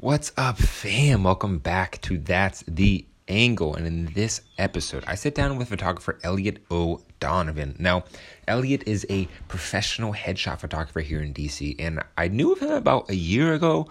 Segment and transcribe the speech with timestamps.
[0.00, 1.24] What's up, fam?
[1.24, 3.74] Welcome back to That's the Angle.
[3.74, 7.74] And in this episode, I sit down with photographer Elliot O'Donovan.
[7.80, 8.04] Now,
[8.46, 13.10] Elliot is a professional headshot photographer here in DC, and I knew of him about
[13.10, 13.88] a year ago,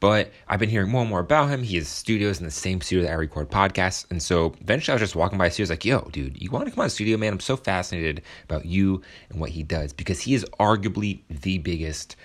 [0.00, 1.62] but I've been hearing more and more about him.
[1.62, 4.10] He has studios in the same studio that I record podcasts.
[4.10, 6.40] And so eventually I was just walking by the studio, I was like, yo, dude,
[6.40, 7.34] you want to come on the studio, man?
[7.34, 12.16] I'm so fascinated about you and what he does because he is arguably the biggest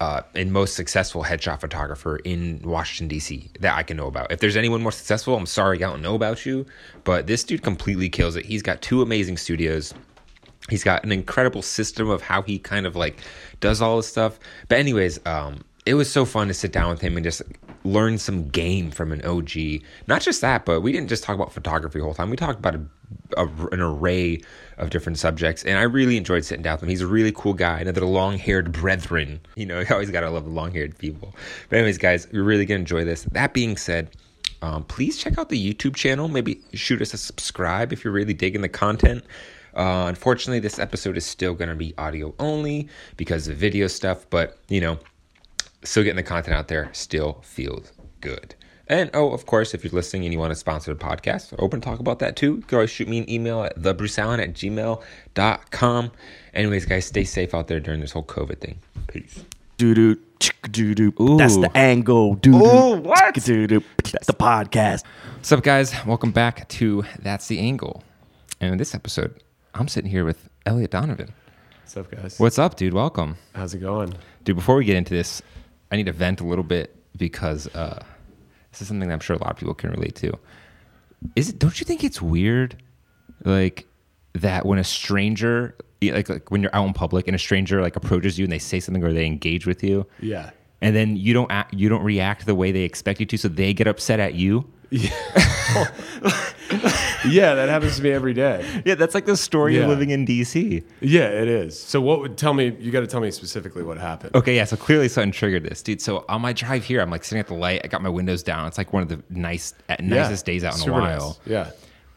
[0.00, 3.50] uh, and most successful headshot photographer in Washington D.C.
[3.60, 4.30] that I can know about.
[4.30, 6.66] If there's anyone more successful, I'm sorry I don't know about you,
[7.04, 8.44] but this dude completely kills it.
[8.44, 9.92] He's got two amazing studios.
[10.70, 13.18] He's got an incredible system of how he kind of like
[13.60, 14.38] does all this stuff.
[14.68, 17.42] But anyways, um, it was so fun to sit down with him and just
[17.84, 19.82] learn some game from an OG.
[20.06, 22.30] Not just that, but we didn't just talk about photography the whole time.
[22.30, 22.82] We talked about a,
[23.36, 24.40] a, an array
[24.76, 26.88] of different subjects, and I really enjoyed sitting down with him.
[26.88, 29.40] He's a really cool guy, another long-haired brethren.
[29.56, 31.34] You know, you always gotta love the long-haired people.
[31.68, 33.24] But anyways, guys, you're really gonna enjoy this.
[33.24, 34.10] That being said.
[34.60, 36.26] Um, please check out the YouTube channel.
[36.26, 39.22] Maybe shoot us a subscribe if you're really digging the content.
[39.78, 44.26] Uh, unfortunately, this episode is still going to be audio only because of video stuff,
[44.30, 44.98] but you know,
[45.84, 48.54] still getting the content out there still feels good.
[48.90, 51.80] And oh, of course, if you're listening and you want to sponsor the podcast, open
[51.80, 52.56] to talk about that too.
[52.56, 56.10] You can always shoot me an email at thebruceallen at gmail.com.
[56.54, 58.78] Anyways, guys, stay safe out there during this whole COVID thing.
[59.08, 59.44] Peace.
[59.76, 60.16] Doo doo,
[60.70, 61.12] doo doo.
[61.20, 61.36] Ooh.
[61.36, 62.34] That's the angle.
[62.36, 62.64] Doo doo.
[62.64, 63.34] Ooh, what?
[63.34, 63.82] Doo doo.
[64.10, 65.04] That's the podcast.
[65.36, 65.94] What's up, guys?
[66.06, 68.02] Welcome back to That's the Angle.
[68.60, 69.40] And in this episode,
[69.74, 71.32] I'm sitting here with Elliot Donovan.
[71.82, 72.38] What's up, guys?
[72.40, 72.94] What's up, dude?
[72.94, 73.36] Welcome.
[73.54, 74.14] How's it going?
[74.44, 75.42] Dude, before we get into this,
[75.90, 78.02] I need to vent a little bit because uh,
[78.72, 80.32] this is something that I'm sure a lot of people can relate to.
[81.34, 81.58] Is it?
[81.58, 82.76] Don't you think it's weird,
[83.44, 83.86] like
[84.34, 87.96] that when a stranger, like, like when you're out in public and a stranger like
[87.96, 90.50] approaches you and they say something or they engage with you, Yeah.
[90.80, 93.48] and then you don't act, you don't react the way they expect you to, so
[93.48, 94.70] they get upset at you.
[94.90, 95.10] Yeah,
[97.28, 98.82] yeah, that happens to me every day.
[98.84, 100.82] Yeah, that's like the story of living in DC.
[101.00, 101.78] Yeah, it is.
[101.78, 104.34] So what would tell me you got to tell me specifically what happened.
[104.34, 104.64] Okay, yeah.
[104.64, 106.00] So clearly something triggered this, dude.
[106.00, 107.82] So on my drive here, I'm like sitting at the light.
[107.84, 108.66] I got my windows down.
[108.66, 111.28] It's like one of the nice, uh, nicest days out in a while.
[111.28, 111.38] nice.
[111.46, 111.70] Yeah.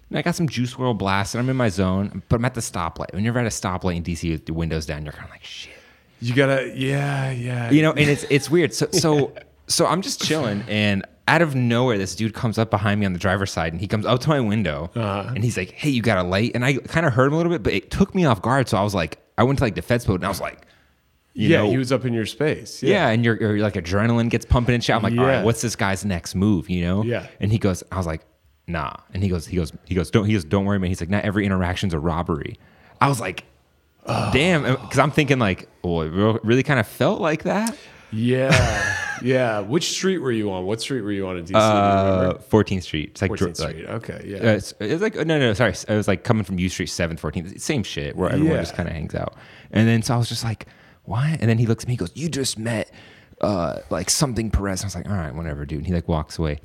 [0.10, 2.22] And I got some Juice WRLD blast, and I'm in my zone.
[2.28, 3.14] But I'm at the stoplight.
[3.14, 5.44] When you're at a stoplight in DC with the windows down, you're kind of like
[5.44, 5.74] shit,
[6.20, 7.72] You got to yeah, yeah.
[7.72, 7.92] you know.
[7.92, 8.74] And it's it's weird.
[8.74, 9.34] So so
[9.68, 13.14] so I'm just chilling, and out of nowhere, this dude comes up behind me on
[13.14, 15.32] the driver's side, and he comes up to my window, Uh-huh.
[15.36, 17.38] and he's like, "Hey, you got a light?" And I kind of heard him a
[17.38, 18.68] little bit, but it took me off guard.
[18.68, 20.66] So I was like, I went to like defense mode, and I was like.
[21.34, 22.84] You yeah, know, he was up in your space.
[22.84, 24.94] Yeah, yeah and your, your like adrenaline gets pumping and shit.
[24.94, 26.70] I'm like, all right, what's this guy's next move?
[26.70, 27.04] You know?
[27.06, 27.26] Yeah.
[27.40, 28.26] And he goes, I was like,
[28.68, 28.92] nah.
[29.14, 30.90] And he goes, he goes, he goes, don't, he goes, don't worry, man.
[30.90, 32.60] He's like, not every interaction's a robbery.
[33.00, 33.46] I was like,
[34.06, 37.78] damn, because I'm thinking like, well, it really kind of felt like that.
[38.12, 38.96] Yeah.
[39.22, 39.60] yeah.
[39.60, 40.66] Which street were you on?
[40.66, 41.56] What street were you on in DC?
[41.56, 43.10] Uh, 14th Street.
[43.12, 43.86] It's like, 14th dr- Street.
[43.90, 44.22] like okay.
[44.26, 44.38] Yeah.
[44.38, 45.72] uh, it's, it's like no, no, no, sorry.
[45.72, 48.62] It was like coming from U Street, 7th, 14th, same shit where everyone Yeah.
[48.62, 49.36] just kind of hangs out.
[49.72, 50.68] And then so I was just like,
[51.04, 51.26] what?
[51.40, 52.92] And then he looks at me, he goes, you just met
[53.42, 54.84] uh, like something Perez.
[54.84, 55.80] I was like, all right, whatever, dude.
[55.80, 56.60] And he like walks away.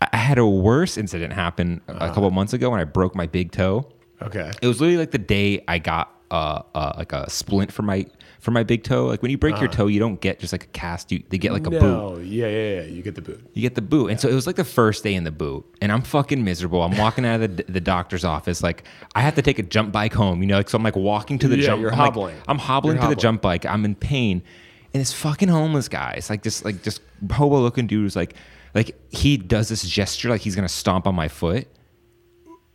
[0.00, 2.08] I I had a worse incident happen a Uh-huh.
[2.14, 3.90] couple months ago when I broke my big toe.
[4.22, 4.50] okay.
[4.62, 8.06] It was literally like the day I got uh, uh like a splint for my
[8.40, 9.06] for my big toe.
[9.06, 11.10] Like when you break your toe, you don't get just like a cast.
[11.10, 11.82] You they get like a boot.
[11.82, 12.14] Uh-huh.
[12.14, 12.18] no.
[12.18, 12.82] Yeah, yeah, yeah.
[12.82, 13.44] You get the boot.
[13.52, 14.10] You get the boot.
[14.10, 15.66] And so it was like the first day in the boot.
[15.80, 16.82] And I'm fucking miserable.
[16.82, 18.62] I'm walking out of the, the doctor's office.
[18.62, 18.84] Like,
[19.14, 20.58] I have to take a jump bike home, you know?
[20.58, 22.36] Like, so I'm like walking to the Yeah, jump you're I'm like- hobbling.
[22.46, 23.66] I'm hobbling You're to the jump bike.
[23.66, 24.42] I'm in pain.
[24.94, 27.00] And this fucking homeless guy, it's like this, like, just
[27.30, 28.34] hobo looking dude who's like,
[28.74, 31.66] like, he does this gesture like he's gonna stomp on my foot.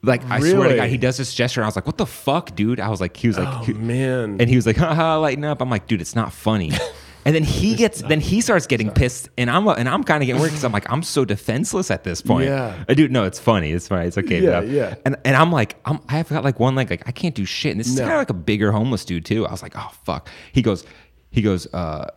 [0.03, 0.75] Like, I swear to Really?
[0.75, 1.61] God, he does this gesture.
[1.61, 2.79] And I was like, what the fuck, dude?
[2.81, 4.37] I was like, he was like, Oh he- man.
[4.39, 5.61] and he was like, haha, lighten up.
[5.61, 6.71] I'm like, dude, it's not funny.
[7.25, 10.27] And then he gets, then he starts getting pissed, and I'm, and I'm kind of
[10.27, 12.49] getting worried because I'm like, I'm so defenseless at this point.
[12.49, 12.83] Yeah.
[12.85, 14.41] Uh, dude, no, it's funny, it's funny, it's okay.
[14.41, 14.95] Yeah, but yeah.
[15.05, 17.71] And and I'm like, I'm, I've got like one leg, like I can't do shit.
[17.71, 18.01] And this is No.
[18.01, 19.47] kind of like a bigger homeless dude too.
[19.47, 20.27] I was like, oh fuck.
[20.51, 20.83] He goes,
[21.33, 22.09] he goes, uh,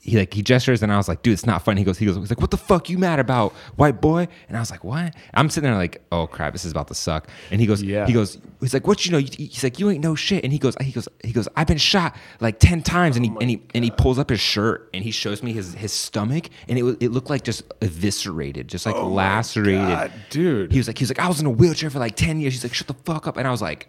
[0.00, 1.82] he like he gestures, and I was like, dude, it's not funny.
[1.82, 4.26] He goes, he goes, he's like, what the fuck you mad about, white boy?
[4.48, 5.14] And I was like, what?
[5.34, 7.28] I'm sitting there like, oh crap, this is about to suck.
[7.50, 8.06] And he goes, Yeah.
[8.06, 9.18] he goes, he's like, what you know?
[9.18, 10.44] He's like, you ain't no shit.
[10.44, 13.16] And he goes, he goes, he goes, I've been shot like ten times.
[13.16, 15.74] And he and he and he pulls up his shirt and he shows me his
[15.74, 19.80] his stomach, and it was- it looked like just eviscerated, just like lacerated.
[19.88, 20.72] God, dude.
[20.72, 22.54] He was like, he was like, I was in a wheelchair for like ten years.
[22.54, 23.36] He's like, shut the fuck up.
[23.36, 23.88] And I was like,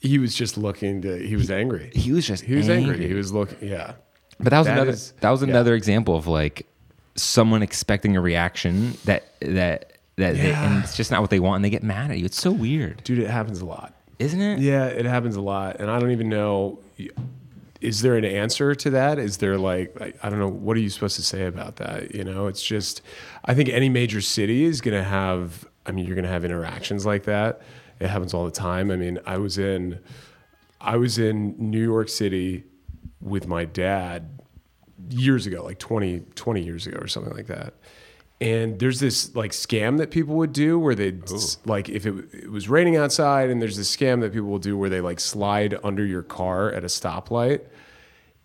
[0.00, 1.90] he was just looking to he was angry.
[1.94, 2.92] he was just He was angry.
[2.94, 3.08] angry.
[3.08, 3.94] He was looking yeah.
[4.40, 5.48] But that was That another is- that was yeah.
[5.48, 6.66] another example of like
[7.16, 11.56] someone expecting a reaction that that that they, and it's just not what they want,
[11.56, 12.24] and they get mad at you.
[12.24, 13.94] It's so weird, Dude, it happens a lot.
[14.18, 14.58] isn't it?
[14.58, 16.80] Yeah, it happens a lot, and I don't even know.
[17.80, 19.18] is there an answer to that?
[19.18, 22.14] Is there like I, I don't know what are you supposed to say about that?
[22.14, 23.02] You know, it's just
[23.44, 25.66] I think any major city is going to have.
[25.86, 27.62] I mean, you're going to have interactions like that.
[28.00, 28.90] It happens all the time.
[28.90, 29.98] I mean, I was in
[30.80, 32.64] I was in New York City
[33.20, 34.38] with my dad
[35.10, 37.74] years ago, like 20, 20 years ago or something like that.
[38.40, 41.18] And there's this like scam that people would do where they
[41.64, 44.78] like if it, it was raining outside and there's this scam that people will do
[44.78, 47.62] where they like slide under your car at a stoplight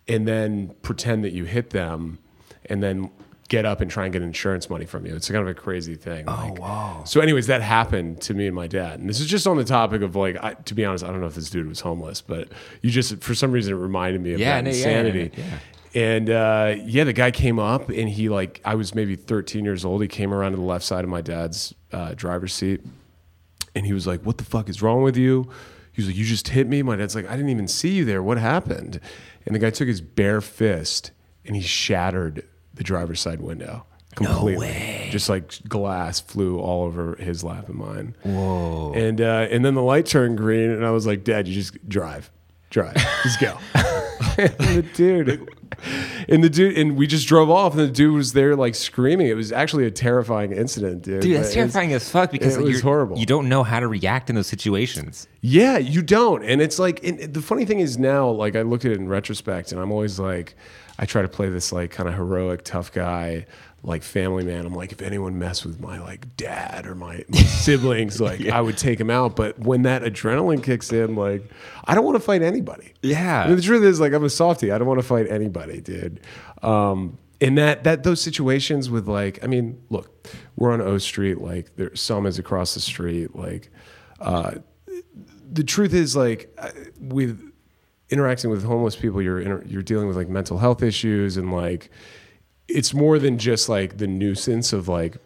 [0.08, 2.18] and then pretend that you hit them
[2.66, 3.08] and then
[3.54, 5.14] get up and try and get insurance money from you.
[5.14, 6.24] It's kind of a crazy thing.
[6.28, 7.02] Oh wow.
[7.06, 9.00] So, anyways, that happened to me and my dad.
[9.00, 11.20] And this is just on the topic of like, I, to be honest, I don't
[11.20, 12.48] know if this dude was homeless, but
[12.82, 15.30] you just, for some reason, it reminded me of Yeah, that no, yeah, insanity.
[15.36, 15.58] yeah, yeah.
[16.02, 19.84] And uh, yeah, the guy came up and he like, I was maybe 13 years
[19.84, 20.02] old.
[20.02, 22.80] He came around to the left side of my dad's uh, driver's seat
[23.76, 25.50] and he was like, "What the fuck is wrong with you?"
[25.92, 28.04] He was like, "You just hit me." My dad's like, "I didn't even see you
[28.04, 28.22] there.
[28.22, 29.00] What happened?"
[29.46, 31.10] And the guy took his bare fist
[31.44, 33.84] and he shattered the driver's side window
[34.14, 35.08] completely.
[35.10, 38.16] Just like glass flew all over his lap and mine.
[38.22, 38.92] Whoa!
[38.94, 41.88] And uh, and then the light turned green, and I was like, "Dad, you just
[41.88, 42.30] drive,
[42.70, 43.58] drive, just go."
[44.38, 45.48] and the dude.
[46.28, 49.26] And the dude, and we just drove off, and the dude was there like screaming.
[49.26, 51.20] It was actually a terrifying incident, dude.
[51.20, 53.18] Dude, that's terrifying as fuck because it was horrible.
[53.18, 55.28] You don't know how to react in those situations.
[55.42, 56.42] Yeah, you don't.
[56.42, 59.08] And it's like, and the funny thing is now, like, I look at it in
[59.08, 60.56] retrospect and I'm always like,
[60.98, 63.46] I try to play this, like, kind of heroic, tough guy,
[63.82, 64.64] like, family man.
[64.64, 68.60] I'm like, if anyone messed with my, like, dad or my, my siblings, like, I
[68.60, 69.34] would take him out.
[69.34, 71.50] But when that adrenaline kicks in, like,
[71.84, 72.92] I don't want to fight anybody.
[73.02, 73.42] Yeah.
[73.42, 74.70] I mean, the truth is, like, I'm a softie.
[74.70, 76.20] I don't want to fight anybody, dude.
[76.62, 80.26] Um, and that that those situations with like, I mean, look,
[80.56, 81.38] we're on O Street.
[81.38, 83.34] Like, there SOME is across the street.
[83.36, 83.70] Like,
[84.20, 84.52] uh,
[85.52, 86.56] the truth is, like,
[87.00, 87.52] with
[88.14, 91.90] interacting with homeless people, you're inter- you're dealing with like mental health issues and like,
[92.68, 95.18] it's more than just like the nuisance of like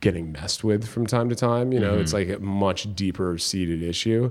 [0.00, 1.72] getting messed with from time to time.
[1.72, 2.30] You know, it's mm-hmm.
[2.30, 4.30] like a much deeper seated issue.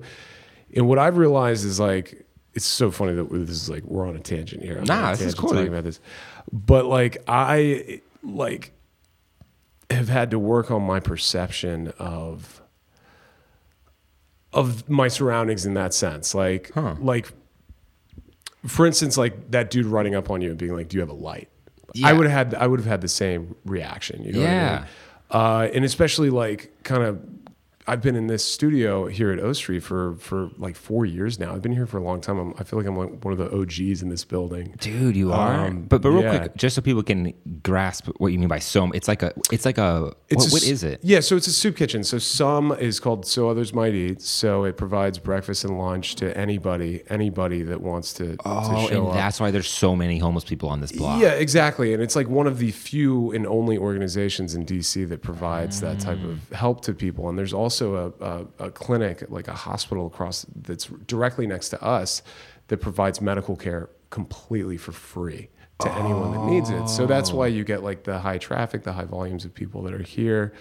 [0.75, 4.15] And what I've realized is like, it's so funny that this is like we're on
[4.15, 4.79] a tangent here.
[4.79, 5.99] I'm Nah, this is cool, talking about this,
[6.51, 8.71] but like I like
[9.89, 12.61] have had to work on my perception of
[14.51, 16.33] of my surroundings in that sense.
[16.33, 17.31] Like like
[18.67, 21.09] for instance, like that dude running up on you and being like, "Do you have
[21.09, 21.47] a light?"
[21.93, 22.07] Yeah.
[22.07, 24.23] I would have had I would have had the same reaction.
[24.23, 24.75] You know what I Yeah.
[24.79, 24.87] mean?
[25.31, 27.19] Uh, and especially like kind of
[27.89, 31.53] I've been in this studio here at O Street for for like four years now.
[31.53, 32.37] I've been here for a long time.
[32.37, 34.75] I'm, I feel like I'm like one of the OGs in this building.
[34.79, 35.65] Dude, you are.
[35.65, 36.37] Um, but but real yeah.
[36.37, 37.33] quick, just so people can
[37.63, 40.53] grasp what you mean by SOME, it's like a it's like a It's what, a
[40.55, 40.99] what is it?
[41.03, 42.03] Yeah, so it's a soup kitchen.
[42.03, 44.21] So SOME is called So Others Might Eat.
[44.21, 48.97] So it provides breakfast and lunch to anybody, anybody that wants to, Oh, to show
[48.99, 49.13] and up.
[49.13, 51.21] that's why there's so many homeless people on this block.
[51.21, 51.93] Yeah, exactly.
[51.93, 55.99] And it's like one of the few and only organizations in DC that provides that
[55.99, 56.31] type Mm.
[56.33, 57.29] of help to people.
[57.29, 58.13] And there's also a,
[58.59, 62.21] a, a clinic, like a hospital across that's directly next to us
[62.67, 65.49] that provides medical care completely for free
[65.79, 66.87] to anyone that needs it.
[66.89, 69.93] So that's why you get like the high traffic, the high volumes of people that
[69.93, 70.53] are here.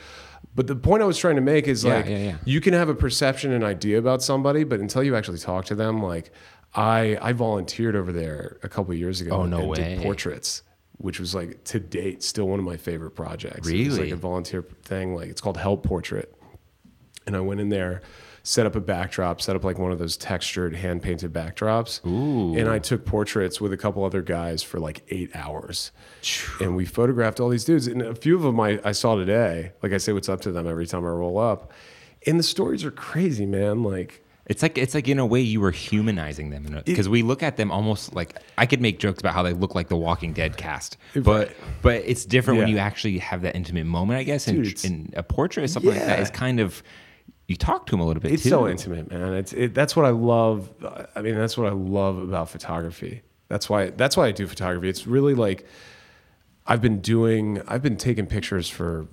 [0.54, 2.36] But the point I was trying to make is Yeah, like yeah, yeah.
[2.44, 5.74] you can have a perception and idea about somebody, but until you actually talk to
[5.74, 6.30] them, like
[6.74, 9.76] I I volunteered over there a couple of years ago Oh, no and way.
[9.76, 10.62] did portraits,
[10.98, 13.68] which was like to date still one of my favorite projects.
[13.68, 14.04] It was Really?
[14.04, 15.14] like a volunteer thing.
[15.16, 16.32] Like it's called Help Portrait,
[17.28, 18.00] and I went in there,
[18.42, 22.56] set up a backdrop, set up like one of those textured hand painted backdrops, Ooh.
[22.58, 25.92] and I took portraits with a couple other guys for like eight hours,
[26.60, 27.86] and we photographed all these dudes.
[27.86, 29.72] And a few of them I, I saw today.
[29.82, 31.72] Like I say, what's up to them every time I roll up,
[32.26, 33.82] and the stories are crazy, man.
[33.82, 34.24] Like.
[34.46, 37.58] It's like it's like in a way you were humanizing them because we look at
[37.58, 40.56] them almost like I could make jokes about how they look like the Walking Dead
[40.56, 44.46] cast, but but it's different when you actually have that intimate moment, I guess.
[44.46, 46.82] Dude, And in a portrait or something like that is kind of
[47.48, 48.50] you talk to them a little bit It's too.
[48.50, 49.32] so intimate, man.
[49.34, 50.70] It's it, that's what I love.
[51.16, 53.22] I mean, that's what I love about photography.
[53.48, 54.88] That's why that's why I do photography.
[54.88, 55.66] It's really like
[56.66, 57.60] I've been doing.
[57.66, 59.08] I've been taking pictures for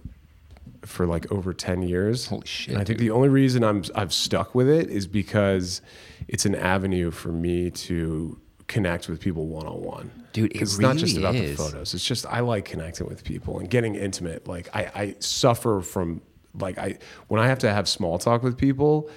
[0.84, 2.28] for like over ten years.
[2.28, 5.82] Holy shit, And I think the only reason I'm I've stuck with it is because
[6.28, 8.38] it's an avenue for me to
[8.68, 10.12] connect with people one on one.
[10.34, 11.56] Dude, it it's not just about is.
[11.56, 11.94] the photos.
[11.94, 14.46] It's just I like connecting with people and getting intimate.
[14.48, 16.22] Like I, I suffer from
[16.60, 16.98] like I
[17.28, 19.10] when I have to have small talk with people,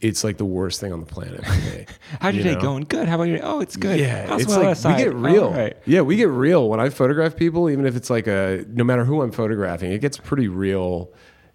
[0.00, 1.42] it's like the worst thing on the planet.
[2.20, 2.60] How's your you day know?
[2.60, 2.84] going?
[2.84, 3.08] Good.
[3.08, 3.40] How about your?
[3.42, 3.98] Oh, it's good.
[4.00, 5.44] Yeah, How's it's weather like we get real.
[5.44, 5.76] All right.
[5.86, 7.70] Yeah, we get real when I photograph people.
[7.70, 11.12] Even if it's like a no matter who I'm photographing, it gets pretty real,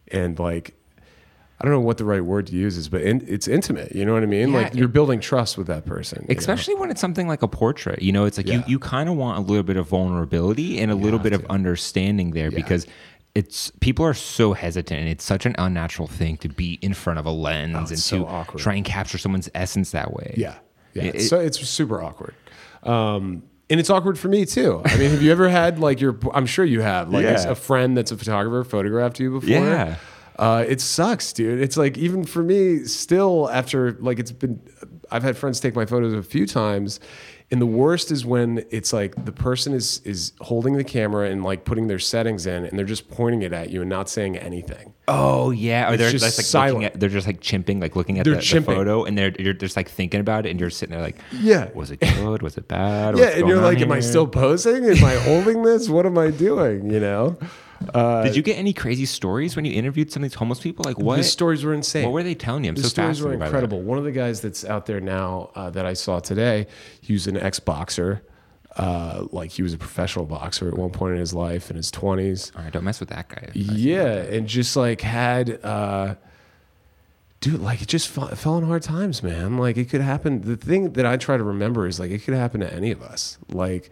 [0.08, 0.74] and like
[1.62, 3.94] I don't know what the right word to use is, but in, it's intimate.
[3.94, 4.54] You know what I mean?
[4.54, 6.26] Yeah, like you're building trust with that person.
[6.30, 6.40] you know?
[6.40, 8.64] especially when it's something like a portrait you know it's like you, Yeah.
[8.66, 12.32] you kind of want a little bit of vulnerability and a little bit of understanding
[12.32, 12.88] there because
[13.36, 17.20] it's people are so hesitant and it's such an unnatural thing to be in front
[17.20, 18.60] of a lens and Oh, so to awkward.
[18.62, 20.56] try and capture someone's essence that way Yeah,
[20.94, 21.04] yeah.
[21.04, 22.34] It- so it's super awkward,
[22.84, 24.82] um, and it's awkward for me too.
[24.84, 26.18] I mean, have you ever had like your?
[26.34, 27.50] I'm sure you have like Yeah.
[27.50, 29.50] a friend that's a photographer photographed you before.
[29.50, 29.96] Yeah.
[30.40, 31.60] Uh, it sucks, dude.
[31.62, 34.60] It's like even for me, still after like it's been.
[35.12, 37.00] I've had friends take my photos a few times,
[37.52, 41.44] and the worst is when it's like the person is is holding the camera and
[41.44, 44.38] like putting their settings in, and they're just pointing it at you and not saying
[44.38, 44.94] anything.
[45.08, 46.74] oh yeah or they're just just like silent.
[46.76, 49.54] looking at they're just like chimping like looking at the, the photo and they're you're
[49.54, 51.70] just like thinking about it and you're sitting there like Yeah.
[51.74, 54.86] was it good was it bad Yeah, What's and you're like, am I still posing?
[54.86, 55.90] Am I holding this?
[55.90, 56.92] What am I doing?
[56.92, 57.38] You know.
[57.94, 60.84] Uh, did you get any crazy stories when you interviewed some of these homeless people
[60.86, 62.04] like what The stories were insane.
[62.04, 63.50] what were they telling you i'm the so stories were fascinated by that.
[63.50, 63.82] incredible.
[63.82, 66.68] One of the guys that's out there now uh, that I saw today,
[67.02, 68.22] he was an ex boxer.
[68.76, 71.92] Uh, like he was a professional boxer at one point in his life in his
[71.92, 72.56] 20s.
[72.56, 76.16] all right don't mess with that guy Yeah, and just like had, uh,
[77.42, 79.58] dude, like it just fell, fell in hard times, man.
[79.58, 80.42] Like it could happen.
[80.42, 83.02] The thing that I try to remember is like it could happen to any of
[83.02, 83.38] us.
[83.50, 83.90] Like,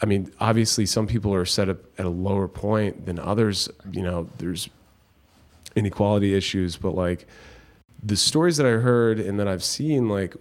[0.00, 3.68] I mean, obviously, some people are set up at a lower point than others.
[3.90, 4.68] You know, there's
[5.74, 7.26] inequality issues, but like
[8.02, 10.36] the stories that I heard and that I've seen, like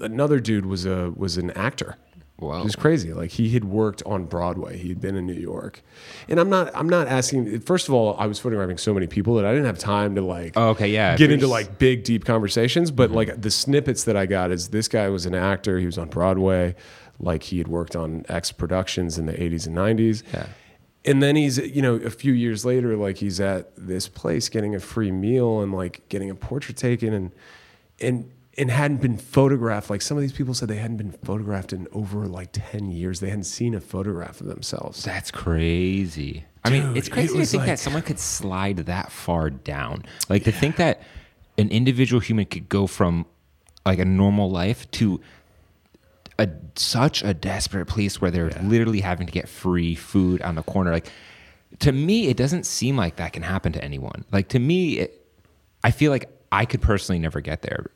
[0.00, 1.96] another dude was a was an actor.
[2.38, 3.14] Wow, It was crazy.
[3.14, 4.76] Like he had worked on Broadway.
[4.76, 5.82] He had been in New York,
[6.28, 6.70] and I'm not.
[6.74, 7.60] I'm not asking.
[7.60, 10.20] First of all, I was photographing so many people that I didn't have time to
[10.20, 10.52] like.
[10.54, 11.16] Oh, okay, yeah.
[11.16, 14.86] Get into like big, deep conversations, but like the snippets that I got is this
[14.86, 15.78] guy was an actor.
[15.78, 16.74] He was on Broadway,
[17.18, 20.22] like he had worked on X productions in the 80s and 90s.
[20.32, 20.46] Yeah.
[21.04, 24.74] And then he's, you know, a few years later, like he's at this place getting
[24.74, 27.30] a free meal and like getting a portrait taken and
[28.00, 29.88] and and hadn't been photographed.
[29.88, 33.20] Like some of these people said they hadn't been photographed in over like 10 years.
[33.20, 35.04] They hadn't seen a photograph of themselves.
[35.04, 36.44] That's crazy.
[36.64, 39.50] I mean, it's it crazy to was think like- that someone could slide that far
[39.50, 40.04] down.
[40.28, 41.02] Like to think that
[41.58, 43.26] an individual human could go from
[43.84, 45.20] like a normal life to
[46.38, 50.62] a such a desperate place where they're literally having to get free food on the
[50.62, 50.92] corner.
[50.92, 51.10] Like
[51.80, 54.24] to me, it doesn't seem like that can happen to anyone.
[54.32, 55.26] Like to me, it,
[55.82, 57.86] I feel like I could personally never get there.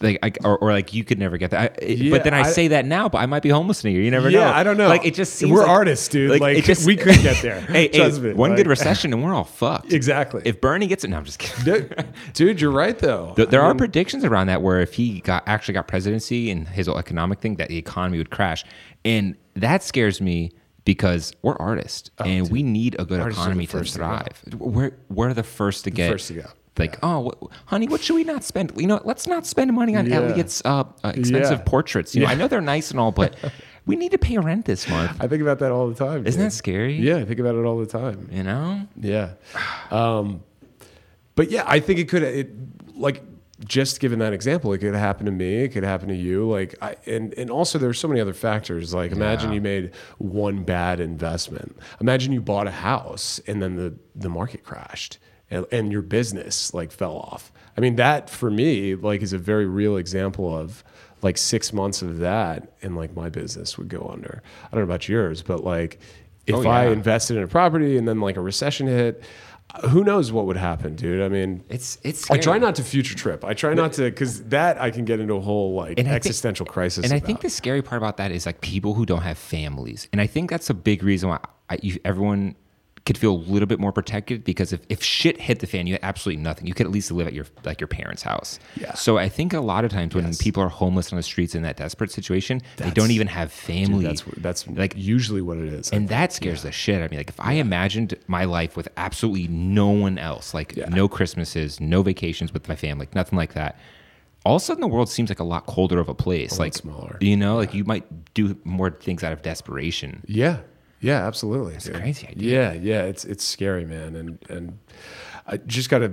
[0.00, 1.60] Like, I, or, or like you could never get that.
[1.60, 3.82] I, it- Yeah, but then I, I- say that now, but I might be homeless
[3.82, 4.02] in a year.
[4.02, 4.38] You never know.
[4.40, 4.86] Yeah, I don't know.
[4.88, 6.30] Like it just seems like We're like- artists, dude.
[6.30, 6.40] Like,
[6.86, 7.60] we could get there.
[7.62, 9.92] hey, hey, me, one like- good recession and we're all fucked.
[9.92, 10.42] Exactly.
[10.44, 11.64] If Bernie gets it, no, I'm just kidding.
[11.88, 13.32] dude, dude, you're right though.
[13.36, 16.86] There, there are predictions around that where if he got actually got presidency and his
[16.86, 18.64] whole economic thing, that the economy would crash,
[19.04, 20.52] and that scares me
[20.84, 23.98] because we're artists oh, and we need a good Oh, Artists economy to first to
[23.98, 24.42] thrive.
[24.56, 26.34] we're we're the first to get first to
[26.78, 28.72] Like, oh, what, honey, what should we not spend?
[28.76, 30.16] You know, let's not spend money on Yeah.
[30.16, 31.64] Elliot's uh, uh, expensive Yeah.
[31.64, 32.14] portraits.
[32.14, 33.36] You know, I know they're nice and all, but
[33.86, 35.12] we need to pay rent this month.
[35.20, 36.26] I think about that all the time.
[36.26, 36.50] Isn't dude.
[36.50, 36.94] that scary?
[36.96, 38.28] Yeah, I think about it all the time.
[38.32, 38.82] You know?
[39.00, 39.30] Yeah.
[39.90, 40.42] Um,
[41.34, 42.50] but yeah, I think it could, it
[42.94, 43.22] like,
[43.64, 45.56] just given that example, it could happen to me.
[45.64, 46.48] It could happen to you.
[46.48, 48.94] Like, I, and and also there's so many other factors.
[48.94, 49.54] Like, imagine Yeah.
[49.56, 51.76] you made one bad investment.
[52.00, 55.18] Imagine you bought a house and then the the market crashed
[55.50, 57.52] and, and your business like fell off.
[57.76, 60.82] I mean, that for me like is a very real example of
[61.22, 64.42] like six months of that, and like my business would go under.
[64.66, 65.98] I don't know about yours, but like
[66.46, 69.22] if Oh, I invested in a property and then like a recession hit,
[69.74, 71.20] uh, who knows what would happen, dude?
[71.20, 72.30] I mean, It's it's.
[72.30, 73.44] I try not to future trip.
[73.44, 76.08] I try not to because that I can get into a whole like I think-
[76.08, 77.04] existential crisis.
[77.04, 80.08] And I think the scary part about that is like people who don't have families,
[80.12, 81.38] and I think that's a big reason why
[81.68, 82.54] I, you, everyone
[83.08, 85.94] could feel a little bit more protected because if, if shit hit the fan, you
[85.94, 86.66] had absolutely nothing.
[86.68, 88.60] You could at least live at your like your parents' house.
[88.80, 88.94] Yeah.
[88.94, 90.40] So I think a lot of times when Yes.
[90.40, 94.04] people are homeless on the streets in that desperate situation, they don't even have family.
[94.04, 95.90] that's that's like usually what it is.
[95.90, 97.16] and that scares the shit out of me.
[97.16, 100.88] Like if I imagined my life with absolutely no one else, like Yeah.
[100.90, 103.78] no Christmases, no vacations with my family, like nothing like that.
[104.44, 106.52] All of a sudden, the world seems like a lot colder of a place.
[106.52, 107.16] lot like smaller.
[107.20, 110.22] you know, like you might do more things out of desperation.
[110.26, 110.58] yeah,
[111.00, 111.74] yeah, absolutely.
[111.74, 112.52] It's a crazy idea.
[112.52, 114.16] Yeah, yeah, it's it's scary, man.
[114.16, 114.78] And and
[115.46, 116.12] I just gotta.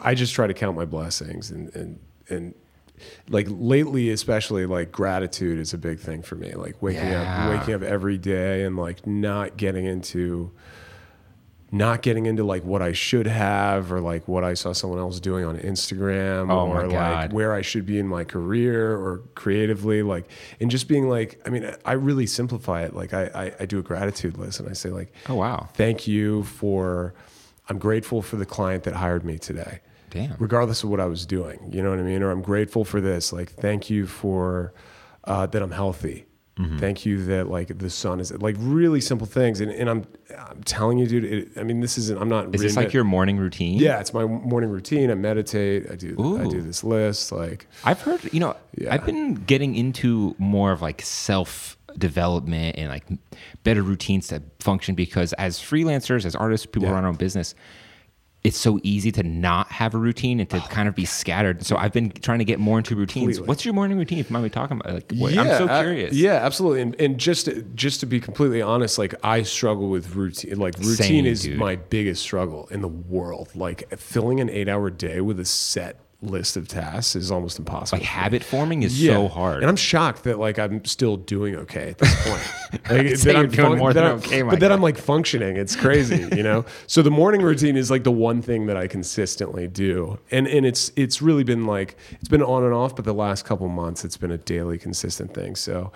[0.00, 1.98] I just try to count my blessings and and
[2.28, 2.54] and.
[3.28, 6.50] Like lately, especially like gratitude is a big thing for me.
[6.54, 7.44] Like waking Yeah.
[7.46, 10.50] up, waking up every day, and like not getting into
[11.70, 15.20] not getting into like what I should have or like what I saw someone else
[15.20, 20.02] doing on Instagram Oh or like where I should be in my career or creatively
[20.02, 23.66] like and just being like I mean I really simplify it like I I, I
[23.66, 25.68] do a gratitude list and I say like Oh wow.
[25.74, 27.14] thank you for
[27.68, 30.36] I'm grateful for the client that hired me today Damn.
[30.38, 31.68] regardless of what I was doing.
[31.70, 32.22] You know what I mean?
[32.22, 33.30] Or I'm grateful for this.
[33.32, 34.72] Like, thank you for
[35.24, 36.24] uh, that I'm healthy.
[36.58, 36.78] Mm-hmm.
[36.78, 39.60] Thank you that like the sun is like really simple things.
[39.60, 40.04] And, and I'm
[40.36, 41.24] I'm telling you, dude.
[41.24, 42.20] It, I mean, this isn't.
[42.20, 42.54] I'm not.
[42.54, 43.78] Is this like reinvent- your morning routine?
[43.78, 45.10] Yeah, it's my morning routine.
[45.10, 45.90] I meditate.
[45.90, 46.38] I do.
[46.40, 47.30] I do this list.
[47.30, 48.92] Like, I've heard, you know, Yeah.
[48.92, 53.04] I've been getting into more of like self development and like
[53.64, 56.94] better routines to function because as freelancers, as artists, people who Yeah.
[56.94, 57.54] run our own business,
[58.44, 61.64] it's so easy to not have a routine and to oh kind of be scattered.
[61.66, 63.36] So I've been trying to get more into routines.
[63.36, 63.48] Completely.
[63.48, 64.18] What's your morning routine?
[64.18, 66.14] If you mind me talking about, like, what, I'm so curious.
[66.14, 66.82] yeah, absolutely.
[66.82, 70.58] And, and just just to be completely honest, like I struggle with routine.
[70.58, 71.58] Like routine Same, is dude.
[71.58, 73.50] my biggest struggle in the world.
[73.54, 77.98] Like filling an eight hour day with a set list of tasks is almost impossible.
[77.98, 79.12] Like habit forming is Yeah.
[79.14, 79.62] so hard.
[79.62, 82.42] And I'm shocked that like I'm still doing okay at this point.
[82.90, 84.72] Like, say you're doing more that than I'm- okay, but then.
[84.72, 85.56] I'm like functioning.
[85.56, 86.64] It's crazy, you know.
[86.86, 90.66] So the morning routine is like the one thing that I consistently do, and and
[90.66, 94.04] it's it's really been like it's been on and off, but the last couple months
[94.04, 95.54] it's been a daily consistent thing.
[95.56, 95.92] So.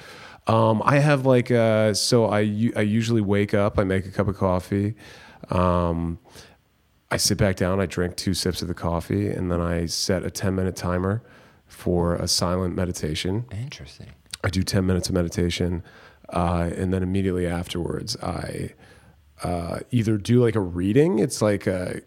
[0.49, 2.39] Um, I have like uh, so I
[2.75, 4.95] I usually wake up, I make a cup of coffee,
[5.51, 6.19] um,
[7.13, 10.25] I sit back down, I drink two sips of the coffee, and then I set
[10.25, 11.23] a 10 minute timer
[11.67, 13.45] for a silent meditation.
[13.53, 14.09] Interesting.
[14.43, 15.83] I do 10 minutes of meditation,
[16.31, 18.71] uh, and then immediately afterwards, I
[19.43, 21.19] uh, either do like a reading.
[21.19, 22.01] It's like a,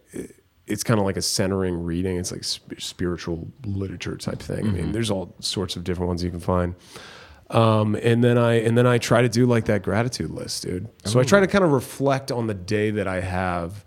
[0.65, 2.17] it's kind of like a centering reading.
[2.17, 4.67] It's like sp- spiritual literature type thing.
[4.67, 6.73] I mean, there's all sorts of different ones you can find.
[7.51, 10.89] Um, and then I and then I try to do like that gratitude list, dude.
[11.03, 13.85] So I try to kind of reflect on the day that I have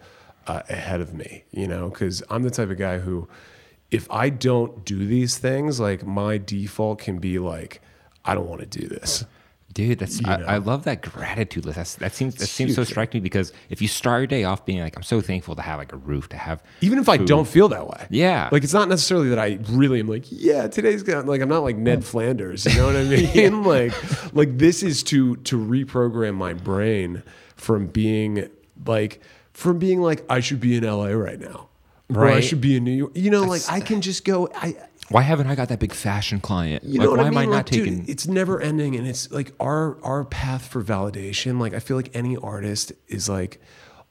[0.48, 3.28] uh, ahead of me, you know, because I'm the type of guy who,
[3.90, 7.80] if I don't do these things, like my default can be like,
[8.24, 9.24] I don't want to do this.
[9.74, 10.40] Dude, that's I.
[10.40, 11.76] I love that gratitude list.
[11.76, 14.80] That's, that seems that seems so striking because if you start your day off being
[14.80, 17.46] like, I'm so thankful to have like a roof, to have Even if I don't
[17.46, 18.06] feel that way.
[18.08, 18.48] Yeah.
[18.50, 21.62] Like it's not necessarily that I really am like, yeah, today's gonna like I'm not
[21.62, 23.62] like Ned Flanders, you know what I mean?
[23.62, 23.92] Like
[24.34, 27.22] like this is to to reprogram my brain
[27.54, 28.48] from being
[28.86, 29.20] like
[29.58, 31.68] from being like I should be in LA right now.
[32.14, 33.12] Or I should be in New York.
[33.14, 34.76] You know, like I can just go I
[35.10, 36.84] why haven't I got that big fashion client?
[36.84, 37.38] you like, know what why I mean?
[37.38, 38.08] am I not Like, dude, taking?
[38.08, 41.60] it's never ending, and it's like our our path for validation.
[41.60, 43.60] Like I feel like any artist is like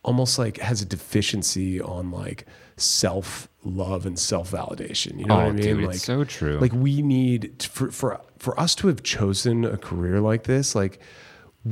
[0.03, 5.17] almost like has a deficiency on like self love and self validation.
[5.19, 5.61] You know Oh, what I mean?
[5.77, 6.57] dude, it's so true.
[6.59, 10.99] Like we need for for for us to have chosen a career like this, like.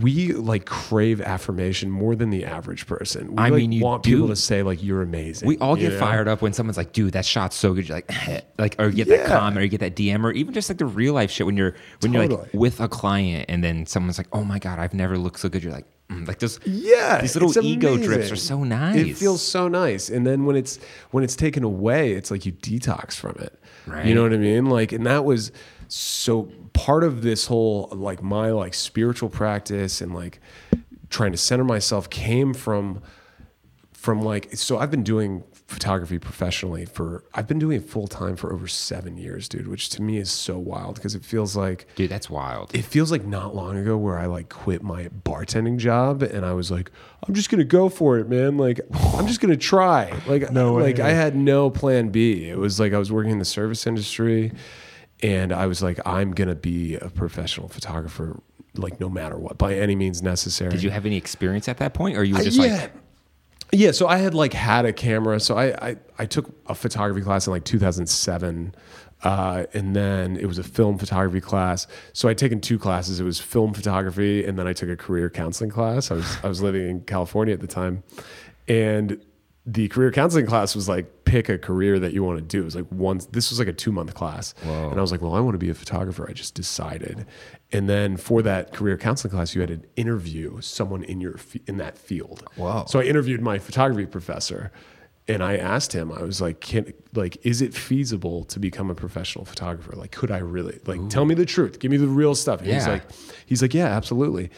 [0.02, 3.32] We like crave affirmation more than the average person.
[3.32, 5.48] We I like, mean, you want people to say like you're amazing.
[5.48, 6.00] we all get know?
[6.00, 8.12] fired up when someone's like, "Dude, that shot's so good." You're like,
[8.58, 10.78] like, or you get that comment, or you get that DM, or even just like
[10.78, 14.18] the real life shit when you're when you're like with a client, and then someone's
[14.18, 17.22] like, "Oh my god, I've never looked so good." You're like, mm, like those, Yeah,
[17.22, 18.98] these little ego drips are so nice.
[18.98, 20.80] It feels so nice, and then when it's
[21.12, 23.60] when it's taken away, it's like you detox from it.
[23.88, 24.06] Right.
[24.08, 24.66] You know what I mean?
[24.66, 25.52] Like, and that was
[25.88, 26.44] so
[26.74, 30.40] part of this whole like my like spiritual practice and like
[31.10, 33.02] trying to center myself came from
[33.94, 38.36] from like so I've been doing photography professionally for I've been doing it full time
[38.36, 41.88] for over seven years, dude, which to me is so wild because it feels like
[41.96, 42.12] dude.
[42.12, 42.76] That's wild.
[42.76, 46.54] it feels like not long ago where I like quit my bartending job and I
[46.54, 46.92] was like,
[47.28, 48.58] I'm just gonna go for it, man.
[48.58, 50.14] Like I'm just gonna try.
[50.28, 51.04] Like No like way.
[51.04, 52.48] I had no plan B.
[52.48, 54.52] It was like I was working in the service industry
[55.26, 58.40] and I was like, I'm gonna be a professional photographer,
[58.76, 60.70] like no matter what, by any means necessary.
[60.70, 62.82] Did you have any experience at that point, or you were just yeah.
[62.82, 62.92] like,
[63.72, 65.40] yeah, so I had like had a camera.
[65.40, 68.76] So I I, I took a photography class in like 2007.
[69.24, 71.88] Uh, and then it was a film photography class.
[72.14, 73.20] So I'd taken two classes.
[73.20, 76.12] It was film photography, and then I took a career counseling class.
[76.12, 78.04] I was I was living in California at the time,
[78.68, 79.20] and
[79.68, 82.62] the career counseling class was like pick a career that you want to do.
[82.62, 84.90] It was like once This was like a two month class, Whoa.
[84.90, 86.28] and I was like, well, I want to be a photographer.
[86.30, 87.26] I just decided,
[87.72, 91.36] and then for that career counseling class, you had an interview someone in your
[91.68, 92.44] in that field.
[92.58, 92.86] Whoa.
[92.88, 94.72] So I interviewed my photography professor,
[95.28, 96.12] and I asked him.
[96.12, 99.96] I was like, can like is it feasible to become a professional photographer?
[99.96, 100.80] Like, could I really?
[100.86, 101.80] Like, tell me the truth.
[101.80, 102.60] Give me the real stuff.
[102.62, 102.94] And he's Yeah.
[102.94, 103.04] like,
[103.48, 104.52] he's like, yeah, absolutely.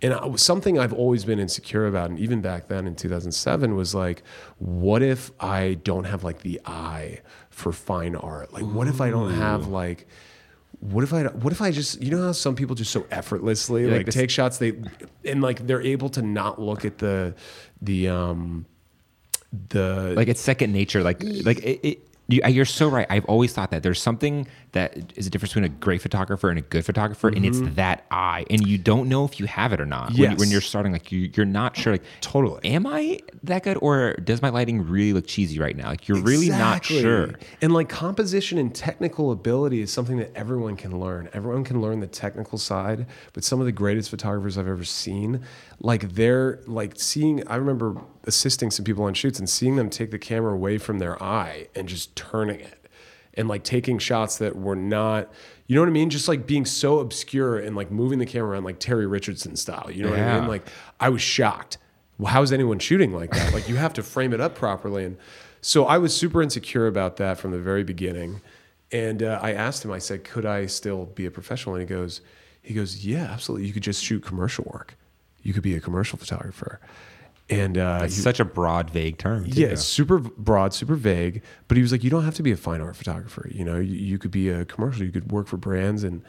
[0.00, 3.94] And I, something I've always been insecure about, and even back then in 2007, was
[3.94, 4.22] like,
[4.58, 8.52] what if I don't have like the eye for fine art?
[8.52, 10.06] Like, what if I don't have like,
[10.80, 13.86] what if I what if I just you know how some people just so effortlessly
[13.86, 14.74] like like, this- take shots they
[15.24, 17.34] and like they're able to not look at the
[17.82, 18.64] the um
[19.70, 21.02] the like it's second nature?
[21.02, 23.06] Like, like it, it You, you're so right.
[23.08, 26.58] I've always thought that there's something that is a difference between a great photographer and
[26.58, 27.74] a good photographer, and it's mm-hmm.
[27.76, 30.10] that eye, and you don't know if you have it or not.
[30.10, 30.38] When, Yes.
[30.38, 31.94] when you're starting, like you, you're not sure.
[31.94, 32.60] Like, Totally.
[32.64, 35.88] am I that good, or does my lighting really look cheesy right now?
[35.88, 37.30] Like, you're really not sure.
[37.62, 41.30] And like composition and technical ability is something that everyone can learn.
[41.32, 45.44] Everyone can learn the technical side, but some of the greatest photographers I've ever seen,
[45.80, 47.96] like they're like seeing I remember
[48.28, 51.66] assisting some people on shoots and seeing them take the camera away from their eye
[51.74, 52.86] and just turning it
[53.34, 55.32] and like taking shots that were not
[55.68, 56.08] you know what I mean?
[56.08, 59.90] Just like being so obscure and like moving the camera around like Terry Richardson style.
[59.90, 60.48] You know what I mean?
[60.48, 60.66] Like
[60.98, 61.76] I was shocked.
[62.16, 63.52] Well, how is anyone shooting like that?
[63.52, 65.04] Like you have to frame it up properly.
[65.04, 65.18] And
[65.60, 68.40] so I was super insecure about that from the very beginning.
[68.90, 71.74] And uh, I asked him, I said, could I still be a professional?
[71.74, 72.22] And he goes,
[72.62, 73.66] he goes, yeah, absolutely.
[73.66, 74.96] You could just shoot commercial work.
[75.42, 76.80] You could be a commercial photographer.
[77.50, 79.50] And uh, he- such a broad, vague term.
[79.50, 79.60] too.
[79.60, 81.42] yeah, it's super broad, super vague.
[81.66, 83.48] But he was like, you don't have to be a fine art photographer.
[83.50, 85.04] You know, you, you could be a commercial.
[85.04, 86.04] You could work for brands.
[86.04, 86.22] And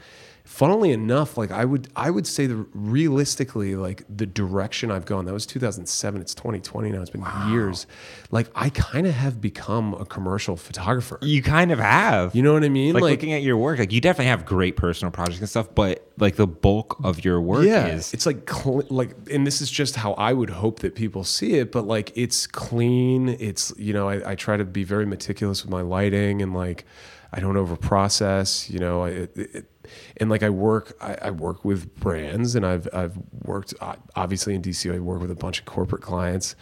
[0.50, 5.26] funnily enough, like I would, I would say that realistically, like the direction I've gone.
[5.26, 6.22] That was 2007.
[6.22, 7.02] It's 2020 now.
[7.02, 7.86] It's been years.
[8.32, 11.20] Like I kind of have become a commercial photographer.
[11.22, 12.36] You kind of have.
[12.36, 12.96] You know what I mean?
[12.96, 16.12] like, looking at your work, like you definitely have great personal projects and stuff, but
[16.18, 19.70] like the bulk of your work yeah, is it's like cl- like, and this is
[19.70, 21.72] just how I would hope that people see it.
[21.72, 23.30] But like, it's clean.
[23.30, 26.86] It's you know, I, I try to be very meticulous with my lighting and like,
[27.32, 28.70] I don't over process.
[28.70, 29.72] You know, I, it, it,
[30.18, 34.56] and like I work, I, I work with brands, and I've I've worked uh, obviously
[34.56, 34.94] in DC.
[34.94, 36.56] I work with a bunch of corporate clients.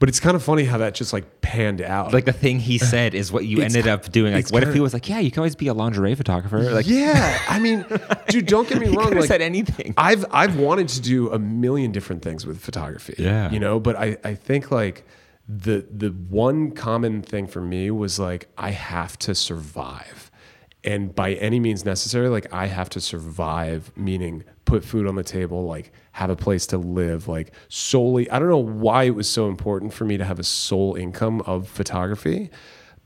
[0.00, 2.14] But it's kind of funny how that just like panned out.
[2.14, 4.32] like the thing he said is what you ended up doing.
[4.32, 6.58] Like, what if he was like, "Yeah, you can always be a lingerie photographer"?
[6.58, 7.84] Like, yeah, I mean,
[8.28, 9.12] dude, don't get me wrong.
[9.12, 9.92] Like, said anything.
[9.98, 13.14] I've I've wanted to do a million different things with photography.
[13.18, 13.50] Yeah.
[13.50, 15.04] You know, but I, I think like
[15.56, 20.30] the the one common thing for me was like I have to survive.
[20.82, 25.24] And by any means necessary, like I have to survive, meaning put food on the
[25.24, 29.28] table, like have a place to live, like solely I don't know why it was
[29.28, 32.50] so important for me to have a sole income of photography.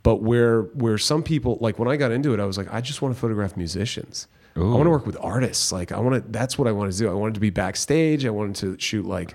[0.02, 2.82] But where where some people like when I got into it, I was like, I
[2.82, 4.28] just want to photograph musicians.
[4.56, 5.72] I want to work with artists.
[5.72, 6.30] Like I want to.
[6.30, 7.10] That's what I wanted to do.
[7.10, 8.26] I wanted to be backstage.
[8.26, 9.34] I wanted to shoot like.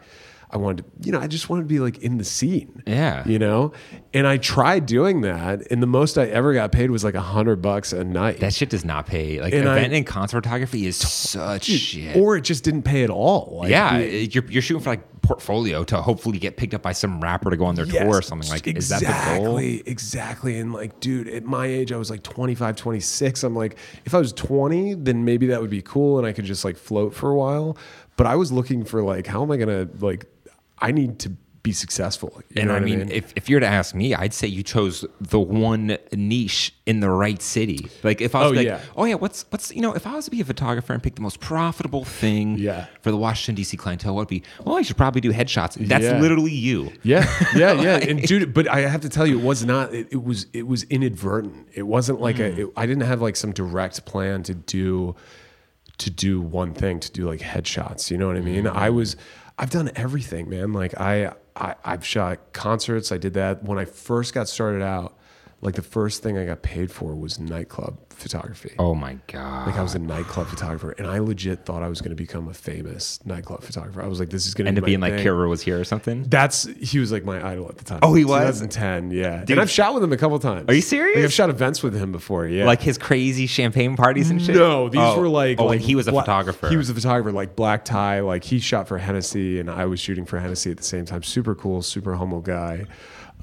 [0.51, 2.81] I wanted to, you know, I just wanted to be like in the scene.
[2.87, 3.27] Yeah.
[3.27, 3.73] You know,
[4.15, 7.21] and I tried doing that, and the most I ever got paid was like a
[7.21, 8.39] hundred bucks a night.
[8.39, 9.39] that shit does not pay.
[9.41, 12.15] Like And I- event and concert photography is such shit.
[12.17, 13.59] or it just didn't pay at all.
[13.61, 16.91] Like, yeah, the- you're, you're shooting for like portfolio to hopefully get picked up by
[16.93, 18.49] some rapper to go on their Yes, tour or something.
[18.49, 19.05] Like, is that the
[19.37, 19.57] goal?
[19.59, 20.59] exactly, exactly.
[20.59, 23.43] And like, dude, at my age, I was like 25, 26.
[23.43, 26.45] I'm like, if I was 20, then maybe that would be cool and I could
[26.45, 27.77] just like float for a while.
[28.17, 30.25] But I was looking for like, how am I gonna like?
[30.81, 32.41] I need to be successful.
[32.55, 35.03] And know I mean, if, if you were to ask me, I'd say you chose
[35.19, 37.89] the one niche in the right city.
[38.01, 38.79] Like if I was Oh, like, yeah.
[38.95, 41.15] oh yeah, what's what's you know, if I was to be a photographer and pick
[41.15, 42.85] the most profitable thing Yeah.
[43.01, 43.75] for the Washington D.C.
[43.75, 44.41] clientele, what would be?
[44.63, 45.75] Well, I should probably do headshots.
[45.85, 46.17] That's Yeah.
[46.21, 46.93] literally you.
[47.03, 47.97] Yeah, yeah, yeah.
[47.97, 49.93] And dude, but I have to tell you, it was not.
[49.93, 50.45] It, it was.
[50.53, 51.67] It was inadvertent.
[51.73, 52.51] It wasn't like a.
[52.51, 52.57] Mm.
[52.57, 55.13] It, I didn't have like some direct plan to do,
[55.97, 57.01] to do one thing.
[57.01, 58.09] To do like headshots.
[58.09, 58.63] You know what I mean?
[58.63, 58.77] Mm-hmm.
[58.77, 59.17] I was.
[59.59, 60.71] I've done everything, man.
[60.71, 63.11] Like I, I, I've shot concerts.
[63.11, 65.18] I did that when I first got started out.
[65.61, 68.73] Like the first thing I got paid for was nightclub photography.
[68.79, 69.67] Oh my god.
[69.67, 72.47] Like I was a nightclub photographer, and I legit thought I was going to become
[72.47, 74.01] a famous nightclub photographer.
[74.01, 75.23] I was like, "This is going to End be up being my like thing.
[75.23, 76.23] Kirill was here or something.
[76.29, 77.99] That's he was like my idol at the time.
[78.03, 78.59] Oh, he was?
[78.61, 79.39] 2010, yeah.
[79.39, 79.51] Dude.
[79.51, 80.69] and I've shot with him a couple times.
[80.69, 81.17] Are you serious?
[81.17, 82.47] Like, I've shot events with him before.
[82.47, 84.55] Yeah, Like his crazy champagne parties and shit.
[84.55, 85.19] no, these Oh.
[85.19, 86.69] were like oh, like he was a bla- photographer.
[86.69, 88.21] He was a photographer, like black tie.
[88.21, 91.21] Like he shot for Hennessy, and I was shooting for Hennessy at the same time.
[91.23, 92.85] Super cool, super humble guy.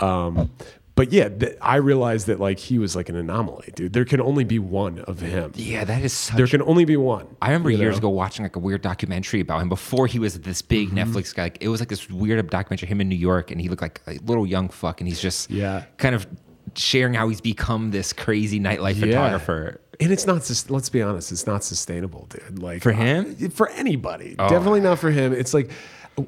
[0.00, 0.50] Um,
[0.96, 3.92] but yeah, th- I realized that like he was like an anomaly, dude.
[3.92, 5.52] There can only be one of him.
[5.54, 6.36] yeah, that is such.
[6.36, 7.28] There can only be one.
[7.40, 7.98] I remember you years know?
[7.98, 10.98] ago watching like a weird documentary about him before he was this big Mm-hmm.
[10.98, 11.44] Netflix guy.
[11.44, 14.00] Like, it was like this weird documentary him in New York, and he looked like
[14.08, 15.84] a little young fuck, and he's just Yeah.
[15.98, 16.26] kind of
[16.74, 19.06] sharing how he's become this crazy nightlife Yeah.
[19.06, 19.80] photographer.
[20.00, 20.44] And it's not.
[20.44, 21.32] just, Let's be honest.
[21.32, 22.58] It's not sustainable, dude.
[22.58, 23.36] Like For him?
[23.42, 24.34] uh, for anybody.
[24.38, 24.48] Oh.
[24.48, 25.32] Definitely not for him.
[25.32, 25.70] It's like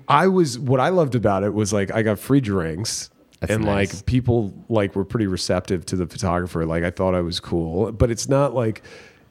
[0.09, 0.59] I was.
[0.59, 3.11] What I loved about it was like I got free drinks.
[3.41, 3.95] That's and nice.
[3.95, 6.67] like people like were pretty receptive to the photographer.
[6.67, 8.83] Like I thought I was cool, but it's not like,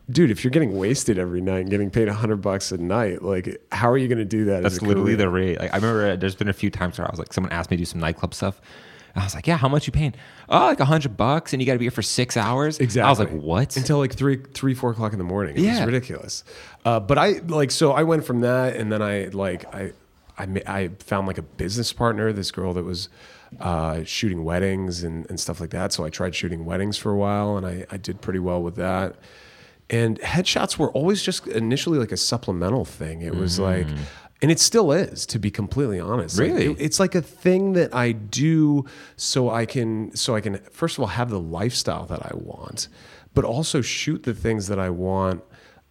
[0.10, 0.32] dude.
[0.32, 3.62] If you're getting wasted every night and getting paid a hundred bucks a night, like
[3.72, 4.64] how are you going to do that?
[4.64, 5.18] That's literally career?
[5.18, 5.60] the rate.
[5.60, 7.70] Like I remember uh, there's been a few times where I was like, someone asked
[7.70, 8.62] me to do some nightclub stuff.
[9.14, 10.14] And I was like, yeah, how much you paying?
[10.48, 12.80] Oh, like a hundred bucks, and you got to be here for six hours.
[12.80, 13.08] Exactly.
[13.08, 13.76] I was like, what?
[13.76, 15.58] Until like three, three, four o'clock in the morning.
[15.58, 15.80] It Yeah.
[15.80, 16.44] was ridiculous.
[16.86, 19.92] Uh, but I like so I went from that, and then I like I,
[20.38, 22.32] I I found like a business partner.
[22.32, 23.10] This girl that was
[23.60, 25.94] uh, shooting weddings and, and stuff like that.
[25.94, 28.76] So I tried shooting weddings for a while, and I, I did pretty well with
[28.76, 29.16] that.
[29.90, 33.22] And headshots were always just initially like a supplemental thing.
[33.22, 33.88] It was like,
[34.42, 36.38] and it still is, to be completely honest.
[36.38, 36.66] Like, Really?
[36.72, 40.98] it- it's like a thing that I do so I can so I can first
[40.98, 42.90] of all have the lifestyle that I want,
[43.34, 45.44] but also shoot the things that I want.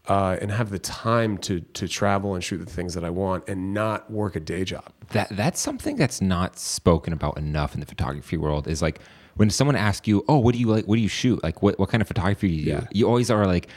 [0.08, 3.48] Uh, and have the time to to travel and shoot the things that I want,
[3.48, 4.92] and not work a day job.
[5.10, 9.00] That that's something that's not spoken about enough in the photography world is like
[9.36, 11.42] when someone asks you oh what do you like what do you shoot?
[11.42, 12.86] Like what, what kind of photography do you do?
[12.92, 13.68] You always are like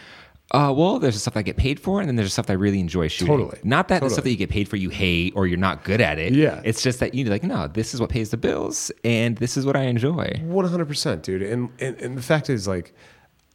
[0.51, 2.53] uh, well there's the stuff i get paid for and then there's the stuff that
[2.53, 3.37] i really enjoy shooting.
[3.37, 3.59] Totally.
[3.63, 6.01] not that the stuff that you get paid for you hate or you're not good
[6.01, 6.33] at it.
[6.33, 6.59] Yeah.
[6.65, 9.65] it's just that you're like no this is what pays the bills and this is
[9.65, 10.39] what i enjoy.
[10.43, 11.43] One hundred percent, dude.
[11.43, 12.95] And, and and the fact is, like,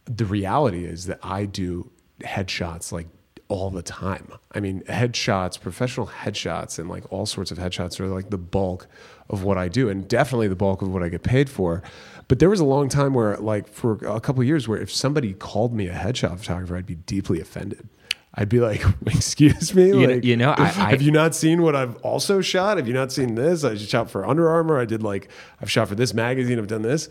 [0.05, 3.07] the reality is that I do headshots like
[3.47, 4.31] all the time.
[4.53, 8.87] I mean, headshots, professional headshots, and like all sorts of headshots are like the bulk
[9.29, 11.83] of what I do, and definitely the bulk of what I get paid for.
[12.27, 14.91] But there was a long time where, like, for a couple of years, where if
[14.91, 17.87] somebody called me a headshot photographer, I'd be deeply offended.
[18.33, 21.61] I'd be like, "Excuse me, You know- you know, I- I- have you not seen
[21.61, 22.77] what I've also shot?
[22.77, 23.63] Have you not seen this?
[23.63, 24.79] I shot for Under Armour.
[24.79, 25.29] I did like
[25.61, 26.57] I've shot for this magazine.
[26.59, 27.09] I've done this,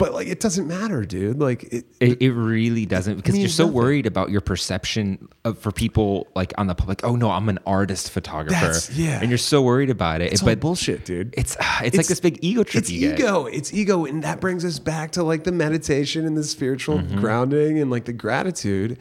[0.00, 1.38] but like it doesn't matter, dude.
[1.38, 3.76] Like it, It, it really doesn't because you're so nothing.
[3.76, 7.04] worried about your perception of, for people like on the public.
[7.04, 8.58] Oh no, I'm an artist photographer.
[8.58, 9.20] That's- yeah.
[9.20, 10.32] and you're so worried about it.
[10.32, 11.32] it's but all bullshit, dude.
[11.36, 12.82] It's it's, like this big ego trip.
[12.82, 13.18] It's you get.
[13.20, 13.46] ego.
[13.46, 17.20] It's ego, and that brings us back to like the meditation and the spiritual Mm-hmm.
[17.20, 18.98] grounding and like the gratitude.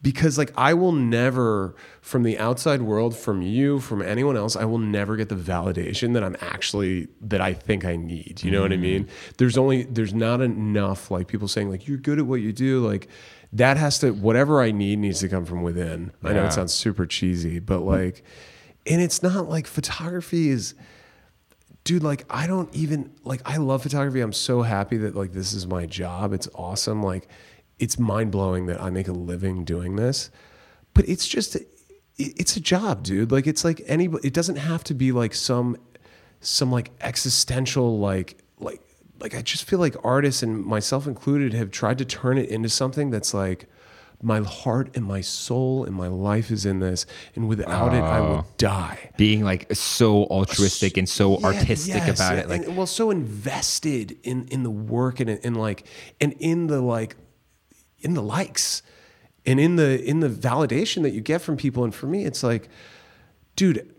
[0.00, 4.64] Because like I will never, from the outside world, from you, from anyone else, I
[4.64, 8.42] will never get the validation that I'm actually that I think I need.
[8.44, 9.04] You know what I mean?
[9.04, 9.32] Mm-hmm.
[9.38, 12.86] There's only there's not enough like people saying like you're good at what you do.
[12.86, 13.08] Like
[13.52, 16.12] that has to whatever I need needs to come from within.
[16.22, 18.22] I know it sounds super cheesy, but like,
[18.86, 20.74] and it's not like photography is
[21.84, 25.54] dude like i don't even like i love photography i'm so happy that like this
[25.54, 27.28] is my job it's awesome like
[27.78, 30.30] it's mind-blowing that i make a living doing this
[30.94, 31.56] but it's just
[32.18, 35.76] it's a job dude like it's like any it doesn't have to be like some
[36.40, 38.80] some like existential like like
[39.20, 42.68] like i just feel like artists and myself included have tried to turn it into
[42.68, 43.66] something that's like
[44.20, 48.20] my heart and my soul and my life is in this and without it i
[48.20, 48.46] will oh.
[48.56, 52.48] die being like so altruistic and so yeah, artistic yes, about it.
[52.48, 55.86] Like and, well, so invested in in the work and in like
[56.20, 57.16] and in the like
[58.00, 58.82] in the likes
[59.46, 61.84] and in the in the validation that you get from people.
[61.84, 62.68] And for me, it's like,
[63.56, 63.94] dude,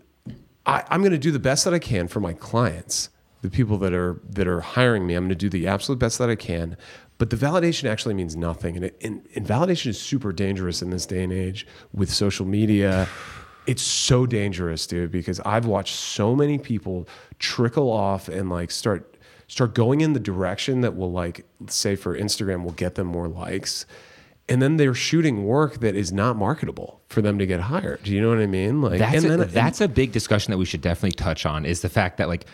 [0.66, 3.10] I, I'm going to do the best that I can for my clients,
[3.42, 5.14] the people that are that are hiring me.
[5.14, 6.76] I'm going to do the absolute best that I can.
[7.18, 10.88] But the validation actually means nothing, and, it, and, and validation is super dangerous in
[10.88, 13.06] this day and age with social media.
[13.66, 17.06] It's so dangerous, dude, because I've watched so many people
[17.38, 19.09] trickle off and like start
[19.50, 23.26] start going in the direction that will like say for Instagram will get them more
[23.28, 23.84] likes.
[24.48, 28.02] And then they're shooting work that is not marketable for them to get hired.
[28.04, 28.80] Do you know what I mean?
[28.80, 31.64] Like that's and a, then that's a big discussion that we should definitely touch on.
[31.64, 32.46] Is the fact that like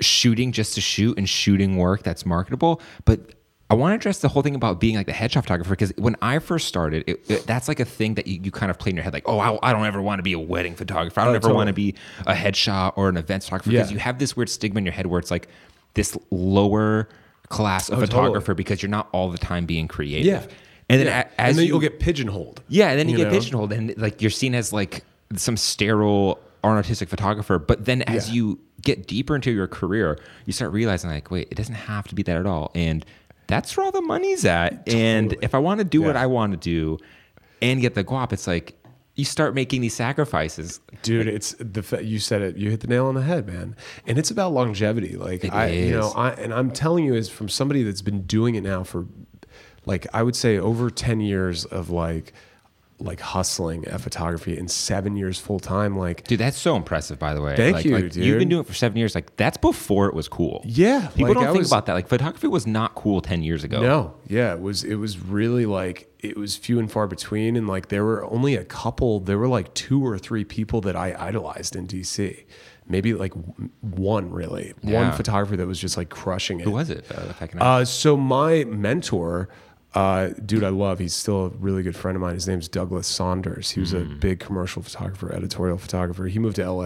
[0.00, 3.32] shooting just to shoot and shooting work that's marketable, but
[3.68, 6.16] I want to address the whole thing about being like the headshot photographer because when
[6.22, 8.90] I first started, it, it- that's like a thing that you, you kind of play
[8.90, 11.18] in your head, like, oh, I, I don't ever want to be a wedding photographer.
[11.20, 11.56] I don't Oh, ever totally.
[11.56, 11.94] want to be
[12.26, 13.94] a headshot or an events photographer because Yeah.
[13.94, 15.48] you have this weird stigma in your head where it's like
[15.96, 17.08] this lower
[17.48, 18.06] class of Oh, totally.
[18.22, 20.26] photographer because you're not all the time being creative.
[20.26, 20.42] Yeah.
[20.88, 21.18] And then Yeah.
[21.36, 22.62] a- as and then you, you'll get pigeonholed.
[22.68, 23.38] yeah, and then you, you get know?
[23.38, 25.04] pigeonholed, and like you're seen as like
[25.34, 27.58] some sterile artistic photographer.
[27.58, 28.34] But then as Yeah.
[28.34, 32.14] you get deeper into your career, you start realizing like, wait, it doesn't have to
[32.14, 33.04] be that at all, and
[33.48, 34.82] that's where all the money's at.
[34.88, 36.98] And if I want to do what I want to do
[37.62, 38.74] and get the guap, it's like
[39.16, 40.80] you start making these sacrifices.
[41.02, 43.74] dude it's the you said it you hit the nail on the head man
[44.06, 47.28] and it's about longevity like It i you know i and i'm telling you is
[47.28, 49.06] from somebody that's been doing it now for
[49.84, 52.32] like i would say over 10 years of like
[52.98, 57.34] like hustling at photography and seven years full time like Dude, that's so impressive, by
[57.34, 57.54] the way.
[57.54, 59.14] Thank like, you, like, You've been doing it for seven years.
[59.14, 60.62] Like that's before it was cool.
[60.64, 61.92] Yeah, people like, don't I think was- about that.
[61.92, 63.82] Like photography was not cool ten years ago.
[63.82, 67.66] No, yeah, it was it was really like it was few and far between, and
[67.66, 69.20] like there were only a couple.
[69.20, 72.44] There were like two or three people that I idolized in DC.
[72.88, 73.32] Maybe like
[73.80, 76.64] one really, one photographer that was just like crushing it.
[76.64, 77.04] Who was it?
[77.10, 79.48] Uh, if I can Uh, so my mentor,
[79.94, 80.98] uh, dude, I love.
[81.00, 82.34] He's still a really good friend of mine.
[82.34, 83.70] His name's Douglas Saunders.
[83.72, 84.20] He was a Mm.
[84.20, 86.26] big commercial photographer, editorial photographer.
[86.26, 86.84] He moved to LA,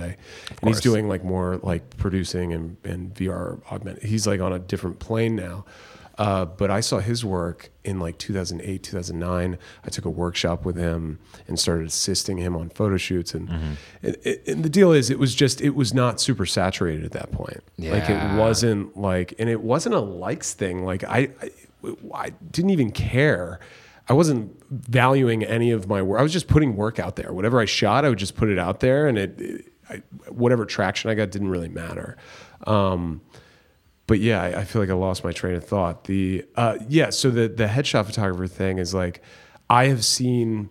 [0.62, 4.04] and he's doing like more like producing and, and VR augmented.
[4.04, 5.64] He's like on a different plane now.
[6.20, 9.56] Uh, but I saw his work in like 2008, 2009.
[9.82, 13.32] I took a workshop with him and started assisting him on photo shoots.
[13.32, 13.48] And,
[14.02, 17.32] and, and the deal is, it was just, it was not super saturated at that
[17.32, 17.62] point.
[17.78, 20.84] Like it wasn't like, and it wasn't a likes thing.
[20.84, 21.50] Like I, I,
[22.14, 23.58] I didn't even care.
[24.06, 26.20] I wasn't valuing any of my work.
[26.20, 27.32] I was just putting work out there.
[27.32, 30.66] Whatever I shot, I would just put it out there, and it, it I, whatever
[30.66, 32.18] traction I got didn't really matter.
[32.66, 33.22] Um,
[34.10, 36.02] but yeah, I, I feel like I lost my train of thought.
[36.02, 39.22] The uh, yeah, so the the headshot photographer thing is like
[39.70, 40.68] I have seen.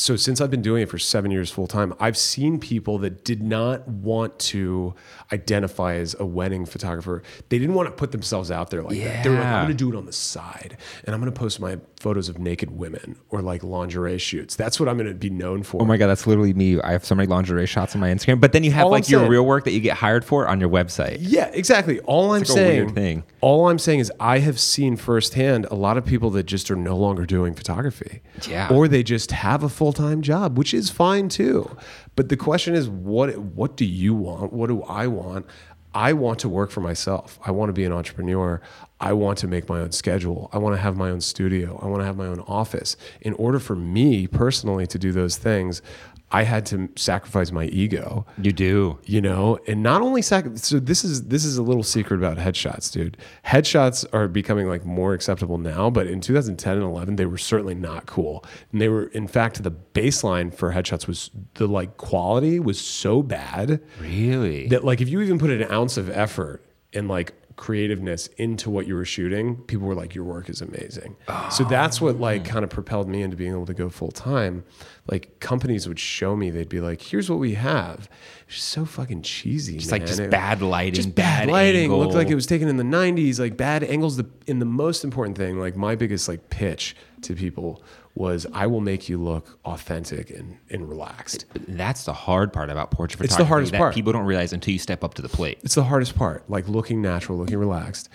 [0.00, 3.22] So since I've been doing it for seven years full time, I've seen people that
[3.22, 4.94] did not want to
[5.30, 7.22] identify as a wedding photographer.
[7.50, 9.22] They didn't want to put themselves out there like that.
[9.24, 11.38] They were like, I'm going to do it on the side, and I'm going to
[11.38, 14.56] post my photos of naked women or like lingerie shoots.
[14.56, 15.82] That's what I'm going to be known for.
[15.82, 16.80] Oh my god, that's literally me.
[16.80, 19.02] I have so many lingerie shots on my Instagram, but then you have All I'm
[19.02, 21.18] like your saying- real work that you get hired for on your website.
[21.20, 22.00] Yeah, exactly.
[22.00, 23.24] All I'm like saying, thing.
[23.42, 26.76] all I'm saying is, I have seen firsthand a lot of people that just are
[26.76, 28.68] no longer doing photography, Yeah.
[28.72, 31.76] or they just have a full time job, which is fine too.
[32.16, 34.52] But the question is, what what do you want?
[34.52, 35.46] What do I want?
[35.92, 37.38] I want to work for myself.
[37.44, 38.60] I want to be an entrepreneur.
[39.00, 40.48] I want to make my own schedule.
[40.52, 41.80] I want to have my own studio.
[41.82, 42.96] I want to have my own office.
[43.22, 45.82] In order for me personally to do those things,
[46.32, 48.98] I had to sacrifice my ego You do.
[49.04, 52.36] you know and not only sac- so this is this is a little secret about
[52.38, 57.26] headshots dude headshots are becoming like more acceptable now but in 2010 and 11 they
[57.26, 61.66] were certainly not cool and they were in fact the baseline for headshots was the
[61.66, 64.68] like quality was so bad Really?
[64.68, 68.86] that like if you even put an ounce of effort and like creativeness into what
[68.86, 71.16] you were shooting people were like your work is amazing.
[71.50, 72.52] So that's what like ah.
[72.52, 74.64] kind of propelled me into being able to go full time
[75.06, 78.08] like companies would show me they'd be like here's what we have.
[78.46, 81.82] It's just so fucking cheesy Just like just It- bad lighting, just bad, bad lighting.
[81.84, 81.98] Angle.
[81.98, 84.16] looked like it was taken in the 90s like bad angles.
[84.16, 87.82] The in the most important thing like my biggest like pitch to people
[88.20, 92.90] was i will make you look authentic and, and relaxed That's the hard part about
[92.90, 93.32] portrait photography.
[93.34, 93.94] It's the hardest that part.
[93.94, 95.58] People don't realize until you step up to the plate.
[95.62, 98.08] it's the hardest part like looking natural looking relaxed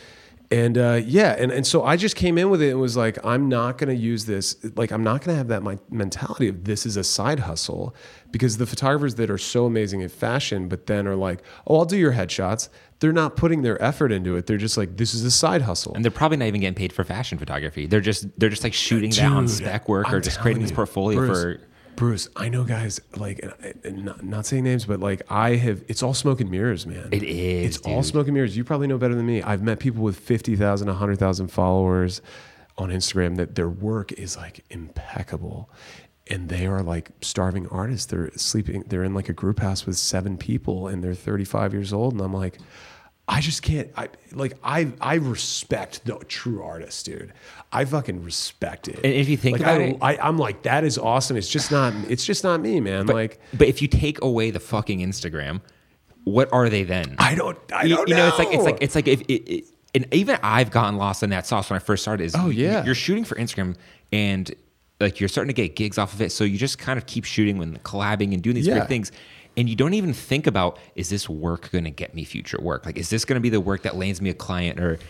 [0.51, 3.17] and uh, yeah and, and so i just came in with it and was like
[3.25, 6.47] i'm not going to use this like i'm not going to have that my mentality
[6.47, 7.95] of this is a side hustle
[8.31, 11.85] because the photographers that are so amazing at fashion but then are like oh i'll
[11.85, 15.23] do your headshots they're not putting their effort into it they're just like this is
[15.25, 17.85] a side hustle And they're probably not even getting paid for fashion photography.
[17.87, 20.71] They're just they're just like shooting Dude, spec work or I'm just telling creating this
[20.71, 21.59] portfolio Bruce, for
[21.97, 23.53] Bruce, I know guys like, and-
[23.85, 27.07] and not, not saying names, but like I have, it's all smoke and mirrors, man.
[27.13, 28.05] It is, It's all dude.
[28.05, 28.57] smoke and mirrors.
[28.57, 29.41] You probably know better than me.
[29.41, 32.21] I've met people with 50,000, 100,000 followers
[32.77, 35.69] on Instagram that their work is like impeccable.
[36.27, 38.07] And they are like starving artists.
[38.07, 41.93] They're sleeping, they're in like a group house with seven people and they're 35 years
[41.93, 42.13] old.
[42.13, 42.57] And I'm like,
[43.27, 43.89] I just can't.
[43.97, 44.53] I like.
[44.63, 47.33] I I respect the true artist, dude.
[47.71, 48.97] I fucking respect it.
[49.03, 51.35] And if you think like, about I, it- I, I'm like, that is awesome.
[51.35, 51.91] It's just not.
[52.07, 53.07] It's just not me, man.
[53.07, 55.61] like, But if you take away the fucking Instagram,
[56.23, 57.15] what are they then?
[57.17, 57.57] I don't.
[57.73, 58.27] I you, don't you know, know.
[58.29, 61.31] it's like it's like it's like if it, it, and even I've gotten lost in
[61.31, 62.25] that sauce when I first started.
[62.25, 62.85] Is Oh, yeah.
[62.85, 63.75] you're shooting for Instagram
[64.13, 64.53] and
[64.99, 67.25] like you're starting to get gigs off of it, so you just kind of keep
[67.25, 68.75] shooting and collabing and doing these Yeah.
[68.77, 69.11] great things.
[69.57, 72.85] And you don't even think about is this work going to get me future work?
[72.85, 74.79] Like, is this going to be the work that lands me a client?
[74.79, 75.01] Or it,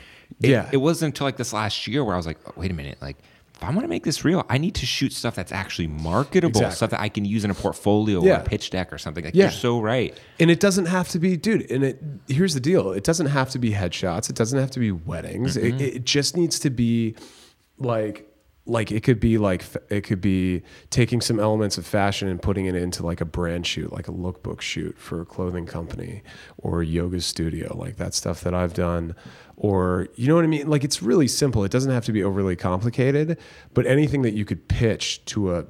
[0.50, 0.70] Yeah.
[0.72, 2.98] it wasn't until like this last year where I was like, oh, wait a minute,
[3.02, 3.18] like
[3.56, 6.50] if I want to make this real, I need to shoot stuff that's actually marketable,
[6.50, 6.76] Exactly.
[6.76, 9.24] stuff that I can use in a portfolio or a pitch deck or something.
[9.24, 9.46] Like, Yeah.
[9.46, 10.14] you're so right.
[10.42, 11.72] And it doesn't have to be, dude.
[11.72, 14.30] And it here's the deal: it doesn't have to be headshots.
[14.30, 15.56] It doesn't have to be weddings.
[15.56, 15.80] Mm-hmm.
[15.80, 17.16] It, it just needs to be
[17.78, 18.30] like,
[18.68, 22.66] like it could be like it could be taking some elements of fashion and putting
[22.66, 26.24] it into like a brand shoot, like a lookbook shoot for a clothing company
[26.58, 29.16] or a yoga studio, like that stuff that I've done.
[29.56, 30.68] Or you know what I mean?
[30.68, 31.64] Like it's really simple.
[31.64, 33.38] It doesn't have to be overly complicated,
[33.74, 35.66] but anything that you could pitch to a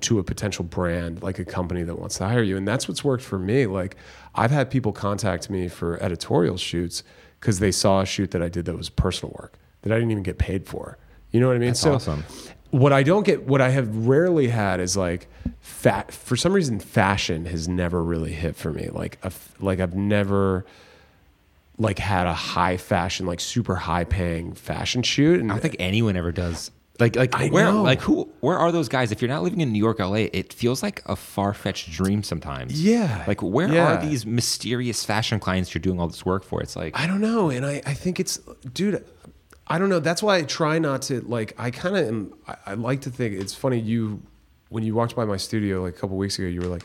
[0.00, 3.04] to a potential brand like a company that wants to hire you and that's what's
[3.04, 3.96] worked for me like
[4.34, 7.02] i've had people contact me for editorial shoots
[7.38, 10.10] because they saw a shoot that i did that was personal work that i didn't
[10.10, 10.96] even get paid for
[11.32, 12.24] you know what i mean That's awesome.
[12.70, 15.28] what i don't get what i have rarely had is like
[15.60, 19.94] fat for some reason fashion has never really hit for me like a, like i've
[19.94, 20.64] never
[21.78, 25.76] like had a high fashion like super high paying fashion shoot and I don't think
[25.78, 26.70] anyone ever does.
[26.98, 27.82] Like, like I where, know.
[27.82, 29.10] like who, where are those guys?
[29.10, 32.22] If you're not living in New York, LA, it feels like a far fetched dream
[32.22, 32.84] sometimes.
[32.84, 33.24] Yeah.
[33.26, 33.94] Like, where Yeah.
[33.96, 36.60] are these mysterious fashion clients you're doing all this work for?
[36.60, 38.36] It's like, I don't know, and I, I think it's,
[38.74, 39.02] dude.
[39.70, 40.00] I don't know.
[40.00, 41.54] That's why I try not to like.
[41.56, 42.34] I kind of am.
[42.48, 43.78] I, I like to think it's funny.
[43.78, 44.20] You,
[44.68, 46.82] when you walked by my studio like a couple weeks ago, you were like,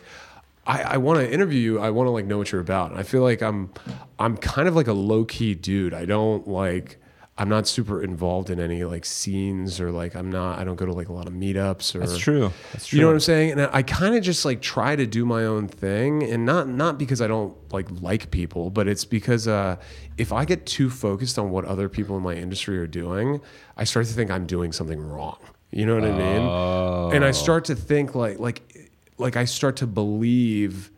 [0.67, 1.79] I, I want to interview you.
[1.79, 2.91] I want to like know what you're about.
[2.91, 3.71] And I feel like I'm,
[4.19, 5.93] I'm kind of like a low key dude.
[5.93, 6.97] I don't like.
[7.37, 10.85] I'm not super involved in any like scenes or like I'm not I don't go
[10.85, 12.53] to like a lot of meetups or That's true.
[12.71, 12.97] That's true.
[12.97, 13.51] You know what I'm saying?
[13.51, 16.69] And I, I kind of just like try to do my own thing and not
[16.69, 19.75] not because I don't like like people, but it's because uh
[20.17, 23.41] if I get too focused on what other people in my industry are doing,
[23.75, 25.37] I start to think I'm doing something wrong.
[25.71, 27.15] You know what I mean?
[27.15, 30.89] And I start to think like like like I start to believe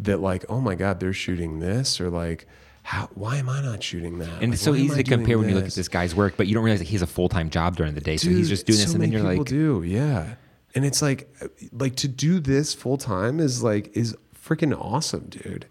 [0.00, 2.46] that like oh my god they're shooting this or like
[2.88, 4.28] how why am I not shooting that?
[4.28, 5.88] And Like, it's so easy to compare when you look at this?
[5.88, 8.00] guy's work, but you don't realize that he has a full time job during the
[8.00, 8.16] day.
[8.16, 10.34] so he's just doing this, and then you're people like, do yeah
[10.74, 11.28] and it's like
[11.72, 15.66] like to do this full time is like is freaking awesome dude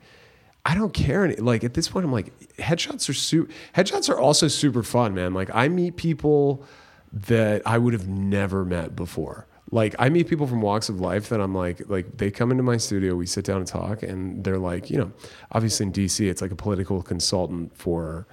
[0.65, 4.19] i don't care any, like at this point i'm like headshots are super headshots are
[4.19, 6.63] also super fun man like i meet people
[7.11, 11.29] that i would have never met before like i meet people from walks of life
[11.29, 14.43] that i'm like like they come into my studio we sit down and talk and
[14.43, 15.11] they're like you know
[15.51, 18.25] obviously in dc it's like a political consultant for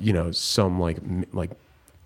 [0.00, 0.96] you know some like
[1.32, 1.50] like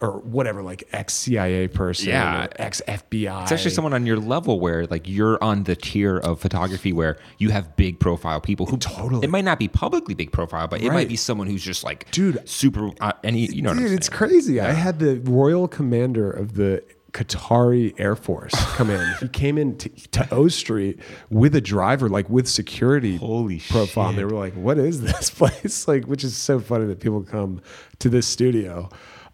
[0.01, 2.47] or whatever like ex CIA person Yeah.
[2.57, 6.41] ex FBI it's actually someone on your level where like you're on the tier of
[6.41, 9.25] photography where you have big profile people who Totally.
[9.25, 12.09] it might not be publicly big profile, but it might be someone who's just like
[12.13, 12.49] Dude.
[12.49, 14.61] super uh, any you know Dude, it's crazy.
[14.61, 16.81] I had the royal commander of the
[17.19, 19.15] Qatari Air Force come in.
[19.21, 21.01] He came in to, to O Street
[21.31, 24.11] with a driver, like with security Holy profile.
[24.11, 27.23] And they were like, "What is this place?" Like, which is so funny that people
[27.23, 27.61] come
[27.99, 28.89] to this studio.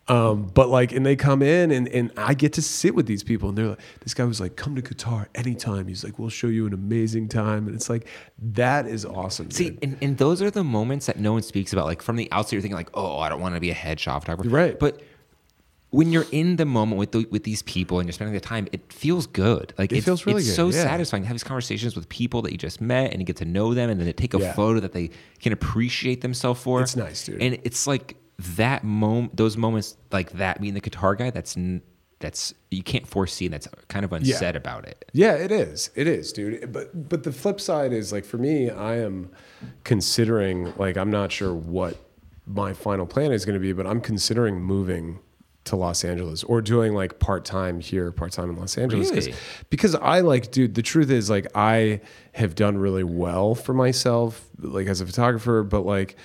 [0.07, 3.23] Um, but like, and they come in, and and I get to sit with these
[3.23, 6.31] people, and they're like, "This guy was like, come to Qatar anytime." He's like, "We'll
[6.31, 8.07] show you an amazing time," and it's like,
[8.39, 9.51] that is awesome.
[9.51, 9.79] See, dude.
[9.83, 11.87] and, and those are the moments that no one speaks about.
[11.87, 14.21] Like from the outside, you're thinking like, "Oh, I don't want to be a headshot
[14.21, 14.79] photographer." Right.
[14.79, 15.01] But
[15.95, 18.67] when you're in the moment with the, with these people and you're spending the time,
[18.73, 19.73] it feels good.
[19.79, 20.83] Like It it's, feels really it's good, so yeah.
[20.83, 23.45] satisfying to have these conversations with people that you just met and you get to
[23.45, 24.53] know them, and then they take a Yeah.
[24.55, 26.83] photo that they can appreciate themselves for.
[26.83, 27.41] It's nice, dude.
[27.41, 28.17] And it's like
[28.57, 30.61] that moment, those moments like that.
[30.61, 31.83] Meeting the Qatar guy, that's n-
[32.19, 35.05] that's you can't foresee, and that's kind of unsaid about it.
[35.13, 35.91] Yeah, it is.
[35.95, 36.73] It is, dude.
[36.73, 39.31] But but the flip side is like for me, I am
[39.85, 41.97] considering like I'm not sure what
[42.47, 45.19] my final plan is going to be, but I'm considering moving
[45.65, 49.11] to Los Angeles or doing like part time here, part time in Los Angeles.
[49.11, 49.39] 'Cause- Really?
[49.71, 50.75] Because I like, dude.
[50.75, 52.01] The truth is, like, I
[52.33, 55.63] have done really well for myself, like as a photographer.
[55.63, 56.17] But like,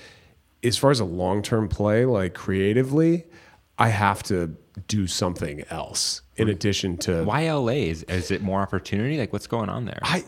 [0.64, 3.26] as far as a long term play, like creatively,
[3.78, 4.56] I have to
[4.88, 7.90] do something else in addition to Why LA?
[7.90, 9.18] Is, is it more opportunity?
[9.18, 10.00] Like what's going on there?
[10.02, 10.24] I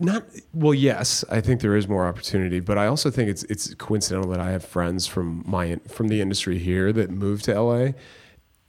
[0.00, 0.74] not well.
[0.74, 4.40] Yes, I think there is more opportunity, but I also think it's it's coincidental that
[4.40, 7.92] I have friends from my from the industry here that moved to LA,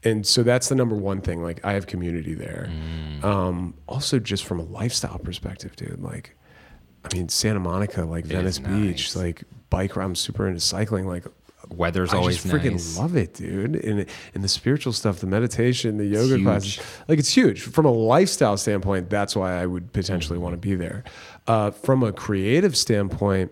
[0.03, 1.41] and so that's the number one thing.
[1.41, 2.69] Like I have community there.
[2.69, 3.23] Mm.
[3.23, 6.01] Um, also, just from a lifestyle perspective, dude.
[6.01, 6.35] Like,
[7.05, 9.15] I mean, Santa Monica, like Venice Beach, nice.
[9.15, 9.95] like bike.
[9.95, 11.07] I'm super into cycling.
[11.07, 11.25] Like.
[11.69, 12.99] Weather's I always just freaking nice.
[12.99, 13.77] love it, dude.
[13.77, 17.91] And and the spiritual stuff, the meditation, the yoga classes, like it's huge from a
[17.91, 19.09] lifestyle standpoint.
[19.09, 21.05] That's why I would potentially want to be there.
[21.47, 23.51] Uh, from a creative standpoint,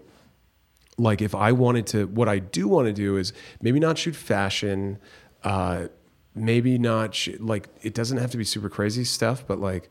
[0.98, 4.16] like if I wanted to, what I do want to do is maybe not shoot
[4.16, 5.00] fashion,
[5.44, 5.88] uh,
[6.36, 9.90] maybe not sh- like it doesn't have to be super crazy stuff, but like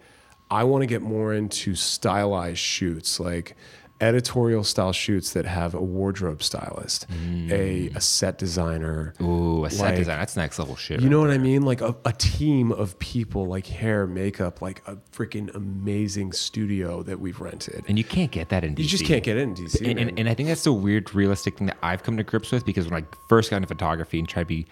[0.51, 3.57] I want to get more into stylized shoots, like
[4.01, 7.95] editorial style shoots that have a wardrobe stylist, a, mm.
[7.95, 9.14] a set designer.
[9.20, 10.18] Ooh, a set like- design.
[10.18, 11.01] That's next level shit.
[11.01, 11.34] You right know what there.
[11.34, 11.62] I mean?
[11.62, 17.20] Like a, a team of people, like hair, makeup, like a freaking amazing studio that
[17.20, 17.84] we've rented.
[17.88, 18.78] And you can't get that in DC.
[18.78, 19.88] You just can't get it in DC.
[19.88, 22.51] And, and, and I think that's the weird, realistic thing that I've come to grips
[22.51, 24.66] with because when I first got into photography and tried to be,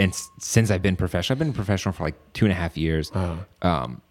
[0.00, 2.76] and s- since I've been professional, I've been professional for like two and a half
[2.76, 3.10] years.
[3.14, 3.36] Uh-huh.
[3.68, 4.02] Um,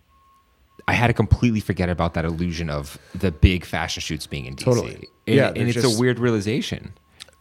[0.87, 4.55] I had to completely forget about that illusion of the big fashion shoots being in
[4.55, 4.63] DC.
[4.65, 4.95] Totally.
[5.27, 6.93] And, Yeah, and it's just- a weird realization.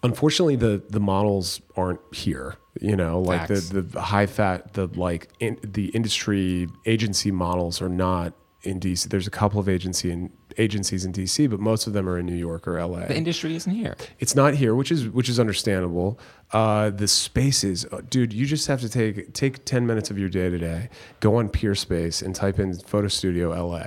[0.05, 3.71] unfortunately the the models aren't here you know like Facts.
[3.71, 8.33] the the high fat the like in, the industry agency models are not
[8.63, 12.09] in DC there's a couple of agency and agencies in DC but most of them
[12.09, 13.97] are in New York or LA The industry isn't here.
[14.19, 16.19] it's not here which is which is understandable
[16.53, 20.29] uh the spaces uh, dude you just have to take take 10 minutes of your
[20.29, 20.89] day today
[21.21, 23.83] go on Peerspace and type in photo studio LA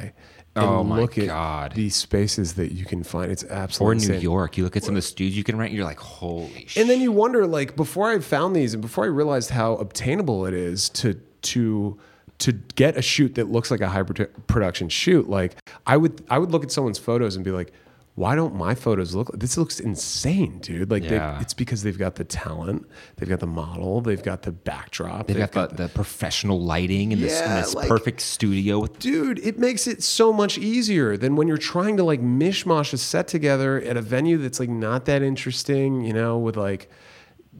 [0.54, 1.72] and Oh my look God.
[1.72, 4.22] at these spaces that you can find it's absolutely Or New insane.
[4.22, 6.82] York, you look at some of the studios you can rent, you're like, holy shit.
[6.82, 10.46] And then you wonder, like, before I found these and before I realized how obtainable
[10.46, 11.14] it is to
[11.54, 11.98] to
[12.42, 15.56] to get a shoot that looks like a high production shoot, like
[15.88, 17.72] I would I would look at someone's photos and be like,
[18.16, 19.32] why don't my photos look?
[19.40, 20.92] This looks insane, dude.
[20.92, 21.40] Like, they, Yeah.
[21.40, 22.86] it's because they've got the talent,
[23.16, 27.22] they've got the model, they've got the backdrop, They've got, the, the professional lighting and
[27.24, 31.48] this, and this like- perfect studio dude, it makes it so much easier than when
[31.48, 35.22] you're trying to like mishmash a set together at a venue that's like not that
[35.22, 36.90] interesting, you know, with like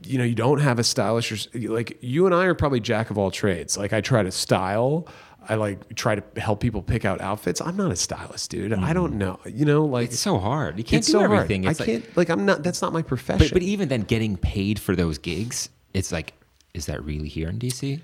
[0.04, 3.10] you know, you don't have a stylish or like you and I are probably jack
[3.10, 3.76] of all trades.
[3.76, 5.06] Like I try to style.
[5.48, 7.60] I like try to help people pick out outfits.
[7.60, 8.72] I'm not a stylist, dude.
[8.72, 9.16] I don't mm.
[9.16, 9.40] know.
[9.44, 10.78] You know, like It's so hard.
[10.78, 11.32] You can't it's do so hard.
[11.32, 11.64] everything.
[11.64, 12.62] It's I like, can't like I'm not.
[12.62, 13.48] That's not my profession.
[13.48, 16.32] but, but even then, getting paid for those gigs, it's like,
[16.74, 18.00] is that really here in DC?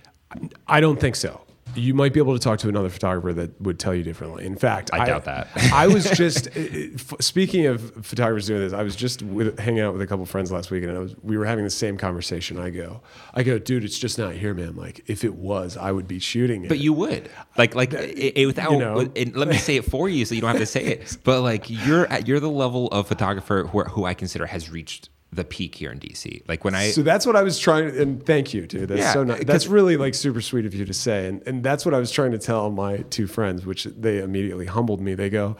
[0.66, 1.40] I don't think so.
[1.74, 4.46] You might be able to talk to another photographer that would tell you differently.
[4.46, 5.48] In fact, I doubt that.
[5.72, 8.72] I was just uh, speaking of photographers doing this.
[8.72, 11.14] I was just with, hanging out with a couple friends last weekend, and I was,
[11.22, 12.58] we were having the same conversation.
[12.58, 13.00] I go,
[13.34, 14.76] I go, dude, it's just not here, man.
[14.76, 16.68] Like, if it was, I would be shooting it.
[16.68, 18.72] But you would like like it, it- without.
[18.72, 19.10] you know.
[19.14, 21.16] and let me say it for you, so you don't have to say it.
[21.24, 25.10] But like you're at, you're the level of photographer who, who I consider has reached
[25.32, 26.42] the peak here in DC.
[26.48, 27.96] Like when I so that's what I was trying.
[27.96, 28.88] And thank you, dude.
[28.88, 29.44] That's Yeah, so nice.
[29.44, 31.26] That's really like super sweet of you to say.
[31.26, 34.66] And and that's what I was trying to tell my two friends, which they immediately
[34.66, 35.14] humbled me.
[35.14, 35.56] They go,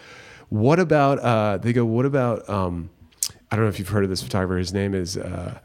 [0.49, 2.91] "What about?" Uh, they go, "What about?" Um,
[3.51, 4.59] I don't know if you've heard of this photographer.
[4.59, 5.59] His name is uh,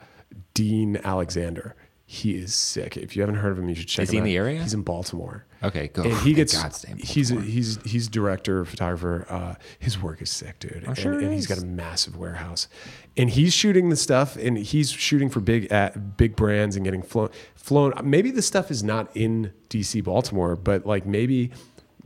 [0.53, 1.75] Dean Alexander.
[2.05, 2.95] He is sick.
[2.97, 4.25] If you haven't heard of him, you should check Is him he in out.
[4.25, 4.61] the area?
[4.61, 5.45] He's in Baltimore.
[5.63, 6.03] Okay, go.
[6.03, 9.25] And he gets God, stay in he's a, he's he's director, photographer.
[9.29, 10.83] Uh, his work is sick, dude.
[10.85, 12.67] and, sure and he's got a massive warehouse,
[13.15, 17.01] and he's shooting the stuff, and he's shooting for big at big brands and getting
[17.03, 17.93] flown flown.
[18.03, 21.51] Maybe the stuff is not in DC, Baltimore, but like maybe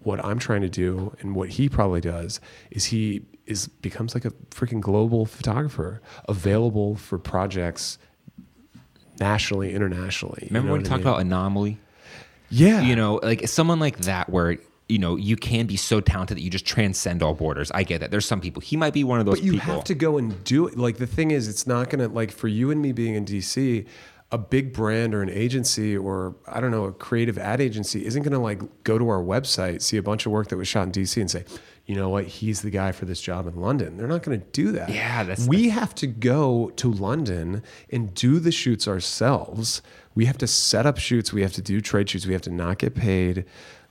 [0.03, 2.39] what I'm trying to do and what he probably does
[2.71, 7.97] is he is becomes like a freaking global photographer available for projects
[9.19, 10.39] nationally, internationally.
[10.43, 11.13] You Remember know when we what I talked mean?
[11.13, 11.79] about anomaly?
[12.49, 14.57] yeah, You know, like someone like that where
[14.89, 17.71] you know you can be so talented that you just transcend all borders.
[17.73, 18.11] I get that.
[18.11, 18.61] There's some people.
[18.61, 19.73] He might be one of those But you people.
[19.75, 20.77] have to go and do it.
[20.77, 23.85] Like the thing is, it's not gonna like for you and me being in DC,
[24.31, 28.23] a big brand or an agency or I don't know a creative ad agency isn't
[28.23, 30.91] gonna like go to our website, see a bunch of work that was shot in
[30.91, 31.43] DC, and say,
[31.85, 33.95] you know what, he's the guy for this job in London.
[33.97, 34.89] They're not gonna do that.
[34.89, 39.81] Yeah, that's- we have to go to London and do the shoots ourselves.
[40.15, 41.31] We have to set up shoots.
[41.31, 42.25] We have to do trade shoots.
[42.25, 43.45] We have to not get paid.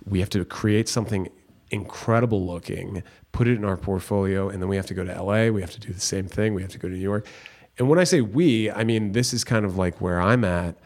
[0.07, 1.29] We have to create something
[1.71, 3.03] incredible looking,
[3.33, 5.49] put it in our portfolio, and then we have to go to LA.
[5.49, 6.55] We have to do the same thing.
[6.55, 7.27] We have to go to New York.
[7.79, 10.77] And when I say we, I mean this is kind of like where I'm at.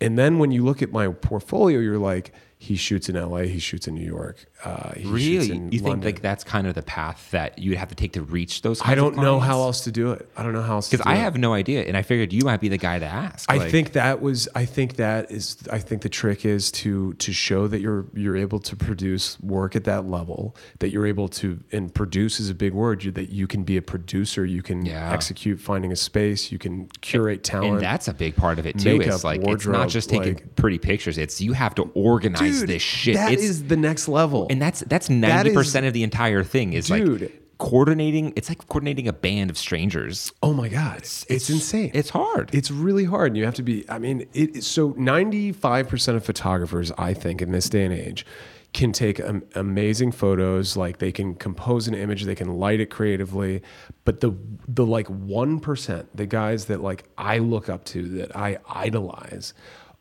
[0.00, 3.58] And then when you look at my portfolio, you're like, he shoots in LA, he
[3.58, 4.46] shoots in New York.
[4.64, 6.04] Uh, really, you think London.
[6.06, 8.80] like that's kind of the path that you'd have to take to reach those?
[8.84, 10.28] I don't know how else to do it.
[10.36, 11.18] I don't know how else to Because I it.
[11.20, 13.48] have no idea, and I figured you might be the guy to ask.
[13.50, 14.48] I Like, think that was.
[14.56, 15.56] I think that is.
[15.70, 19.76] I think the trick is to to show that you're you're able to produce work
[19.76, 20.56] at that level.
[20.80, 23.04] That you're able to and produce is a big word.
[23.04, 24.44] You, that you can be a producer.
[24.44, 25.12] You can Yeah.
[25.12, 26.50] execute finding a space.
[26.50, 27.74] You can curate talent.
[27.74, 28.98] and that's a big part of it too.
[28.98, 31.16] makeup, It's like it's not just taking like- pretty pictures.
[31.16, 33.14] It's you have to organize Dude, this shit.
[33.14, 34.47] That it's, is the next level.
[34.50, 36.72] And that's that's ninety is- percent of the entire thing.
[36.72, 37.20] Is Dude.
[37.22, 38.32] like coordinating.
[38.36, 40.32] It's like coordinating a band of strangers.
[40.42, 41.90] oh my god, it's, insane.
[41.92, 42.50] It's hard.
[42.54, 43.28] It's really hard.
[43.28, 47.50] And you have to be, I mean, it, so 95% of photographers, I think, in
[47.52, 48.24] this day and age,
[48.72, 50.76] can take am- amazing photos.
[50.76, 53.62] Like they can compose an image, they can light it creatively.
[54.04, 54.36] But the,
[54.68, 59.52] the like 1%, the guys that like I look up to, that I idolize,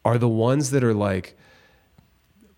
[0.06, 1.36] are the ones that are like,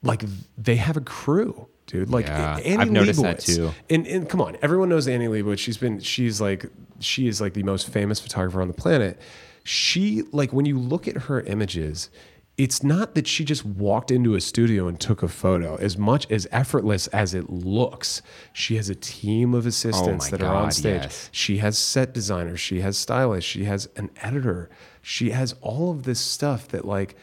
[0.03, 0.23] like
[0.57, 1.67] they have a crew.
[1.89, 3.71] Dude, like Yeah, Annie I've noticed that too.
[3.89, 5.57] And, and come on, everyone knows Annie Leibovitz.
[5.57, 6.65] She's been, she's like,
[6.99, 9.19] she is like the most famous photographer on the planet.
[9.63, 12.11] She, like, when you look at her images,
[12.57, 15.77] it's not that she just walked into a studio and took a photo.
[15.77, 18.21] As much as effortless as it looks,
[18.53, 21.03] she has a team of assistants Oh that are on stage.
[21.03, 21.29] yes.
[21.31, 22.59] She has set designers.
[22.59, 23.49] She has stylists.
[23.49, 24.69] She has an editor.
[25.01, 27.15] She has all of this stuff that, like,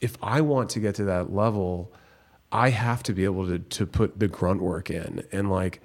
[0.00, 1.92] if I want to get to that level,
[2.50, 5.80] I have to be able to to put the grunt work in and like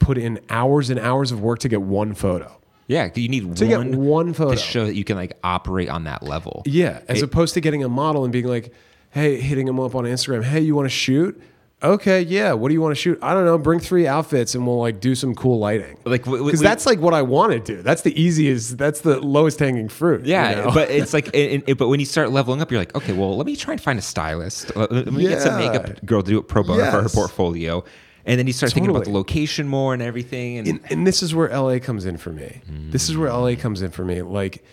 [0.00, 2.60] put in hours and hours of work to get one photo.
[2.86, 4.50] yeah, you need To get one one photo.
[4.52, 6.62] to show that you can like operate on that level.
[6.66, 8.72] Yeah, as It- opposed to getting a model and being like,
[9.10, 10.42] "Hey, hitting them up on Instagram.
[10.44, 11.40] Hey, you want to shoot?
[11.84, 12.54] Okay, yeah.
[12.54, 13.18] What do you want to shoot?
[13.20, 13.58] I don't know.
[13.58, 15.98] Bring three outfits and we'll like do some cool lighting.
[16.04, 17.82] Like, because that's like what I want to do.
[17.82, 18.78] That's the easiest.
[18.78, 20.24] That's the lowest hanging fruit.
[20.24, 20.70] you Yeah, know?
[20.72, 23.36] but it's like, and, and- but when you start leveling up, you're like, okay, well,
[23.36, 24.74] let me try and find a stylist.
[24.74, 27.84] Let me get some makeup girl to do it pro bono for her portfolio,
[28.24, 30.58] and then you start thinking about the location more and everything.
[30.58, 32.62] And, and, and this is where LA comes in for me.
[32.90, 34.22] This is where LA comes in for me.
[34.22, 34.64] Like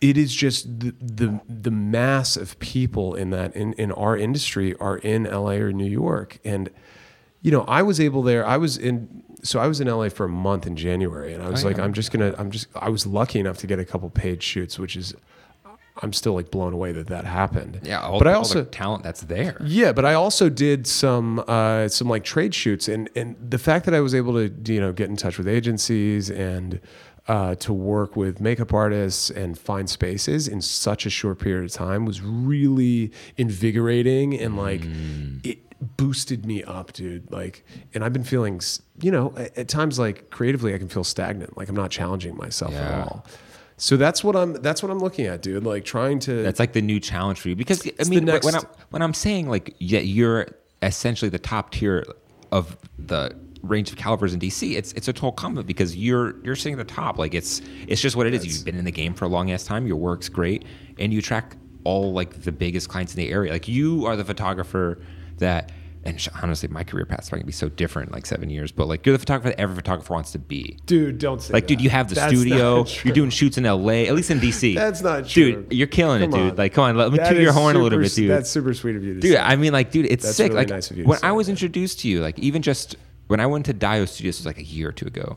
[0.00, 4.74] it is just the the, the mass of people in that in, in our industry
[4.76, 6.38] are in LA or New York.
[6.44, 6.70] And
[7.42, 10.24] you know, I was able there, I was in so I was in LA for
[10.26, 11.84] a month in January and I was Oh, like, yeah.
[11.84, 14.78] I'm just gonna I'm just I was lucky enough to get a couple paid shoots,
[14.78, 15.14] which is
[16.00, 17.80] I'm still like blown away that that happened.
[17.82, 19.56] yeah, all, but I also the talent that's there.
[19.64, 23.84] yeah, but I also did some uh, some like trade shoots, and and the fact
[23.86, 26.80] that I was able to you know get in touch with agencies and
[27.28, 31.70] uh, to work with makeup artists and find spaces in such a short period of
[31.72, 34.82] time was really invigorating and like
[35.44, 35.58] it
[35.96, 37.30] boosted me up, dude.
[37.30, 37.64] Like,
[37.94, 38.60] and I've been feeling,
[39.00, 41.56] you know, at, times like creatively, I can feel stagnant.
[41.56, 43.02] Like I'm not challenging myself Yeah.
[43.02, 43.26] at all.
[43.80, 44.54] So that's what I'm.
[44.54, 45.62] That's what I'm looking at, dude.
[45.62, 46.42] Like trying to.
[46.42, 49.48] That's like the new challenge for you because I mean when I'm when I'm saying
[49.48, 50.48] like yeah you're
[50.82, 52.04] essentially the top tier
[52.50, 56.56] of the range of calibers in DC it's it's a total compliment because you're you're
[56.56, 58.92] sitting at the top like it's it's just what it is you've been in the
[58.92, 60.64] game for a long ass time your work's great
[60.98, 64.24] and you track all like the biggest clients in the area like you are the
[64.24, 65.00] photographer
[65.38, 65.72] that
[66.04, 68.86] and honestly my career path's probably gonna be so different in like seven years but
[68.86, 71.68] like you're the photographer that every photographer wants to be dude, don't say like, that.
[71.68, 72.86] dude, you have the That's studio.
[73.04, 74.74] You're doing shoots in LA, at least in DC.
[74.74, 75.62] That's not true.
[75.64, 76.52] Dude, you're killing it, dude.
[76.52, 76.56] on.
[76.56, 78.30] Like, come on, let me That toot your is horn a little bit, dude.
[78.30, 79.38] That's super sweet of you to dude, say.
[79.38, 80.50] I mean, like, dude, it's That's sick.
[80.52, 82.96] really like, nice of you when I was introduced to you, like, even just
[83.28, 85.36] when I went to Dio Studios, it was like a year or two ago,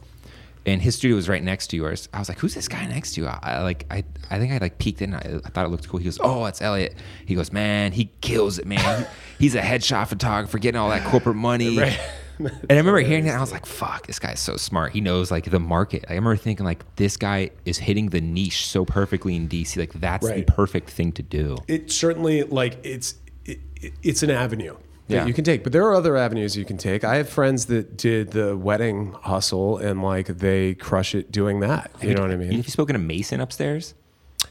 [0.65, 2.09] and his studio was right next to yours.
[2.13, 3.27] I was like, who's this guy next to you?
[3.27, 5.13] I, I like, I, I think I like peeked in.
[5.13, 5.99] I, I thought it looked cool.
[5.99, 6.95] He goes, oh, it's Elliot.
[7.25, 9.01] He goes, man, he kills it, man.
[9.01, 9.07] He-
[9.45, 11.77] he's a headshot photographer, getting all that corporate money.
[11.79, 11.99] Right.
[12.39, 14.93] And I remember hearing that, I was like, "Fuck, this guy's so smart.
[14.93, 18.65] He knows like the market." I remember thinking like, "This guy is hitting the niche
[18.65, 19.77] so perfectly in DC.
[19.77, 20.43] Like that's Right.
[20.47, 23.13] the perfect thing to do." it certainly like it's
[23.45, 24.75] it, it- it's an avenue
[25.11, 25.25] Yeah.
[25.25, 27.97] you can take but there are other avenues you can take i have friends that
[27.97, 32.33] did the wedding hustle and like they crush it doing that you know what i
[32.33, 33.93] Have mean you spoken to Mason upstairs?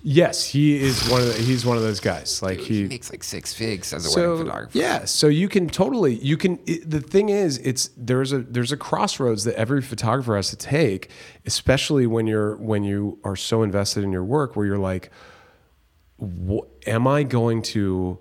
[0.02, 3.10] yes he is one of the, he's one of those guys like He he makes
[3.10, 4.78] like six figs as a so wedding photographer.
[4.78, 8.70] yeah so you can totally you can it, the thing is it's there's a there's
[8.72, 11.10] a crossroads that every photographer has to take
[11.44, 15.10] especially when you're when you are so invested in your work where you're like
[16.86, 18.18] am I going to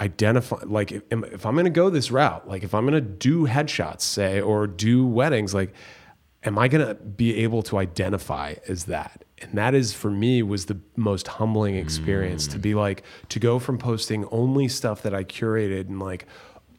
[0.00, 3.00] identify like if, if I'm going to go this route, like if I'm going to
[3.00, 5.74] do headshots, say, or do weddings, like
[6.42, 9.24] am I going to be able to identify as that?
[9.42, 12.62] And that is for me was the most humbling experience to mm.
[12.62, 16.26] be like to go from posting only stuff that I curated and like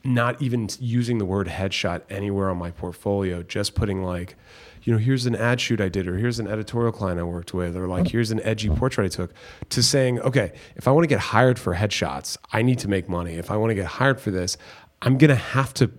[0.03, 4.36] not even using the word headshot anywhere on my portfolio, just putting like,
[4.84, 7.53] you know, here's an ad shoot I did, or here's an editorial client I worked
[7.53, 9.34] with, or like here's an edgy portrait I took,
[9.69, 13.07] to saying, okay, if I want to get hired for headshots, I need to make
[13.07, 13.36] money.
[13.36, 14.57] If I want to get hired for this,
[15.01, 15.91] I'm gonna have to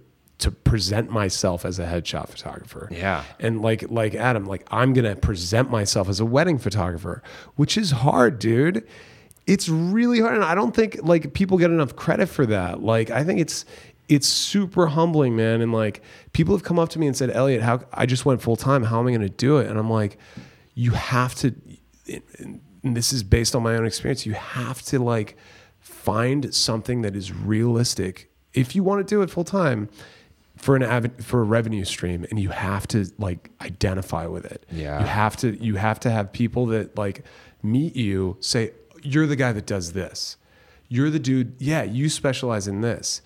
[0.43, 2.89] to present myself as a headshot photographer.
[2.91, 3.23] Yeah.
[3.39, 7.23] And like like Adam, like I'm gonna present myself as a wedding photographer,
[7.55, 8.87] which is hard, dude.
[9.47, 12.83] It's really hard, and I don't think like people get enough credit for that.
[12.83, 13.65] Like I think it's
[14.15, 15.61] it's super humbling, man.
[15.61, 16.03] And like
[16.33, 18.85] people have come up to me and said, Elliot, how I just went full time.
[18.85, 19.69] How am I gonna do it?
[19.69, 20.19] And I'm like,
[20.75, 21.55] you have to.
[22.43, 24.27] And this is based on my own experience.
[24.27, 25.37] You have to like
[25.81, 29.89] find something that is realistic if you want to do it full time
[30.57, 34.65] for an aven- for a revenue stream and you have to like identify with it
[34.71, 35.01] Yeah.
[35.01, 37.25] you have to you have to have people that like
[37.63, 40.37] meet you say you're the guy that does this
[40.89, 43.23] you're the dude yeah you specialize in this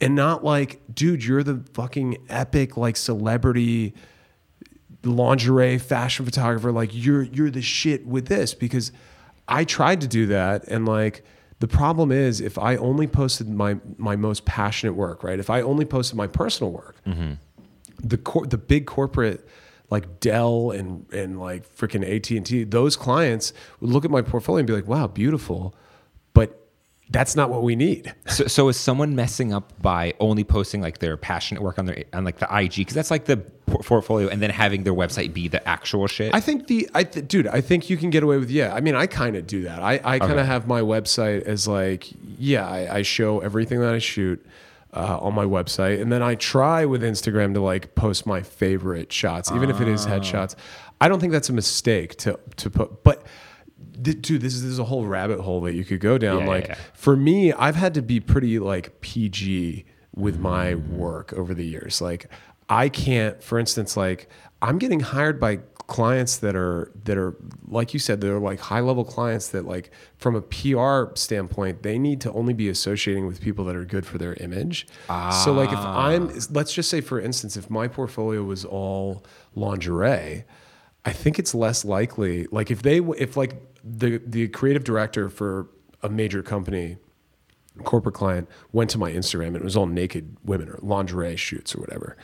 [0.00, 3.94] and not like dude you're the fucking epic like celebrity
[5.04, 6.72] lingerie fashion photographer.
[6.72, 8.54] Like you're you're the shit with this.
[8.54, 8.92] Because
[9.48, 10.64] I tried to do that.
[10.68, 11.24] And like
[11.58, 15.38] the problem is if I only posted my my most passionate work, right?
[15.38, 17.32] If I only posted my personal work, mm-hmm.
[18.02, 19.46] the cor- the big corporate
[19.90, 24.22] like Dell and and like freaking AT and T, those clients would look at my
[24.22, 25.74] portfolio and be like, "Wow, beautiful,"
[27.12, 28.14] that's not what we need.
[28.26, 32.04] So, so is someone messing up by only posting like their passionate work on their
[32.12, 35.48] on like the IG because that's like the portfolio, and then having their website be
[35.48, 36.32] the actual shit?
[36.34, 38.72] I think the I th- dude, I think you can get away with yeah.
[38.74, 39.82] I mean, I kind of do that.
[39.82, 40.46] I I kind of Okay.
[40.46, 42.08] have my website as like
[42.38, 44.44] yeah, I, I show everything that I shoot
[44.94, 49.12] uh, on my website, and then I try with Instagram to like post my favorite
[49.12, 50.54] shots, even if it is headshots.
[51.00, 53.26] I don't think that's a mistake to to put, but.
[54.02, 56.38] Th- Dude, this is, this is a whole rabbit hole that you could go down.
[56.38, 56.78] Yeah, yeah, like yeah.
[56.94, 62.00] for me, I've had to be pretty like PG with my work over the years.
[62.00, 62.28] Like
[62.68, 64.28] I can't, for instance, like
[64.62, 65.60] I'm getting hired by
[65.90, 69.90] clients that are that are like you said, they're like high level clients that like
[70.18, 74.06] from a PR standpoint, they need to only be associating with people that are good
[74.06, 74.86] for their image.
[75.44, 76.40] So like if I'm ah.
[76.50, 79.24] let's just say for instance, if my portfolio was all
[79.56, 80.44] lingerie,
[81.04, 82.46] I think it's less likely.
[82.52, 83.54] Like if they if like
[83.84, 85.68] the the creative director for
[86.02, 86.96] a major company
[87.84, 91.74] corporate client went to my Instagram and it was all naked women or lingerie shoots
[91.74, 92.16] or whatever,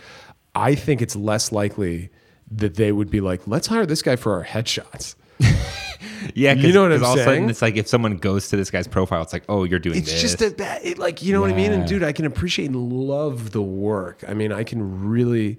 [0.55, 2.11] I think it's less likely
[2.51, 5.15] that they would be like, let's hire this guy for our headshots.
[6.35, 7.37] yeah, You know what I'm all of a saying?
[7.37, 9.99] sudden it's like if someone goes to this guy's profile, it's like, oh, you're doing
[9.99, 10.21] It's this.
[10.21, 11.73] just a bad, it, like, you know what I mean?
[11.73, 14.25] And dude, I can appreciate and love the work.
[14.29, 15.59] I mean, I can really,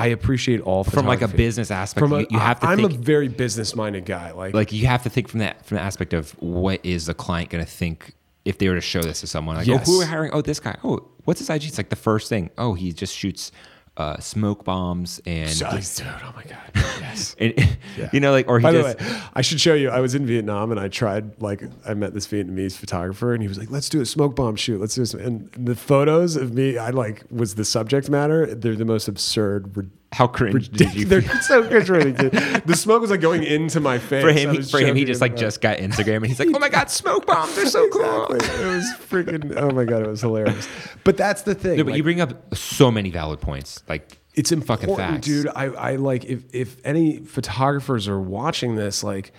[0.00, 2.00] I appreciate all from like a business aspect.
[2.00, 4.30] From a, you, you have to I'm think a very business minded guy.
[4.32, 7.12] Like, like you have to think from that from the aspect of what is the
[7.12, 8.14] client going to think
[8.46, 9.86] if they were to show this to someone like Yes.
[9.86, 11.96] oh who are we hiring oh this guy oh what's his IG it's like the
[11.96, 13.52] first thing oh he just shoots
[14.00, 17.36] uh, smoke bombs and, dude, oh my god, yes.
[17.38, 17.52] and
[18.12, 19.90] you know like or he By the just way, I should show you.
[19.90, 23.48] I was in Vietnam and I tried like I met this Vietnamese photographer and he
[23.48, 24.80] was like, "Let's do a smoke bomb shoot.
[24.80, 28.54] Let's do this." And the photos of me, I like was the subject matter.
[28.54, 29.90] They're the most absurd.
[30.12, 32.16] How cringe did you They're so cringe.
[32.16, 34.22] The smoke was like going into my face.
[34.22, 36.58] for him he, for him he just like just got Instagram and he's like oh
[36.58, 38.64] my god smoke bombs they're so cool Exactly.
[38.64, 39.56] It was freaking.
[39.56, 40.68] Oh my god, it was hilarious.
[41.04, 41.76] But that's the thing.
[41.78, 45.26] no, but like- you bring up so many valid points like it's in fucking facts.
[45.26, 45.48] dude.
[45.48, 49.32] I, I like if if any photographers are watching this, like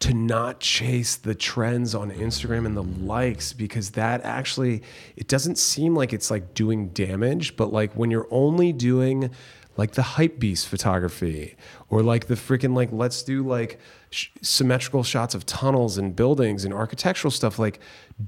[0.00, 4.82] to not chase the trends on Instagram and the likes because that actually
[5.16, 9.30] it doesn't seem like it's like doing damage, but like when you're only doing
[9.76, 11.56] like the hype beast photography
[11.88, 13.78] or like the freaking like let's do like
[14.10, 17.80] sh- symmetrical shots of tunnels and buildings and architectural stuff like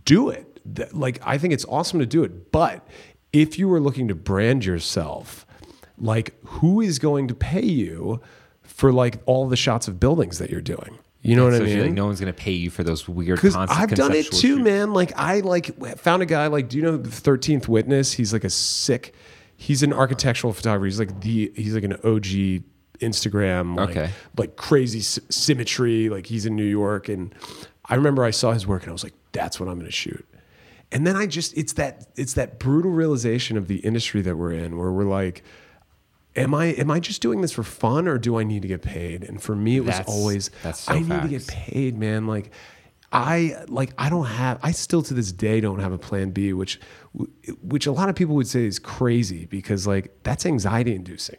[0.05, 2.87] do it Th- like i think it's awesome to do it but
[3.33, 5.47] if you are looking to brand yourself
[5.99, 8.21] like who is going to pay you
[8.63, 11.67] for like all the shots of buildings that you're doing you know what so i
[11.67, 14.27] mean like no one's going to pay you for those weird because I've done it
[14.31, 14.63] too, shoots.
[14.65, 14.93] man.
[14.93, 18.13] Like I like found a guy like do you know the Thirteenth Witness?
[18.13, 19.13] He's like a sick.
[19.57, 20.85] He's an architectural photographer.
[20.87, 22.63] He's like the he's like an OG
[23.01, 24.11] Instagram like Okay.
[24.37, 26.09] like crazy sy- symmetry.
[26.09, 27.35] Like he's in New York, and
[27.85, 29.93] I remember I saw his work and I was like, that's what I'm going to
[29.93, 30.27] shoot.
[30.93, 34.53] And then I just it's that it's that brutal realization of the industry that we're
[34.53, 35.43] in where we're like.
[36.39, 38.83] Am I am I just doing this for fun or do I need to get
[38.83, 39.25] paid?
[39.25, 42.27] And for me, it was That's- always that's so I need to get paid, man.
[42.27, 42.51] Like
[43.11, 46.53] I like I don't have I still to this day don't have a plan B,
[46.53, 46.79] which
[47.63, 51.39] which a lot of people would say is crazy because like that's anxiety inducing.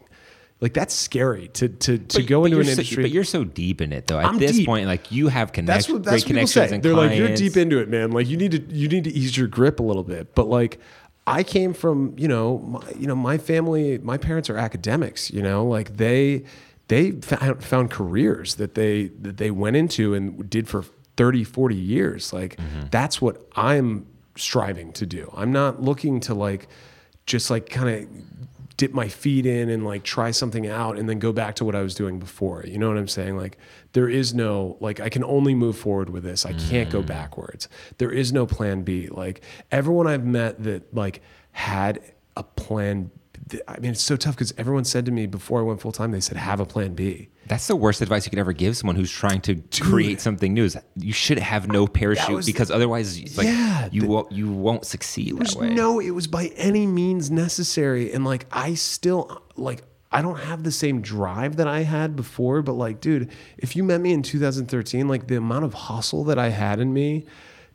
[0.59, 3.03] Like that's scary to to to go into you're an so, industry.
[3.03, 4.19] but you're so deep in it though.
[4.19, 4.65] At I'm this deep.
[4.65, 5.86] point, like you have connections.
[5.86, 6.75] that's what that's great what people connections say.
[6.75, 8.09] and They're like you're deep into it, man.
[8.11, 10.34] Like you need to you need to ease your grip a little bit.
[10.34, 10.80] But like
[11.28, 15.30] I came from you know my, you know my family my parents are academics.
[15.30, 16.43] You know like they
[16.88, 20.84] they found, found careers that they that they went into and did for
[21.17, 22.34] 30 40 years.
[22.34, 22.88] Like Mm-hmm.
[22.89, 24.07] that's what I'm
[24.38, 25.31] striving to do.
[25.35, 26.67] I'm not looking to like
[27.25, 28.09] just like kind of
[28.77, 31.75] dip my feet in and like try something out and then go back to what
[31.75, 32.63] I was doing before.
[32.65, 33.35] You know what I'm saying?
[33.35, 33.57] Like
[33.93, 36.45] there is no like I can only move forward with this.
[36.45, 37.07] I can't go mm.
[37.07, 37.67] backwards.
[37.97, 39.07] There is no plan B.
[39.07, 41.21] Like everyone I've met that like
[41.51, 41.99] had
[42.35, 43.09] a plan
[43.67, 46.11] I mean it's so tough cuz everyone said to me before I went full time
[46.11, 47.29] they said have a plan B.
[47.47, 50.65] That's the worst advice you could ever give someone who's trying to create something new.
[50.65, 54.85] Is you should have no parachute because otherwise, like Yeah, you the- won't you won't
[54.85, 58.11] succeed There's no, it was by any means necessary.
[58.11, 62.61] And like, I still, like, I don't have the same drive that I had before.
[62.61, 66.37] But like, dude, if you met me in 2013, like the amount of hustle that
[66.39, 67.25] I had in me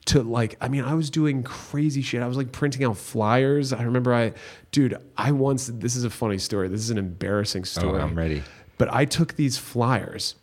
[0.06, 2.22] to like, I mean, I was doing crazy shit.
[2.22, 3.72] I was like printing out flyers.
[3.72, 4.32] I remember I,
[4.72, 6.68] dude, I once, this is a funny story.
[6.68, 8.00] This is an embarrassing story.
[8.00, 8.42] Oh, I'm ready.
[8.78, 10.34] But I took these flyers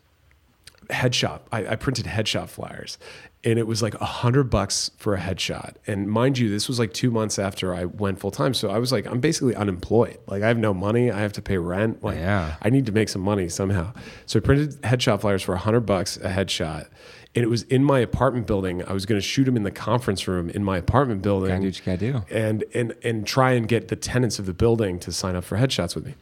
[0.89, 1.41] headshot.
[1.51, 2.97] I, I printed headshot flyers,
[3.43, 5.75] and it was like a hundred bucks for a headshot.
[5.85, 8.79] And mind you, this was like two months after I went full time, so I
[8.79, 10.17] was like, I'm basically unemployed.
[10.27, 11.11] Like I have no money.
[11.11, 12.03] I have to pay rent.
[12.03, 12.55] Like Yeah.
[12.61, 13.93] I need to make some money somehow.
[14.25, 16.87] So I printed headshot flyers for a hundred bucks a headshot.
[17.35, 18.83] And it was in my apartment building.
[18.85, 21.61] I was going to shoot them in the conference room in my apartment building Gotta
[21.61, 22.35] do what you gotta do.
[22.35, 25.57] and and and try and get the tenants of the building to sign up for
[25.57, 26.15] headshots with me.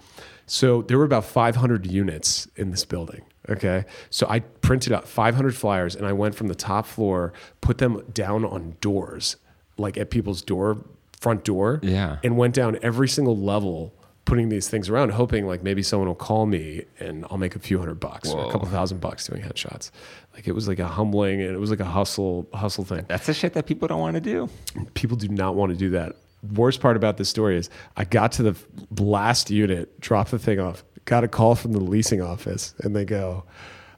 [0.46, 3.22] So there were about 500 units in this building.
[3.50, 7.32] Okay, so I printed out 500 flyers and I went from the top floor,
[7.62, 9.38] put them down on doors,
[9.78, 10.78] like at people's door
[11.22, 12.18] front door, Yeah.
[12.24, 13.94] and went down every single level.
[14.28, 17.60] Putting these things around, hoping like maybe someone will call me and I'll make a
[17.60, 19.90] few hundred bucks or a couple thousand bucks doing headshots.
[20.34, 23.26] Like it was like a humbling and it was like a hustle hustle thing That's
[23.26, 24.50] the shit that people don't want to do.
[24.94, 26.18] people do not want to do that.
[26.54, 28.56] Worst part about this story is I got to the
[29.02, 33.06] last unit, dropped the thing off, got a call from the leasing office, and they
[33.06, 33.46] go,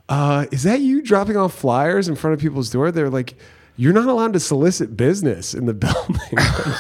[0.10, 3.34] uh, "Is that you dropping off flyers in front of people's door?" They're like,
[3.76, 6.38] "You're not allowed to solicit business in the building.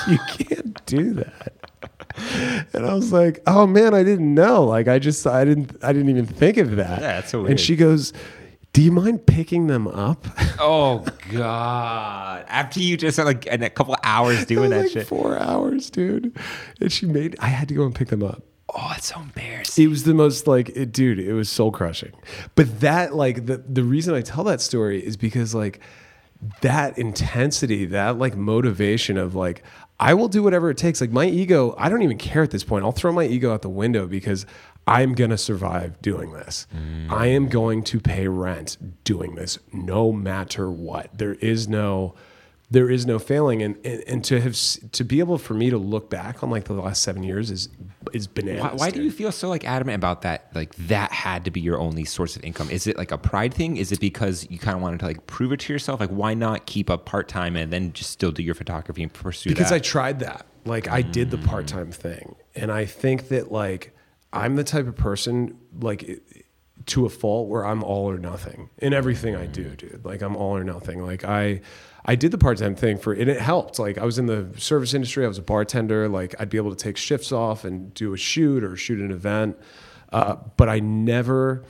[0.07, 1.53] You can't do that."
[2.73, 4.63] And I was like, "Oh man, I didn't know.
[4.63, 7.59] Like, I just, I didn't, I didn't even think of that." Yeah, that's so And
[7.59, 8.13] she goes,
[8.73, 10.25] "Do you mind picking them up?"
[10.61, 12.45] Oh god!
[12.49, 15.07] After you just like in a couple hours doing that like shit.
[15.07, 16.37] Four hours, dude.
[16.81, 17.37] And she made.
[17.39, 18.43] I had to go and pick them up.
[18.75, 19.83] Oh, it's so embarrassing.
[19.83, 21.17] It was the most like, it, dude.
[21.19, 22.11] It was soul crushing.
[22.55, 25.79] But that, like, the the reason I tell that story is because like
[26.61, 29.63] that intensity, that like motivation of like,
[29.99, 31.01] I will do whatever it takes.
[31.01, 32.85] Like my ego, I don't even care at this point.
[32.85, 34.45] I'll throw my ego out the window because
[34.87, 36.67] I'm going to survive doing this.
[36.73, 37.11] Mm.
[37.11, 41.17] I am going to pay rent doing this no matter what.
[41.17, 42.15] There is no
[42.71, 44.55] there is no failing and, and and to have
[44.91, 47.69] to be able for me to look back on like the last 7 years is
[48.13, 48.63] is bananas.
[48.63, 50.49] Why, why do you feel so like adamant about that?
[50.55, 52.69] Like that had to be your only source of income.
[52.69, 53.77] Is it like a pride thing?
[53.77, 55.99] Is it because you kind of wanted to like prove it to yourself?
[55.99, 59.11] Like why not keep up part time and then just still do your photography and
[59.11, 60.45] pursue because I tried that.
[60.65, 61.45] Like I did the mm.
[61.45, 63.95] part time thing, and I think that like
[64.31, 66.45] I'm the type of person like it-
[66.85, 69.77] to a fault where I'm all or nothing in everything I do, mm.
[69.77, 70.05] dude.
[70.05, 71.03] Like I'm all or nothing.
[71.03, 71.61] Like I
[72.05, 73.77] I did the part time thing for and it helped.
[73.79, 75.25] Like I was in the service industry.
[75.25, 76.07] I was a bartender.
[76.07, 79.11] Like I'd be able to take shifts off and do a shoot or shoot an
[79.11, 79.57] event.
[80.11, 81.63] Uh, but I never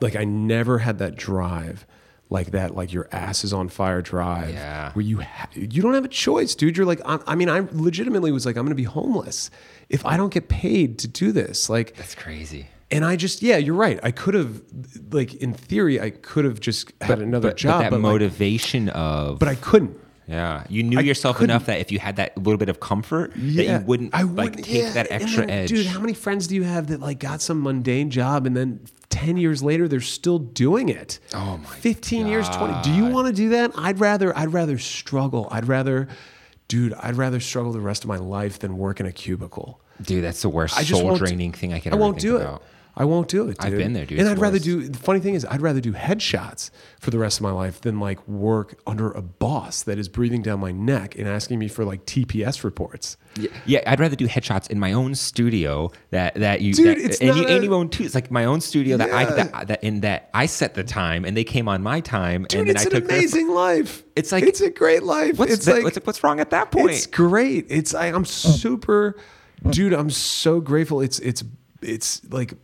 [0.00, 1.86] like I never had that drive
[2.28, 4.92] like that like your ass is on fire drive Yeah.
[4.92, 7.60] where you ha- you don't have a choice dude you're like I'm, i mean i
[7.70, 9.48] legitimately was like i'm gonna be homeless
[9.88, 12.66] if i don't get paid to do this like That's crazy.
[12.90, 14.62] And i just yeah you're right i could have
[15.10, 18.02] like in theory i could have just had another but, job but that but, like-
[18.12, 22.00] motivation of but i couldn't yeah, you knew I yourself couldn't- enough that if you
[22.00, 25.46] had that little bit of comfort, that you wouldn't I wouldn't- take yeah, that extra
[25.46, 25.68] then, edge.
[25.68, 28.80] Dude, how many friends do you have that like got some mundane job and then
[29.10, 31.20] 10 years later they're still doing it?
[31.32, 32.82] Oh my 15 years, 20.
[32.82, 33.70] Do you want to do that?
[33.78, 35.46] I'd rather I'd rather struggle.
[35.52, 36.08] I'd rather
[36.66, 39.80] dude, I'd rather struggle the rest of my life than work in a cubicle.
[40.02, 42.62] Dude, that's the worst soul draining thing I could I won't do about.
[42.62, 42.66] it.
[42.98, 43.58] I won't do it.
[43.58, 43.72] Dude.
[43.72, 44.18] I've been there, dude.
[44.20, 44.88] And I'd rather do.
[44.88, 48.00] The funny thing is, I'd rather do headshots for the rest of my life than
[48.00, 51.84] like work under a boss that is breathing down my neck and asking me for
[51.84, 53.18] like TPS reports.
[53.38, 56.96] Yeah, yeah, I'd rather do headshots in my own studio that that you Dude, that,
[56.98, 58.04] it's and, not you, and a- you own too.
[58.04, 59.30] It's like my own studio that I Yeah.
[59.44, 62.60] that, that in that I set the time and they came on my time Dude,
[62.60, 64.04] and then it's I an took their- amazing life.
[64.16, 65.38] It's like- it's a great life.
[65.38, 66.92] What's it's that- like what's, what's wrong at that point?
[66.92, 67.66] It's great.
[67.68, 69.16] It's I, I'm super,
[69.68, 69.92] dude.
[69.92, 71.02] I'm so grateful.
[71.02, 71.44] It's it's
[71.82, 72.54] it's like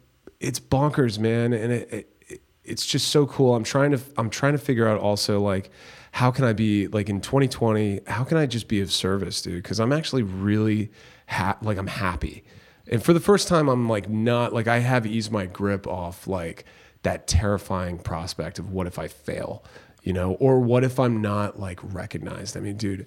[0.43, 1.89] it's bonkers, man, and it,
[2.29, 3.55] it it's just so cool.
[3.55, 5.71] I'm trying to I'm trying to figure out also like
[6.13, 8.01] how can I be like in 2020?
[8.07, 9.63] How can I just be of service, dude?
[9.63, 10.91] Because I'm actually really
[11.27, 12.45] ha- like I'm happy,
[12.89, 16.27] and for the first time, I'm like not like I have eased my grip off
[16.27, 16.65] like
[17.03, 19.65] that terrifying prospect of what if I fail,
[20.03, 22.57] you know, or what if I'm not like recognized.
[22.57, 23.07] I mean, dude.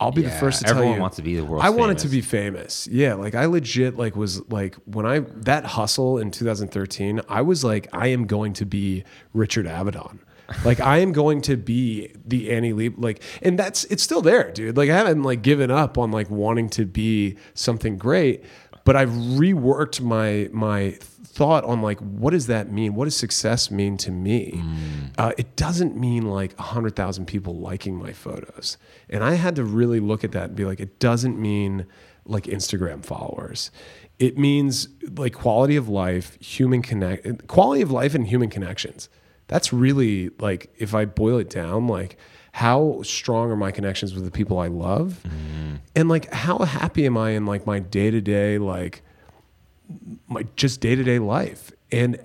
[0.00, 0.80] I'll be the first to tell you.
[0.80, 2.88] everyone wants to be the world's I wanted to be famous.
[2.90, 7.62] Yeah, like I legit like was like when I that hustle in 2013, I was
[7.62, 10.18] like I am going to be Richard Avedon.
[10.64, 14.50] Like I am going to be the Annie Lee like and that's it's still there,
[14.50, 14.76] dude.
[14.76, 18.42] Like I haven't like given up on like wanting to be something great,
[18.84, 20.98] but I've reworked my my
[21.32, 22.94] thought on like what does that mean?
[22.94, 24.62] What does success mean to me?
[25.18, 28.76] Uh, it doesn't mean like hundred thousand people liking my photos,
[29.08, 31.86] and I had to really look at that and be like, it doesn't mean
[32.24, 33.70] like Instagram followers.
[34.18, 39.08] It means like quality of life, human connect, quality of life, and human connections.
[39.48, 42.16] That's really like if I boil it down, like
[42.52, 45.24] how strong are my connections with the people I love,
[45.96, 49.02] and like how happy am I in like my day to day like
[50.28, 51.72] my just day to day life.
[51.92, 52.18] And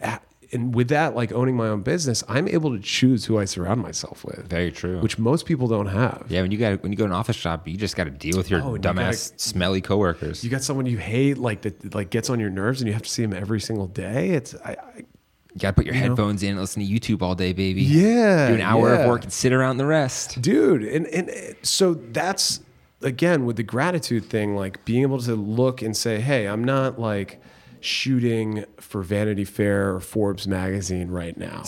[0.53, 3.82] and with that, like owning my own business, I'm able to choose who I surround
[3.82, 4.47] myself with.
[4.47, 4.99] Very true.
[5.01, 6.26] Which most people don't have.
[6.30, 8.11] yeah, when you got when you go to an office job, you just got to
[8.11, 10.43] deal with your Oh, you dumbass, gotta- smelly coworkers.
[10.43, 13.01] You got someone you hate, like that, like gets on your nerves, and you have
[13.03, 14.30] to see them every single day.
[14.30, 17.34] It's I, I You got to put your headphones in and listen to YouTube all
[17.36, 17.82] day, baby.
[17.82, 19.01] Yeah, do an hour yeah.
[19.01, 20.41] of work and sit around the rest.
[20.41, 22.61] dude and and so that's
[23.01, 26.97] again with the gratitude thing like being able to look and say hey i'm not
[26.97, 27.39] like
[27.86, 31.63] shooting for vanity fair or forbes magazine right now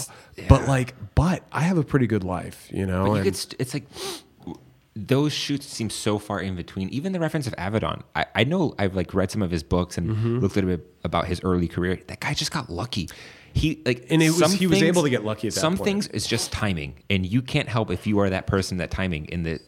[0.50, 3.32] but like but i have a pretty good life you know But you.
[3.34, 3.86] St- it's like
[4.96, 6.90] those shoots seem so far in between.
[6.90, 9.96] Even the reference of Avedon, I, I know I've like read some of his books
[9.96, 10.40] and Mm-hmm.
[10.40, 12.00] looked a little bit about his early career.
[12.08, 13.08] That guy just got lucky.
[13.54, 15.78] He like And it was- some he was able to get lucky at that some
[15.78, 15.86] point.
[15.86, 18.78] things is just timing, and you can't help if you are that person.
[18.78, 19.60] That timing in the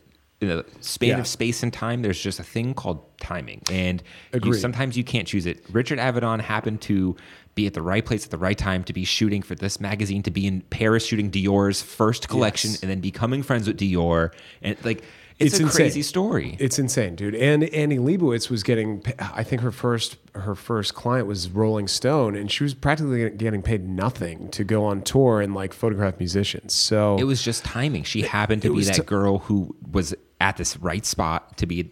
[0.41, 1.19] in the span Yeah.
[1.19, 4.01] of space and time, there's just a thing called timing, and
[4.43, 5.65] you, sometimes you can't choose it.
[5.71, 7.15] Richard Avedon happened to
[7.55, 10.23] be at the right place at the right time to be shooting for this magazine,
[10.23, 12.81] to be in Paris shooting Dior's first collection, Yes.
[12.81, 14.31] and then becoming friends with Dior,
[14.61, 15.03] and like
[15.39, 15.75] it's, a insane.
[15.75, 16.57] crazy story.
[16.59, 17.35] It's insane, dude.
[17.35, 22.35] And Annie Leibovitz was getting, I think her first her first client was Rolling Stone,
[22.35, 26.73] and she was practically getting paid nothing to go on tour and like photograph musicians.
[26.73, 28.03] So it was just timing.
[28.03, 31.91] She happened to be that t- girl who was at this right spot to be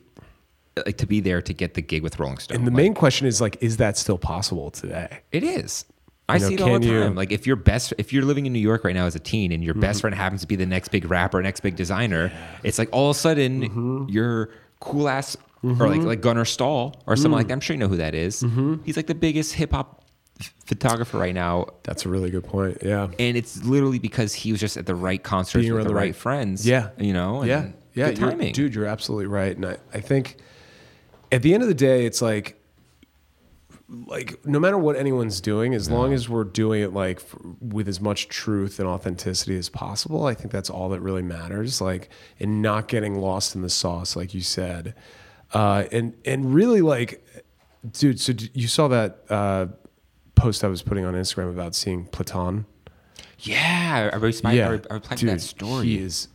[0.85, 2.57] like to be there to get the gig with Rolling Stone.
[2.57, 5.19] And the Like, main question is like, is that still possible today?
[5.31, 5.85] it is.
[6.29, 7.15] I know, see it all the can you- time.
[7.15, 9.51] Like if you're best, if you're living in New York right now as a teen,
[9.51, 9.81] and your Mm-hmm.
[9.81, 12.31] best friend happens to be the next big rapper, next big designer,
[12.63, 14.05] it's like all of a sudden Mm-hmm.
[14.09, 14.49] you're
[14.79, 17.41] cool ass, or like like Gunner Stahl or someone Mm.
[17.41, 17.53] like that.
[17.53, 18.43] I'm sure you know who that is.
[18.43, 18.75] Mm-hmm.
[18.83, 20.03] He's like the biggest hip hop
[20.65, 22.77] photographer right now, That's a really good point.
[22.83, 23.07] Yeah.
[23.17, 25.95] and it's literally because he was just at the right concerts Being with the the
[25.95, 26.67] right, right- friends.
[26.67, 26.89] Yeah.
[26.99, 27.39] you know.
[27.39, 27.67] and yeah.
[27.95, 28.09] Yeah.
[28.09, 29.55] good you're- timing, dude, you're absolutely right.
[29.55, 30.37] And I, I think
[31.31, 32.56] at the end of the day, it's like,
[33.89, 37.87] like no matter what anyone's doing, as long as we're doing it like f with
[37.87, 41.79] as much truth and authenticity as possible, I think that's all that really matters.
[41.79, 42.09] Like,
[42.39, 44.93] and not getting lost in the sauce, like you said,
[45.53, 47.25] uh, and and really like,
[47.89, 48.19] dude.
[48.19, 49.67] So d- you saw that uh,
[50.35, 52.65] post I was putting on Instagram about seeing Platon.
[53.39, 55.85] Yeah, I replied, I re- I replied to that story.
[55.85, 56.27] He is,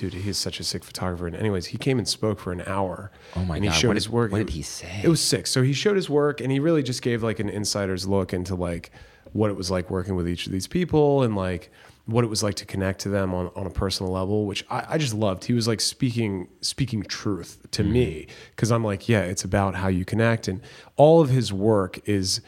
[0.00, 0.14] dude.
[0.14, 1.26] He is such a sick photographer.
[1.26, 3.10] And anyways, he came and spoke for an hour.
[3.36, 4.32] Oh my and he God, showed what his did- work.
[4.32, 5.00] what did he say?
[5.04, 5.46] It was sick.
[5.46, 8.54] So he showed his work, and he really just gave like an insider's look into
[8.54, 8.90] like
[9.32, 11.70] what it was like working with each of these people, and like
[12.06, 14.84] what it was like to connect to them on, on a personal level, which I,
[14.90, 15.44] I just loved.
[15.44, 17.92] He was like speaking speaking truth to Mm-hmm.
[17.92, 18.26] me
[18.56, 20.60] because I'm like, yeah, it's about how you connect, and
[20.96, 22.40] all of his work is.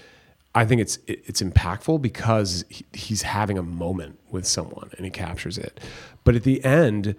[0.54, 5.56] I think it's it's impactful because he's having a moment with someone and he captures
[5.56, 5.80] it.
[6.24, 7.14] But at the end,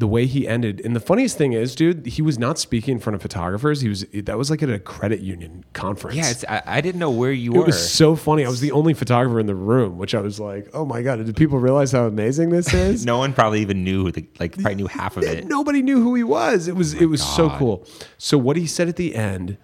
[0.00, 2.98] the way he ended, and the funniest thing is, dude, he was not speaking in
[3.00, 3.82] front of photographers.
[3.82, 6.16] He was that was like at a credit union conference.
[6.16, 7.64] yeah, it's, I, I didn't know where you it were.
[7.66, 8.44] was so funny.
[8.44, 11.24] I was the only photographer in the room, which I was like, oh my god,
[11.24, 13.04] did people realize how amazing this is?
[13.04, 15.46] no one probably even knew the, like probably knew half of it.
[15.46, 16.66] Nobody knew who he was.
[16.66, 17.86] It was it was so Oh cool.
[18.18, 19.58] So what he said at the end,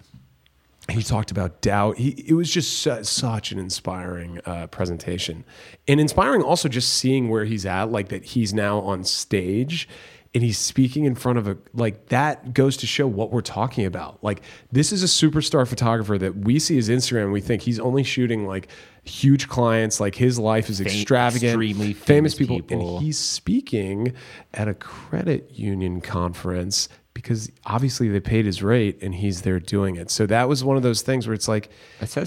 [0.89, 1.97] he talked about doubt.
[1.97, 5.43] He it was just su- such an inspiring uh, presentation,
[5.87, 9.89] and inspiring also just seeing where he's at, like that he's now on stage.
[10.33, 13.85] And he's speaking in front of a like that goes to show what we're talking
[13.85, 14.23] about.
[14.23, 17.23] Like this is a superstar photographer that we see his Instagram.
[17.23, 18.67] And we think he's only shooting like
[19.03, 19.99] huge clients.
[19.99, 22.97] Like his life is extravagant, extremely famous famous people, people.
[22.97, 24.13] and he's speaking
[24.53, 29.95] at a credit union conference because obviously they paid his rate and he's there doing
[29.95, 30.11] it.
[30.11, 31.71] So that was one of those things where it's like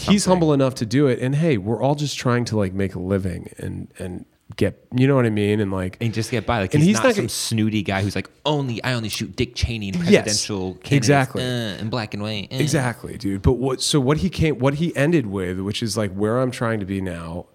[0.00, 2.94] he's humble enough to do it and hey, we're all just trying to like make
[2.94, 4.24] a living and and
[4.56, 6.60] get you know what I mean and like and just get by.
[6.60, 9.34] Like And he's, he's not, not some snooty guy who's like only I only shoot
[9.36, 11.42] Dick Cheney and Yes, presidential candidates exactly.
[11.42, 12.52] uh, in black and white.
[12.52, 13.42] uh." Exactly, dude.
[13.42, 16.50] But what so what he came what he ended with, which is like where I'm
[16.50, 17.46] trying to be now,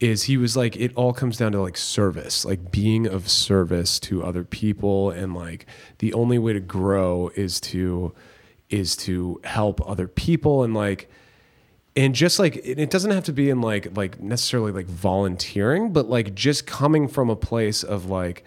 [0.00, 3.98] is he was like it all comes down to like service, like being of service
[4.00, 5.66] to other people and like
[5.98, 8.14] the only way to grow is to
[8.70, 11.10] is to help other people and like
[11.98, 16.08] and just like it doesn't have to be in like like necessarily like volunteering but
[16.08, 18.44] like just coming from a place of like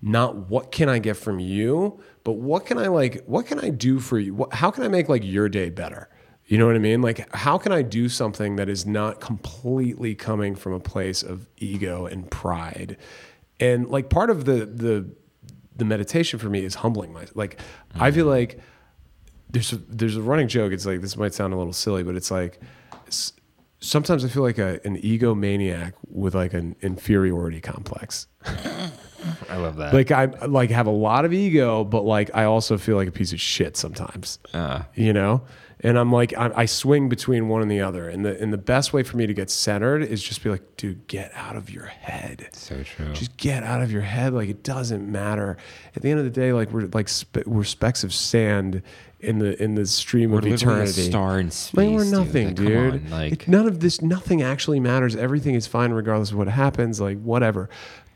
[0.00, 3.68] not what can i get from you but what can i like what can i
[3.68, 4.32] do for you?
[4.32, 6.08] What, how can i make like your day better?
[6.46, 7.02] You know what i mean?
[7.02, 11.48] Like how can i do something that is not completely coming from a place of
[11.56, 12.96] ego and pride?
[13.58, 15.10] And like part of the the
[15.76, 17.58] the meditation for me is humbling myself like
[17.96, 18.30] i feel mm.
[18.30, 18.60] like
[19.54, 20.72] there's a, there's a running joke.
[20.72, 22.60] It's like this might sound a little silly, but it's like
[23.80, 28.26] sometimes I feel like a, an egomaniac with like an inferiority complex.
[29.48, 29.94] I love that.
[29.94, 33.12] Like I like have a lot of ego, but like I also feel like a
[33.12, 34.38] piece of shit sometimes.
[34.52, 34.82] Uh.
[34.94, 35.42] you know.
[35.80, 38.58] And I'm like I, I swing between one and the other, and the and the
[38.58, 41.68] best way for me to get centered is just be like, dude, get out of
[41.68, 42.48] your head.
[42.52, 43.12] so true.
[43.12, 44.32] Just get out of your head.
[44.32, 45.58] Like it doesn't matter.
[45.94, 48.82] At the end of the day, like we're like spe- we're specks of sand
[49.24, 51.10] in the in the stream We're of literally a eternity.
[51.10, 51.76] star in space.
[51.76, 52.12] Like we're dude.
[52.12, 52.92] nothing, Like, dude.
[52.94, 55.16] on, Like, Like, none of this, nothing actually matters.
[55.16, 57.00] Everything is fine regardless of what happens.
[57.00, 57.68] Like whatever.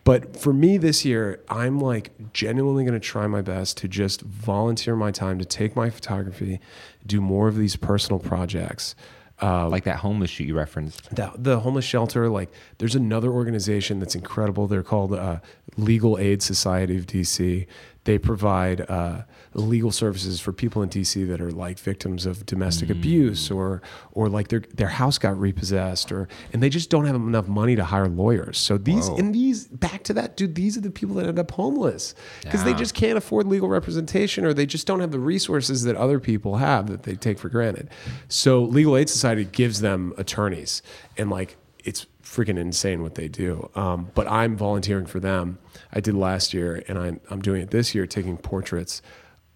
[0.04, 4.22] But for me this year, I'm like genuinely going to try my best to just
[4.22, 6.60] volunteer my time to take my photography,
[7.06, 8.94] do more of these personal projects.
[9.40, 11.14] Uh, like that homeless shoot you referenced.
[11.14, 15.38] the, the homeless shelter like there's another organization that's incredible they're called uh,
[15.76, 17.64] legal aid society of dc
[18.04, 19.22] they provide uh,
[19.54, 23.82] legal services for people in dc that are like victims of domestic abuse or
[24.12, 27.76] or like their their house got repossessed or and they just don't have enough money
[27.76, 29.16] to hire lawyers so these Whoa.
[29.16, 32.64] and these back to that dude these are the people that end up homeless because
[32.64, 36.18] they just can't afford legal representation or they just don't have the resources that other
[36.18, 37.90] people have that they take for granted.
[38.28, 40.82] So Legal Aid Society gives them attorneys
[41.16, 43.70] and like it's freaking insane what they do.
[43.74, 45.58] Um, but I'm volunteering for them.
[45.92, 49.00] I did last year and I'm, I'm doing it this year, taking portraits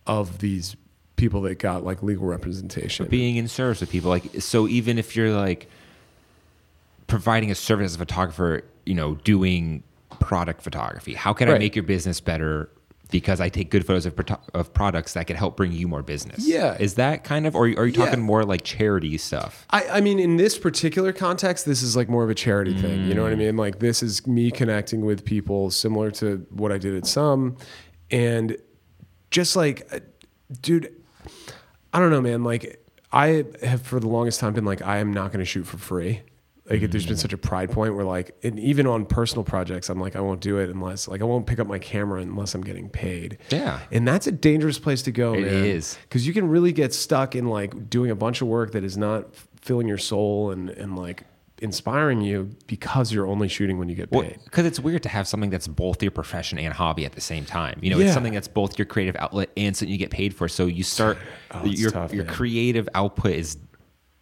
[0.07, 0.75] of these
[1.17, 3.07] people that got like legal representation.
[3.07, 5.69] being in service with people like so even if you're like
[7.07, 9.85] providing a service as a photographer you know doing
[10.19, 12.69] product photography how can i make your business better
[13.13, 16.03] because I take good photos of, pro- of products that could help bring you more
[16.03, 16.45] business.
[16.45, 16.77] Yeah.
[16.81, 18.25] Is that kind of, or are you talking Yeah.
[18.25, 19.65] more like charity stuff?
[19.71, 23.05] I, I mean, in this particular context, this is like more of a charity thing.
[23.07, 23.25] You know Mm.
[23.27, 23.57] what I mean?
[23.57, 27.57] Like this is me connecting with people similar to what I did at some,
[28.11, 28.57] and
[29.31, 30.01] just like, uh,
[30.61, 30.93] dude,
[31.93, 32.43] I don't know, man.
[32.43, 35.67] Like I have for the longest time been like, I am not going to shoot
[35.67, 36.23] for free.
[36.71, 40.01] Like there's been such a pride point where like, and even on personal projects, I'm
[40.01, 42.63] like, I won't do it unless like I won't pick up my camera unless I'm
[42.63, 43.39] getting paid.
[43.51, 43.81] Yeah.
[43.91, 45.35] and that's a dangerous place to go.
[45.35, 45.65] It man.
[45.65, 45.99] is.
[46.03, 48.97] because you can really get stuck in like doing a bunch of work that is
[48.97, 51.25] not filling your soul and and like
[51.63, 54.39] inspiring you because you're only shooting when you get paid.
[54.45, 57.45] Because it's weird to have something that's both your profession and hobby at the same
[57.45, 57.79] time.
[57.81, 60.49] You know, it's something that's both your creative outlet and something you get paid for.
[60.49, 61.19] So you start
[61.53, 62.35] Oh, your tough, your man.
[62.35, 63.59] creative output is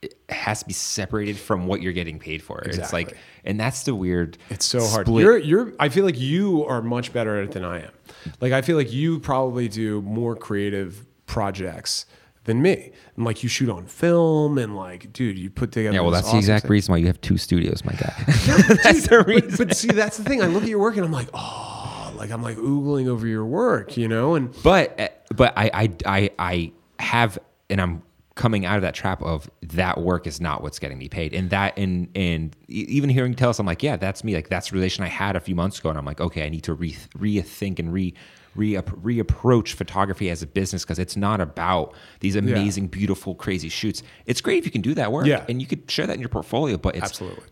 [0.02, 2.60] it has to be separated from what you're getting paid for.
[2.60, 4.38] It's like, and that's the weird.
[4.48, 5.06] It's so hard.
[5.06, 5.22] split.
[5.22, 7.92] You're you're I feel like you are much better at it than I am.
[8.40, 12.06] Like I feel like you probably do more creative projects
[12.44, 12.92] than me.
[13.16, 16.30] And like you shoot on film and like dude, you put together yeah, well, that's
[16.30, 16.72] the exact thing.
[16.72, 18.14] reason why you have two studios, my guy.
[18.26, 19.66] that's the reason.
[19.66, 20.42] but see, that's the thing.
[20.42, 23.44] I look at your work and I'm like, oh, like I'm like oogling over your
[23.44, 24.34] work, you know?
[24.34, 27.38] And but uh, but I, I I I have
[27.68, 28.02] and I'm
[28.40, 31.50] coming out of that trap of that work is not what's getting me paid and
[31.50, 34.74] that and and even hearing tell us I'm like yeah that's me like that's the
[34.76, 36.96] relation I had a few months ago and I'm like okay I need to re
[37.18, 38.14] rethink and re
[38.54, 44.02] re reapproach photography as a business because it's not about these amazing beautiful crazy shoots
[44.24, 45.44] it's great if you can do that work Yeah.
[45.48, 47.44] and you could share that in your portfolio but it's absolutely.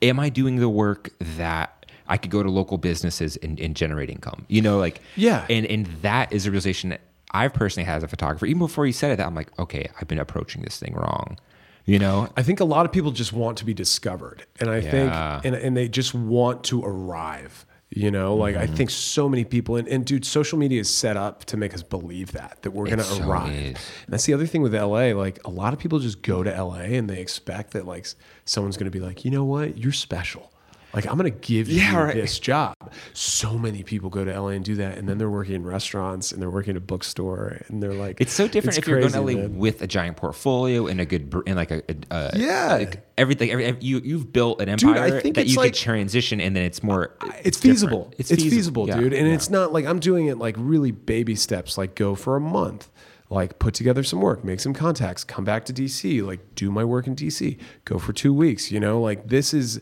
[0.00, 1.72] am I doing the work that
[2.08, 4.46] I could go to local businesses and, and generate income?
[4.46, 5.44] You know, like Yeah.
[5.50, 7.00] and and that is a realization that
[7.32, 8.46] I've personally had as a photographer.
[8.46, 11.38] Even before you said it, that I'm like, okay, I've been approaching this thing wrong.
[11.84, 14.78] You know, I think a lot of people just want to be discovered, and I
[14.78, 14.90] Yeah.
[14.90, 15.12] think
[15.46, 17.64] and and they just want to arrive.
[17.90, 18.72] You know, like Mm-hmm.
[18.72, 21.72] I think so many people and, and dude, social media is set up to make
[21.72, 23.52] us believe that that we're gonna so arrive.
[23.54, 23.76] is.
[24.04, 25.12] And that's the other thing with LA.
[25.14, 28.08] Like a lot of people just go to LA and they expect that like
[28.44, 30.50] someone's gonna be like, you know what, you're special.
[30.96, 32.14] Like I'm gonna give Yeah, you right.
[32.14, 32.74] this job.
[33.12, 36.32] So many people go to LA and do that, and then they're working in restaurants
[36.32, 39.00] and they're working at a bookstore, and they're like, it's so different it's if you're
[39.00, 39.58] going to crazy, LA man.
[39.58, 42.76] with a giant portfolio and a good and like a, a, Yeah.
[42.78, 43.50] like everything.
[43.50, 46.56] Every, you you've built an Dude, empire I think that you like- could transition, and
[46.56, 47.14] then it's more.
[47.44, 47.62] it's different.
[47.62, 48.14] feasible.
[48.16, 49.12] It's, feasible, yeah, dude.
[49.12, 49.34] And yeah.
[49.34, 52.90] it's not like I'm doing it like really baby steps, like go for a month,
[53.28, 56.84] like put together some work, make some contacts, come back to DC, like do my
[56.84, 59.78] work in DC, go for two weeks, you know, like this is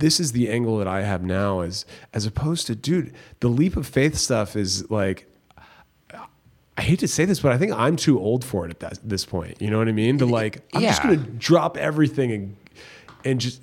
[0.00, 3.76] this is the angle that I have now as as opposed to dude, the leap
[3.76, 5.26] of faith stuff is like
[6.76, 8.98] I hate to say this, but I think I'm too old for it at that,
[9.04, 9.60] this point.
[9.60, 10.16] You know what I mean?
[10.16, 12.56] To like, I'm just gonna drop everything and
[13.24, 13.62] and just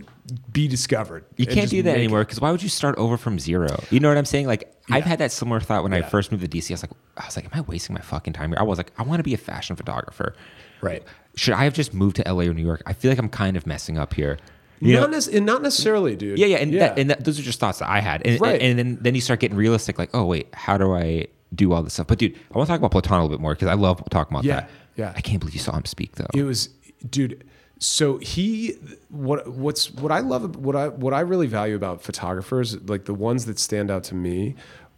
[0.51, 1.25] be discovered.
[1.35, 3.83] You can't do that anymore because why would you start over from zero?
[3.89, 4.45] You know what I'm saying?
[4.45, 6.69] Like I've had that similar thought when I first moved to DC.
[6.69, 8.59] I was like, I was like, am I wasting my fucking time here?
[8.59, 10.35] I was like, I want to be a fashion photographer.
[10.81, 11.03] Right.
[11.35, 12.83] Should I have just moved to LA or New York?
[12.85, 14.37] I feel like I'm kind of messing up here.
[14.79, 16.37] You not, nec- and not necessarily, dude.
[16.37, 18.61] Yeah, yeah, and That, and that, those are just thoughts that I had, and, Right.
[18.61, 21.81] and, then then you start getting realistic, like, oh wait, how do I do all
[21.83, 22.07] this stuff?
[22.07, 24.03] But dude, I want to talk about Platon a little bit more because I love
[24.09, 24.69] talking about Yeah, that.
[24.95, 25.13] yeah.
[25.15, 26.27] I can't believe you saw him speak though.
[26.33, 26.69] it was,
[27.09, 27.43] dude.
[27.79, 28.73] So he,
[29.09, 33.13] what, what's, what I love, what I, what I really value about photographers, like the
[33.13, 34.55] ones that stand out to me,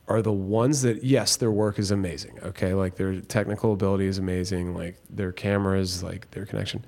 [0.07, 2.39] are the ones that, yes, their work is amazing.
[2.41, 6.83] Okay, like their technical ability is amazing, like their cameras, like their connection.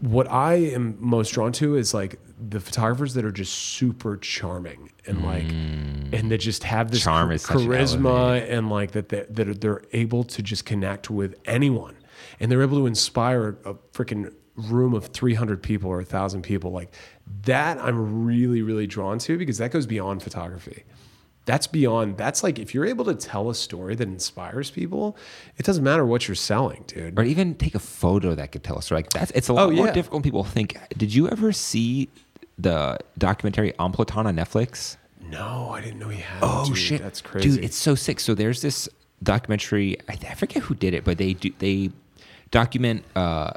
[0.00, 4.92] What I am most drawn to is like the photographers that are just super charming
[5.06, 6.12] and like, mm.
[6.12, 9.82] and that just have this Charm an charisma and like that they, that are- they're
[9.92, 11.96] able to just connect with anyone.
[12.40, 16.70] And they're able to inspire a freaking room of 300 people or a 1000 people.
[16.72, 16.92] Like
[17.42, 20.84] that i'm really really drawn to because that goes beyond photography
[21.46, 25.16] that's beyond that's like if you're able to tell a story that inspires people
[25.56, 28.76] it doesn't matter what you're selling dude or even take a photo that could tell
[28.76, 30.76] a story Like that's it's a lot Oh, more difficult than people think.
[30.98, 32.08] Did you ever see
[32.58, 34.96] the documentary on Platon on Netflix?
[35.28, 37.64] no i didn't know he had Oh dude, shit, that's crazy dude!
[37.64, 38.20] It's so sick.
[38.20, 38.88] So there's this
[39.22, 39.96] documentary.
[40.08, 41.90] I, I forget who did it, but they do they
[42.50, 43.52] document uh,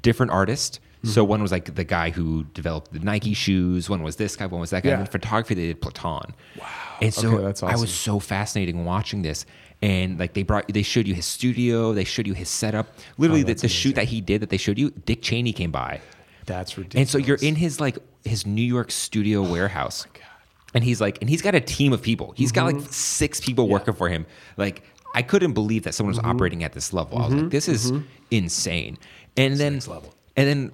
[0.00, 0.80] different artists.
[1.06, 1.30] So Mm-hmm.
[1.30, 3.88] one was like the guy who developed the Nike shoes.
[3.88, 4.46] One was this guy.
[4.46, 4.90] One was that guy.
[4.90, 5.00] Yeah.
[5.00, 6.34] And photography, they did Platon.
[6.58, 6.66] Wow.
[7.00, 7.80] And so Okay, that's I awesome.
[7.80, 9.46] was so fascinating watching this.
[9.82, 11.92] And like they brought, they showed you his studio.
[11.92, 12.88] They showed you his setup.
[13.18, 14.90] Literally, oh, the, Oh, that's the shoot that he did that they showed you.
[14.90, 16.00] Dick Cheney came by.
[16.46, 20.06] that's ridiculous And so you're in his like his New York studio oh, warehouse.
[20.74, 22.34] And he's like, and he's got a team of people.
[22.36, 22.90] He's got like mm-hmm.
[22.90, 24.26] six people working for him.
[24.56, 24.82] Like,
[25.14, 26.28] I couldn't believe that someone was mm-hmm.
[26.30, 27.16] operating at this level.
[27.16, 27.48] I was like, mm-hmm.
[27.48, 27.92] this is
[28.30, 28.98] insane.
[29.38, 30.12] And then, level.
[30.36, 30.72] and then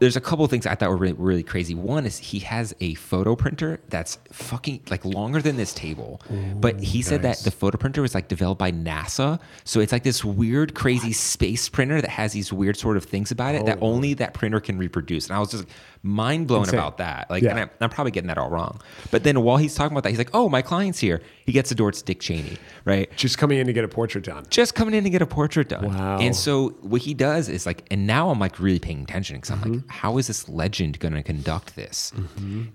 [0.00, 1.74] there's a couple of things I thought were really, really crazy.
[1.74, 6.20] One is he has a photo printer that's fucking like longer than this table,
[6.60, 9.38] but he said that the photo printer was like developed by NASA.
[9.62, 13.30] So it's like this weird, crazy space printer that has these weird sort of things
[13.30, 15.28] about it that only that printer can reproduce.
[15.28, 15.64] And I was just
[16.02, 16.78] mind blown Insane.
[16.78, 17.30] about that.
[17.30, 17.50] Like, Yeah.
[17.56, 18.80] and I, I'm probably getting that all wrong.
[19.10, 21.68] But then while he's talking about that, he's like, "Oh, my client's here." He gets
[21.70, 21.88] the door.
[21.88, 23.14] It's Dick Cheney, right?
[23.16, 24.44] Just coming in to get a portrait done.
[24.50, 25.86] just coming in to get a portrait done.
[25.86, 26.18] Wow.
[26.18, 29.50] And so what he does is like, and now I'm like really paying attention because
[29.52, 29.72] I'm Mm-hmm.
[29.74, 32.12] like, how is this legend going to conduct this?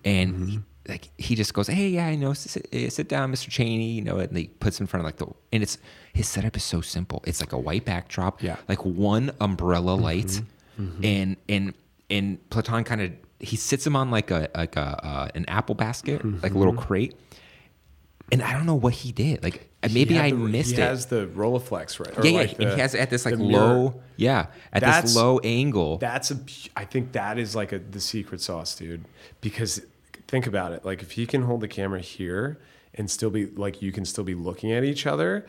[0.05, 2.33] And he, like he just goes, hey, yeah, I know.
[2.33, 3.49] Sit, eh, sit down, Mr.
[3.49, 3.91] Cheney.
[3.91, 5.77] You know, and he puts in front of like the, and it's
[6.13, 7.23] his setup is so simple.
[7.27, 8.53] It's like a white backdrop, Yeah.
[8.55, 8.63] Mm-hmm.
[8.69, 10.41] like one umbrella light,
[11.03, 11.73] and and
[12.09, 15.75] and Platon kind of he sits him on like a like a uh, an apple
[15.75, 16.81] basket, like a little Mm-hmm.
[16.87, 17.15] crate.
[18.31, 19.41] And I don't know what he did.
[19.43, 20.79] Like maybe I the- missed he it.
[20.79, 22.23] He has the Rolleiflex, right?
[22.25, 25.15] Yeah, yeah, like and the- he has it at this like low, yeah, at this
[25.15, 25.97] low angle.
[25.97, 26.39] That's a.
[26.75, 29.05] I think that is like a the secret sauce, dude.
[29.41, 29.81] Because
[30.27, 30.85] think about it.
[30.85, 32.59] Like if he can hold the camera here
[32.93, 35.45] and still be like you can still be looking at each other,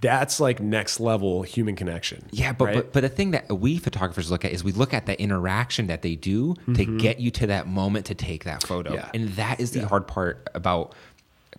[0.00, 2.24] that's like next level human connection.
[2.30, 2.74] yeah, but, right?
[2.74, 5.86] but but the thing that we photographers look at is we look at the interaction
[5.88, 8.98] that they do to get you to that moment to take that photo, Mm-hmm.
[8.98, 9.10] Yeah.
[9.14, 10.94] and that is the hard part about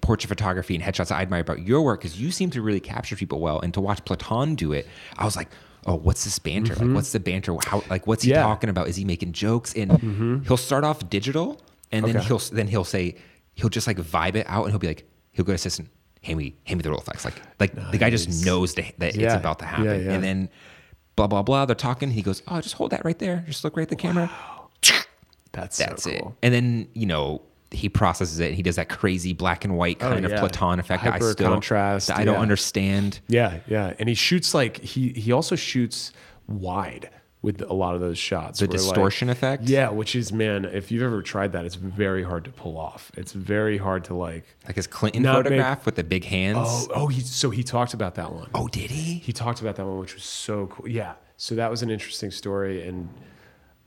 [0.01, 3.15] portrait photography and headshots I admire about your work is you seem to really capture
[3.15, 4.87] people well, and to watch Platon do it,
[5.17, 5.49] I was like.
[5.87, 6.75] Oh, what's this banter?
[6.75, 7.57] Like, what's the banter?
[7.65, 8.35] How, like, what's he Mm-hmm.
[8.35, 8.41] Yeah.
[8.43, 8.49] Mm-hmm.
[8.51, 8.87] talking about?
[8.87, 9.73] Is he making jokes?
[9.73, 11.59] And he'll start off digital,
[11.91, 12.27] and then Okay.
[12.27, 13.15] he'll then he'll say
[13.55, 15.89] he'll just like vibe it out, and he'll be like, he'll go to assistant,
[16.21, 17.25] hand me hand me the Rolleiflex.
[17.25, 18.45] Like like the guy just Nice.
[18.45, 19.85] knows that, that it's about to happen.
[19.85, 20.11] Yeah, yeah.
[20.11, 20.49] And then
[21.15, 21.65] blah blah blah.
[21.65, 22.11] They're talking.
[22.11, 23.43] He goes, oh, just hold that right there.
[23.47, 24.29] Just look right at the camera.
[25.51, 26.21] that's That's so it.
[26.21, 26.37] cool.
[26.43, 27.41] And then you know
[27.71, 28.47] he processes it.
[28.47, 30.31] and He does that crazy black and white Oh, kind of.
[30.33, 32.41] Platon effect that I still contrast, I don't yeah.
[32.41, 33.19] understand.
[33.27, 36.11] Yeah, yeah, and he shoots like he he also shoots
[36.47, 37.09] wide
[37.41, 38.59] with a lot of those shots.
[38.59, 39.63] The where, like- distortion effect?
[39.63, 43.11] Yeah, which is man, if you've ever tried that, it's very hard to pull off.
[43.17, 44.43] It's very hard to like.
[44.67, 46.57] Like his Clinton Not make- photograph with the big hands.
[46.69, 48.49] Oh, oh, he so he talked about that one.
[48.53, 49.15] Oh, did he?
[49.15, 50.87] He talked about that one, which was so cool.
[50.87, 53.09] Yeah, so that was an interesting story, and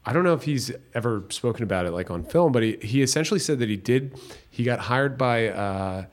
[0.07, 3.03] I don't know if he's ever spoken about it like on film, but he he
[3.03, 4.19] essentially said that he did.
[4.51, 5.49] He got hired by.
[5.49, 6.05] Uh,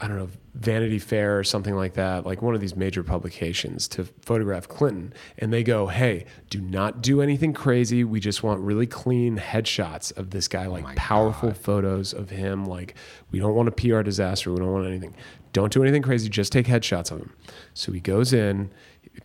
[0.00, 3.88] I don't know, Vanity Fair or something like that, like one of these major publications
[3.88, 5.12] to photograph Clinton.
[5.38, 8.04] And they go, hey, do not do anything crazy.
[8.04, 12.64] We just want really clean headshots of this guy, like my powerful photos of him.
[12.64, 12.94] Like,
[13.30, 14.52] we don't want a PR disaster.
[14.52, 15.14] We don't want anything.
[15.52, 16.28] Don't do anything crazy.
[16.28, 17.32] Just take headshots of him.
[17.74, 18.70] So he goes in.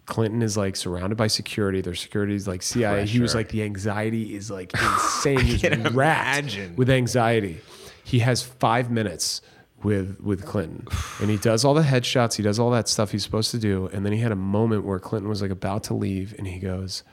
[0.05, 1.81] Clinton is like surrounded by security.
[1.81, 3.05] Their security is like CIA.
[3.05, 5.39] He was like, the anxiety is like insane.
[5.39, 6.75] He was can wrapped imagine.
[6.75, 7.59] with anxiety.
[8.03, 9.41] He has five minutes
[9.83, 10.87] with with Clinton,
[11.21, 12.35] and he does all the headshots.
[12.35, 14.85] He does all that stuff he's supposed to do, and then he had a moment
[14.85, 17.03] where Clinton was like about to leave, and he goes,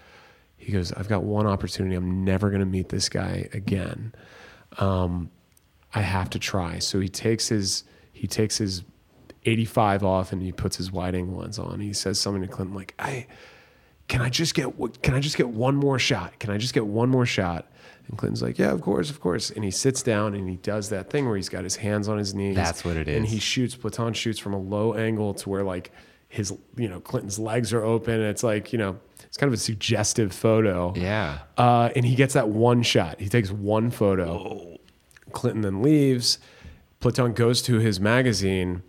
[0.57, 1.95] he goes, I've got one opportunity.
[1.97, 4.15] I'm never gonna meet this guy again.
[4.79, 5.31] Um,
[5.95, 6.79] I have to try.
[6.79, 8.83] So he takes his he takes his
[9.45, 11.81] 85 off and he puts his wide angle lens on.
[11.81, 13.27] He says something to Clinton like, "I
[14.09, 16.39] can I just get can I just get one more shot?
[16.39, 17.71] Can I just get one more shot?"
[18.09, 20.89] And Clinton's like, "Yeah, of course, of course." And he sits down and he does
[20.91, 22.57] that thing where he's got his hands on his knees.
[22.57, 23.75] That's what it And he shoots.
[23.75, 25.91] Platon shoots from a low angle to where like
[26.29, 28.15] his you know Clinton's legs are open.
[28.15, 30.93] And it's like you know it's kind of a suggestive photo.
[30.97, 31.39] Yeah.
[31.57, 33.21] Uh, and he gets that one shot.
[33.21, 34.77] He takes one photo.
[35.33, 36.39] Clinton then leaves.
[36.99, 38.83] Platon goes to his magazine,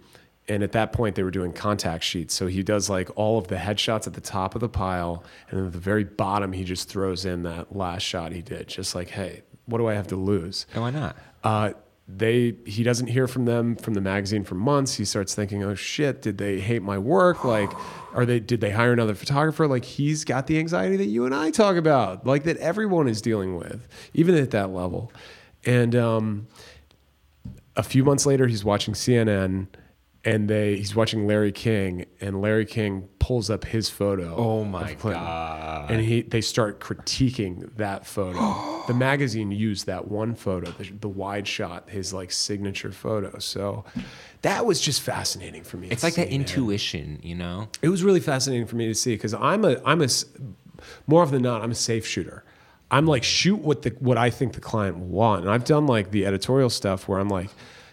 [0.48, 2.34] and at that point they were doing contact sheets.
[2.34, 5.60] So he does like all of the headshots at the top of the pile, and
[5.60, 8.96] then at the very bottom he just throws in that last shot he did, just
[8.96, 10.66] like, hey, what do I have to lose?
[10.74, 11.16] And why not?
[11.44, 11.74] Uh,
[12.08, 14.96] they he doesn't hear from them from the magazine for months.
[14.96, 17.44] He starts thinking, "Oh shit, did they hate my work?
[17.52, 17.72] Like,
[18.14, 19.68] are they did they hire another photographer?
[19.68, 23.22] Like, he's got the anxiety that you and I talk about, like that everyone is
[23.22, 25.12] dealing with, even at that level."
[25.66, 26.48] And um,
[27.76, 29.68] a few months later, he's watching CNN,
[30.24, 34.36] and they he's watching Larry King, and Larry King pulls up his photo.
[34.36, 35.90] Oh my god.
[35.90, 38.84] And he they start critiquing that photo.
[38.88, 43.40] the magazine used that one photo, the, the wide shot, his like signature photo.
[43.40, 43.84] So
[44.44, 45.88] that was just fascinating for me.
[45.90, 46.42] It's like that man.
[46.42, 47.70] intuition, you know?
[47.82, 50.08] It was really fascinating for me to see because I'm a I'm a
[51.08, 52.44] more often than not I'm a safe shooter.
[52.92, 55.88] I'm like shoot what the what I think the client will want, and I've done
[55.88, 57.50] like the editorial stuff where I'm like,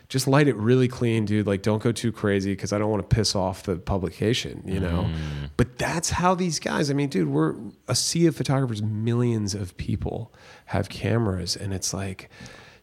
[0.09, 1.47] just light it really clean, dude.
[1.47, 4.81] Like don't go too crazy because I don't want to piss off the publication, you
[4.81, 5.07] know.
[5.09, 5.51] Mm.
[5.57, 6.91] But that's how these guys.
[6.91, 7.55] I mean, dude, we're
[7.89, 8.83] a sea of photographers.
[8.83, 10.33] Millions of people
[10.67, 12.31] have cameras, and it's like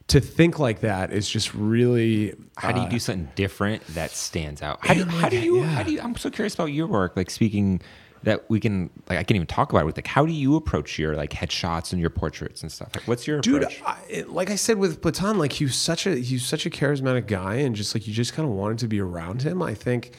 [0.08, 4.12] to think like that is just really How do you uh, do something different that
[4.12, 4.78] stands out?
[4.86, 5.60] How do, how do you?
[5.60, 5.66] yeah.
[5.66, 6.00] How do you?
[6.00, 7.16] I'm so curious about your work.
[7.16, 7.80] Like speaking
[8.26, 10.56] that we can like I can't even talk about it with like how do you
[10.56, 12.90] approach your like headshots and your portraits and stuff?
[12.96, 13.82] Like what's your dude approach?
[13.86, 17.28] I, like i said with Platon, like he was such a he's such a charismatic
[17.28, 20.16] guy and just like you just kind of wanted to be around him i think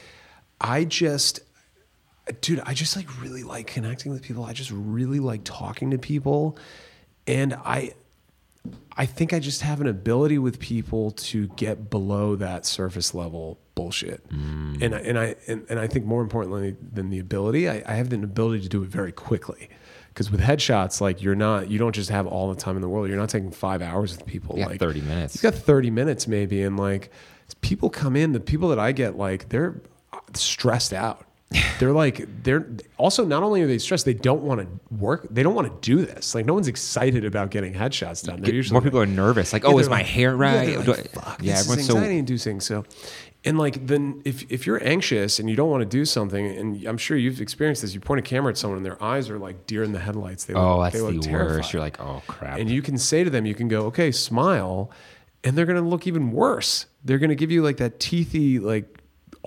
[0.62, 1.42] i just
[2.40, 5.98] dude i just like really like connecting with people i just really like talking to
[5.98, 6.58] people
[7.28, 7.92] and i
[8.96, 13.60] i think i just have an ability with people to get below that surface level
[13.78, 14.82] bullshit mm.
[14.82, 17.94] and I, and i and, and i think more importantly than the ability I, I
[17.94, 19.70] have the ability to do it very quickly
[20.10, 22.90] because with headshots like you're not you don't just have all the time in the
[22.90, 25.36] world you're not taking five hours with people like 30 minutes.
[25.36, 27.12] You've got 30 minutes maybe and like
[27.62, 29.80] people come in the people that i get like they're
[30.12, 31.24] uh, stressed out
[31.80, 32.68] they're like they're
[32.98, 35.90] also not only are they stressed they don't want to work they don't want to
[35.90, 39.00] do this like no one's excited about getting headshots done they're usually More like- people
[39.00, 39.54] are nervous.
[39.54, 40.84] Like, yeah, oh, is they're my like- hair right?
[40.84, 42.60] Do like, Fuck, yeah, everyone's is so anxiety inducing.
[42.60, 42.84] So,
[43.48, 46.86] and like then if if you're anxious and you don't want to do something, and
[46.86, 49.40] I'm sure you've experienced this, you point a camera at someone and their eyes are
[49.40, 50.46] like deer in the headlights.
[50.46, 51.56] They Oh, look, that's they the look terrified.
[51.58, 51.74] worst.
[51.74, 52.60] You're like, oh crap.
[52.60, 54.92] and you can say to them, you can go, okay, smile,
[55.44, 56.86] and they're gonna look even worse.
[57.04, 58.97] They're gonna give you like that teethy like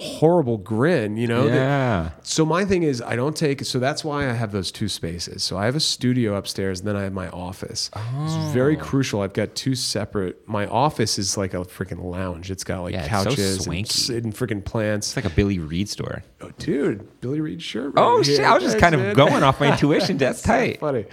[0.00, 1.46] horrible grin, you know?
[1.46, 2.10] that- yeah.
[2.22, 5.42] so my thing is I don't take so that's why I have those two spaces.
[5.42, 7.90] So I have a studio upstairs and then I have my office.
[7.94, 8.80] It's very Oh.
[8.80, 9.20] crucial.
[9.20, 12.50] I've got two separate my office is like a freaking lounge.
[12.50, 15.08] It's got like Yeah, it's so couches and, and freaking plants.
[15.08, 16.22] It's like a Billy Reid store.
[16.40, 17.92] Oh, dude, Billy Reid shirt.
[17.96, 18.40] Oh right shit!
[18.40, 19.14] I was just Thanks, kind of man.
[19.14, 20.16] going off my intuition.
[20.16, 20.80] That's tight.
[20.80, 21.04] funny.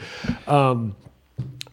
[0.48, 0.96] Um,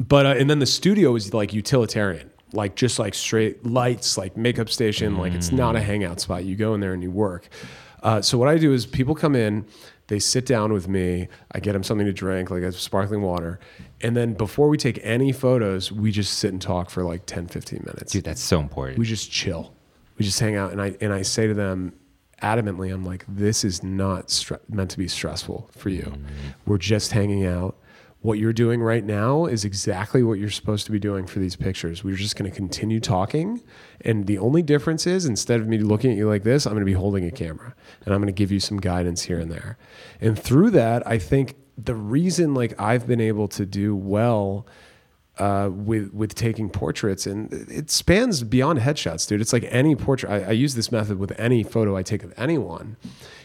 [0.01, 4.37] but uh, and then the studio is like utilitarian, like just like straight lights, like
[4.37, 5.17] makeup station.
[5.19, 6.45] Like it's not a hangout spot.
[6.45, 7.49] You go in there and you work.
[8.03, 9.65] Uh, so what I do is people come in,
[10.09, 11.29] they sit down with me.
[11.53, 13.59] I get them something to drink, like a sparkling water,
[14.03, 17.47] and then before we take any photos, we just sit and talk for like 10,
[17.49, 18.99] 15 minutes Dude, that's so important.
[18.99, 19.73] we just chill.
[20.19, 21.95] We just hang out, and I and I say to them
[22.43, 26.13] adamantly, I'm like, this is not stre- meant to be stressful for you.
[26.67, 27.77] We're just hanging out.
[28.25, 31.57] What you're doing right now is exactly what you're supposed to be doing for these
[31.57, 32.03] pictures.
[32.03, 33.63] We're just going to continue talking,
[34.01, 36.81] and the only difference is instead of me looking at you like this, I'm going
[36.81, 39.53] to be holding a camera, and I'm going to give you some guidance here and
[39.53, 39.77] there.
[40.23, 44.67] And through that, I think the reason like I've been able to do well
[45.37, 49.43] uh, with with taking portraits, and it spans beyond headshots, dude.
[49.43, 50.33] It's like any portrait.
[50.33, 52.97] I, I use this method with any photo I take of anyone.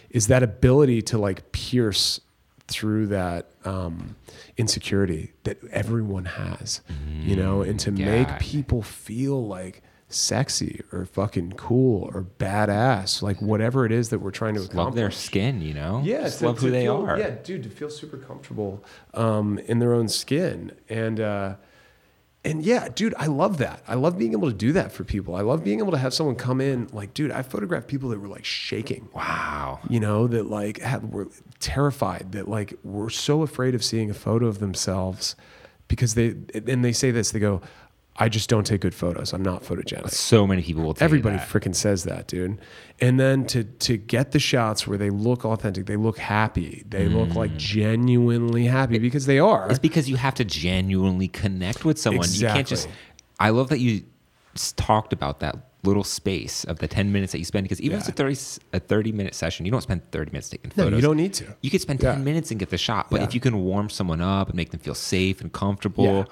[0.09, 2.21] Is that ability to like pierce
[2.69, 4.15] through that um,
[4.57, 6.81] insecurity that everyone has,
[7.21, 8.05] you know, and to yeah.
[8.05, 9.81] make people feel like
[10.11, 14.77] sexy or fucking cool or badass, like whatever it is that we're trying to accomplish
[14.85, 16.01] love their skin, you know.
[16.03, 17.17] yeah, Just to- love who they feel- are.
[17.19, 18.83] Yeah, dude, to feel super comfortable
[19.13, 21.55] um, in their own skin, and uh,
[22.45, 23.83] and yeah, dude, I love that.
[23.87, 25.35] I love being able to do that for people.
[25.35, 28.19] I love being able to have someone come in, like, dude, I photographed people that
[28.19, 29.09] were like shaking.
[29.13, 29.79] Wow.
[29.89, 31.27] You know, that like had, were
[31.59, 35.35] terrified, that like were so afraid of seeing a photo of themselves
[35.89, 37.31] because they and they say this.
[37.31, 37.61] They go,
[38.19, 39.33] "I just don't take good photos.
[39.33, 42.59] I'm not photogenic." So many people will Everybody freaking says that, dude.
[43.01, 47.07] And then to to get the shots where they look authentic, they look happy, they
[47.07, 49.67] look like genuinely happy because they are.
[49.67, 49.71] Mm.
[49.71, 52.25] It's because you have to genuinely connect with someone.
[52.25, 52.47] Exactly.
[52.47, 52.87] You can't just.
[53.39, 54.03] I love that you
[54.75, 58.01] talked about that little space of the 10 minutes that you spend because even if
[58.01, 60.91] it's a 30, s- a 30 minute session, you don't spend 30 minutes taking photos
[60.91, 61.45] No, you don't need to.
[61.61, 62.23] You could spend 10 Yeah.
[62.23, 63.09] minutes and get the shot.
[63.09, 63.27] But Yeah.
[63.27, 66.23] if you can warm someone up and make them feel safe and comfortable, Yeah.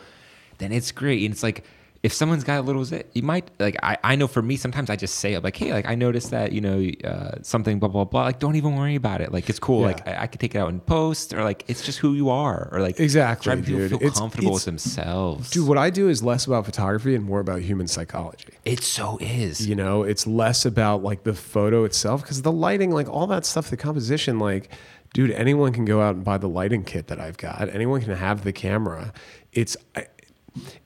[0.57, 1.23] then it's great.
[1.23, 1.63] And it's like,
[2.03, 3.75] if someone's got a little zit, you might like.
[3.81, 6.31] I, I know for me, sometimes I just say, I'm like, hey, like I noticed
[6.31, 8.23] that you know uh, something, blah blah blah.
[8.23, 9.31] Like, don't even worry about it.
[9.31, 9.81] Like, it's cool.
[9.81, 9.87] Yeah.
[9.87, 12.29] Like, I, I could take it out in post, or like, it's just who you
[12.29, 13.89] are, or like, Exactly, try to people dude.
[13.89, 15.49] feel It's- comfortable it's- with themselves.
[15.49, 18.53] Dude, what I do is less about photography and more about human psychology.
[18.65, 19.67] it so is.
[19.67, 23.45] You know, it's less about like the photo itself because the lighting, like all that
[23.45, 24.69] stuff, the composition, like,
[25.13, 27.69] dude, anyone can go out and buy the lighting kit that I've got.
[27.73, 29.13] Anyone can have the camera.
[29.53, 30.05] It's, I,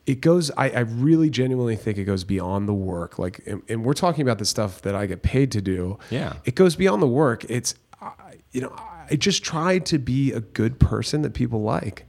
[0.06, 3.18] it goes, I, I really genuinely think it goes beyond the work.
[3.18, 5.98] Like, and, and we're talking about the stuff that I get paid to do.
[6.10, 6.34] Yeah.
[6.44, 7.44] It goes beyond the work.
[7.48, 8.12] It's, I-
[8.52, 8.74] you know,
[9.10, 12.04] I just try to be a good person that people like,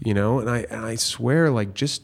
[0.00, 2.02] you know, and I, and I swear, like, just,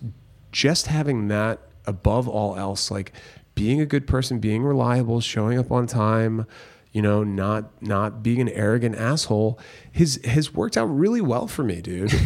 [0.52, 3.12] just having that above all else, like
[3.54, 6.46] being a good person, being reliable, showing up on time,
[6.98, 9.56] you know, not not being an arrogant asshole,
[9.92, 12.12] has has worked out really well for me, dude.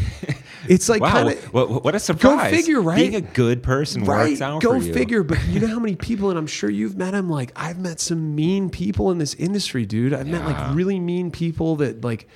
[0.68, 2.52] It's like Wow, kind of what, what a surprise!
[2.52, 2.96] Go figure, right?
[2.96, 4.94] Being a good person works out Go for you.
[4.94, 5.24] figure.
[5.24, 7.28] But you know how many people, and I'm sure you've met them.
[7.28, 10.14] Like I've met some mean people in this industry, dude.
[10.14, 12.28] I've met like really mean people that like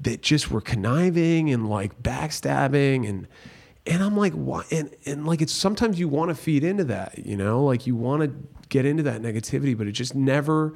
[0.00, 3.28] that just were conniving and like backstabbing and
[3.86, 7.24] and I'm like what and and like it's sometimes you want to feed into that,
[7.24, 8.34] you know, like you want to
[8.70, 10.72] get into that negativity, but it just never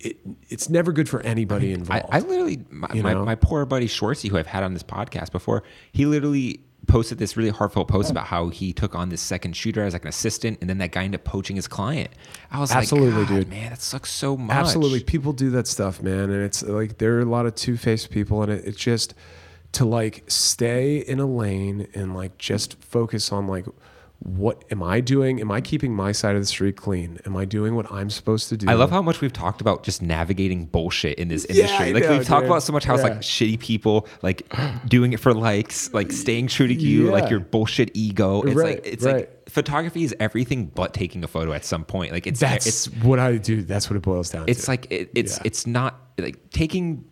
[0.00, 0.18] it,
[0.48, 2.06] it's never good for anybody I, involved.
[2.10, 3.24] I literally, my, You my, know?
[3.24, 5.62] my poor buddy Schwartzy, who I've had on this podcast before,
[5.92, 9.82] he literally posted this really heartfelt post about how he took on this second shooter
[9.82, 12.10] as like an assistant, and then that guy ended up poaching his client.
[12.50, 13.48] I was Absolutely, like, dude.
[13.48, 14.56] man, that sucks so much.
[14.56, 17.76] Absolutely, people do that stuff, man, and it's like there are a lot of two
[17.76, 19.14] faced people, and it, it's just
[19.72, 23.66] to like stay in a lane and like just focus on like
[24.20, 25.40] what am I doing?
[25.40, 27.18] Am I keeping my side of the street clean?
[27.26, 28.68] Am I doing what I'm supposed to do?
[28.68, 31.86] I love how much we've talked about just navigating bullshit in this industry.
[31.86, 34.42] I like know, we've talked about so much how it's like shitty people like
[34.88, 38.42] doing it for likes, like staying true to you, like your bullshit ego.
[38.42, 39.14] It's Right, like it's right.
[39.16, 42.12] like photography is everything but taking a photo at some point.
[42.12, 43.62] Like it's that's it's what I do.
[43.62, 44.70] That's what it boils down it's to.
[44.70, 45.42] like it, it's Yeah.
[45.44, 47.04] it's not like taking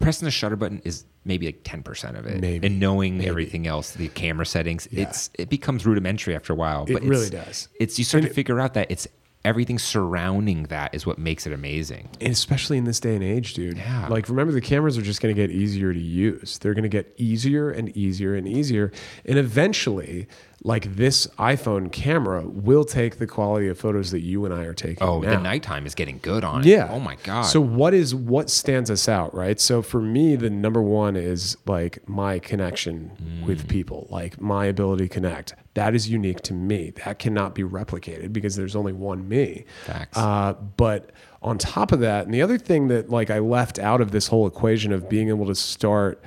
[0.00, 3.28] pressing the shutter button is maybe like 10% of it Maybe, and knowing maybe.
[3.30, 5.02] everything else the camera settings Yeah.
[5.04, 7.68] it's it becomes rudimentary after a while but It really does.
[7.78, 9.06] it's you start And to it- figure out that it's
[9.44, 13.54] everything surrounding that is what makes it amazing and especially in this day and age,
[13.54, 13.76] dude.
[13.78, 14.08] Yeah.
[14.08, 16.58] Like, remember, the cameras are just going to get easier to use.
[16.58, 18.90] They're going to get easier and easier and easier.
[19.24, 20.26] And eventually,
[20.64, 24.74] like this iPhone camera will take the quality of photos that you and I are
[24.74, 25.06] taking.
[25.06, 25.30] oh now.
[25.36, 26.66] the nighttime is getting good on it.
[26.66, 26.88] Yeah.
[26.90, 29.60] oh my god So what is what stands us out, right?
[29.60, 33.46] So for me, the number one is like my connection Mm.
[33.46, 35.54] with people, like my ability to connect.
[35.74, 36.92] That is unique to me.
[37.04, 39.64] That cannot be replicated because there's only one me.
[39.86, 40.16] Facts.
[40.18, 44.00] Uh, but on top of that, and the other thing that like I left out
[44.00, 46.20] of this whole equation of being able to start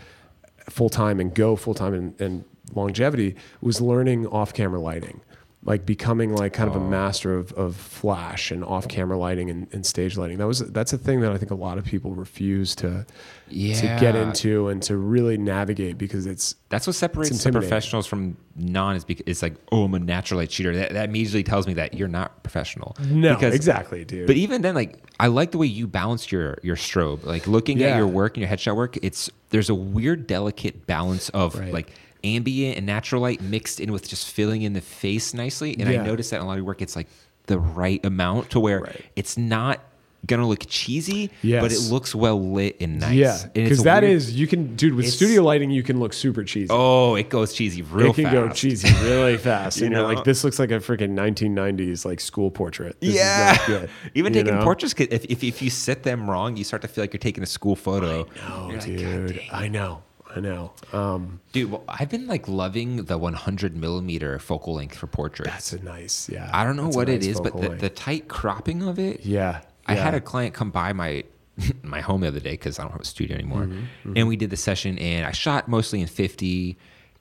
[0.69, 2.45] full time and go full time and, and
[2.75, 5.21] longevity was learning off camera lighting,
[5.63, 9.67] like becoming like kind of a master of, of flash and off camera lighting and,
[9.71, 10.37] and stage lighting.
[10.39, 13.05] That was that's a thing that I think a lot of people refuse to
[13.49, 18.37] to get into and to really navigate because it's That's what separates the professionals from
[18.55, 20.73] non is because it's like, oh, I'm a natural light shooter.
[20.75, 22.95] That, that immediately tells me that you're not professional.
[23.05, 24.25] no Because- exactly, dude.
[24.27, 27.23] But even then, like I like the way you balance your your strobe.
[27.25, 27.89] Like looking Yeah.
[27.89, 31.73] at your work and your headshot work, it's there's a weird, delicate balance of Right.
[31.73, 31.91] like
[32.23, 35.75] ambient and natural light mixed in with just filling in the face nicely.
[35.79, 36.01] And Yeah.
[36.01, 37.07] I noticed that in a lot of your work, it's like
[37.47, 39.05] the right amount to where Right.
[39.15, 39.79] it's not
[40.27, 43.15] gonna look cheesy, but it looks well lit and nice.
[43.15, 44.93] yeah, because that weird- is you can, dude.
[44.93, 46.67] With studio lighting, you can look super cheesy.
[46.69, 48.33] oh, it goes cheesy real it can fast.
[48.35, 49.79] go cheesy really fast.
[49.79, 50.13] You and you're know?
[50.13, 53.01] like, this looks like a freaking 1990s like school portrait.
[53.01, 53.89] This Yeah, is not good.
[54.13, 54.63] even You taking know?
[54.63, 57.41] portraits, if, if if you set them wrong, you start to feel like you're taking
[57.43, 58.27] a school photo.
[58.67, 60.03] Like, dude, dang." I know,
[60.35, 60.73] I know.
[60.93, 65.51] Um, Dude, well, I've been like loving the 100 millimeter focal length for portraits.
[65.51, 66.49] that's a nice, yeah.
[66.53, 69.25] I don't know what it nice is, but the, the tight cropping of it.
[69.25, 71.23] yeah, I had a client come by my
[71.83, 74.35] my home the other day because I don't have a studio anymore, Mm-hmm, and we
[74.37, 76.77] did the session, and I shot mostly in 50.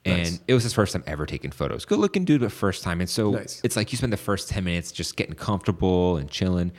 [0.06, 0.40] And Nice.
[0.48, 1.84] it was his first time ever taking photos.
[1.84, 3.00] Good looking dude, but first time.
[3.02, 3.60] And so Nice.
[3.62, 6.72] it's like you spend the first 10 minutes just getting comfortable and chilling.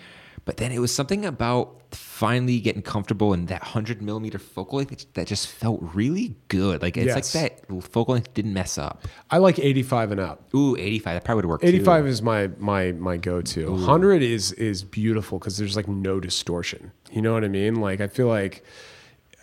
[0.44, 5.06] But then it was something about finally getting comfortable in that 100 millimeter focal length
[5.14, 6.82] that just felt really good.
[6.82, 7.36] Like it's Yes.
[7.36, 9.06] like that focal length didn't mess up.
[9.30, 10.54] I like 85 and up.
[10.56, 11.14] Ooh, 85.
[11.16, 11.64] That probably would work.
[11.64, 12.08] 85 Too.
[12.10, 13.72] is my my my go-to.
[13.72, 16.92] 100 is is beautiful because there's like no distortion.
[17.12, 17.76] You know what I mean?
[17.76, 18.64] Like I feel like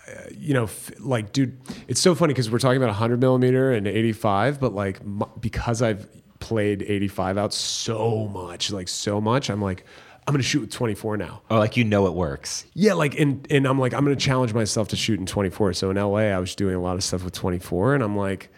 [0.08, 0.68] uh, you know,
[1.00, 5.00] like, dude, it's so funny because we're talking about 100 millimeter and 85, but like,
[5.38, 6.08] because I've
[6.40, 9.84] played 85 out so much, like, so much, I'm like,
[10.28, 11.40] I'm gonna shoot with 24 now.
[11.50, 12.66] Oh, like you know it works.
[12.74, 15.72] Yeah, like, and and I'm like, I'm gonna challenge myself to shoot in 24.
[15.72, 18.50] So in LA, I was doing a lot of stuff with 24, and I'm like,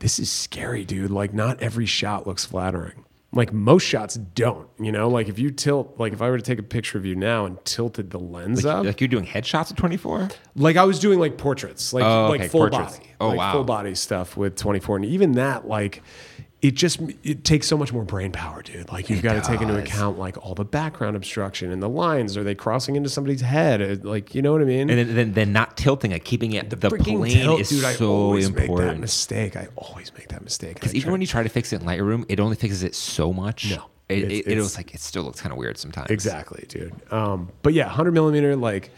[0.00, 1.12] this is scary, dude.
[1.12, 3.04] Like, not every shot looks flattering.
[3.34, 5.08] Like most shots don't, you know.
[5.08, 7.46] Like if you tilt, like if I were to take a picture of you now
[7.46, 10.28] and tilted the lens Like, up, like you're doing headshots at 24?
[10.56, 12.98] like I was doing like portraits, like Oh, like full portraits.
[12.98, 13.52] body, Oh, like wow.
[13.52, 16.02] full body stuff with 24, and even that, like,
[16.62, 18.90] it just it takes so much more brain power, dude.
[18.90, 22.36] Like you've got to take into account like all the background obstruction and the lines.
[22.36, 23.82] Are they crossing into somebody's head?
[23.82, 24.88] Uh, Like you know what I mean?
[24.88, 27.84] And then, then, then not tilting, like keeping it, the, Freaking plane tilt, is dude,
[27.84, 29.56] I so always make that mistake.
[29.56, 30.74] I always make that mistake.
[30.74, 32.94] Because even try- when you try to fix it in Lightroom, it only fixes it
[32.94, 33.68] so much.
[33.70, 33.86] No.
[34.08, 36.10] It, It's- it, it it's- was like, it still looks kind of weird sometimes.
[36.10, 36.92] Exactly, dude.
[37.12, 38.90] Um, but yeah, 100 millimeter, like,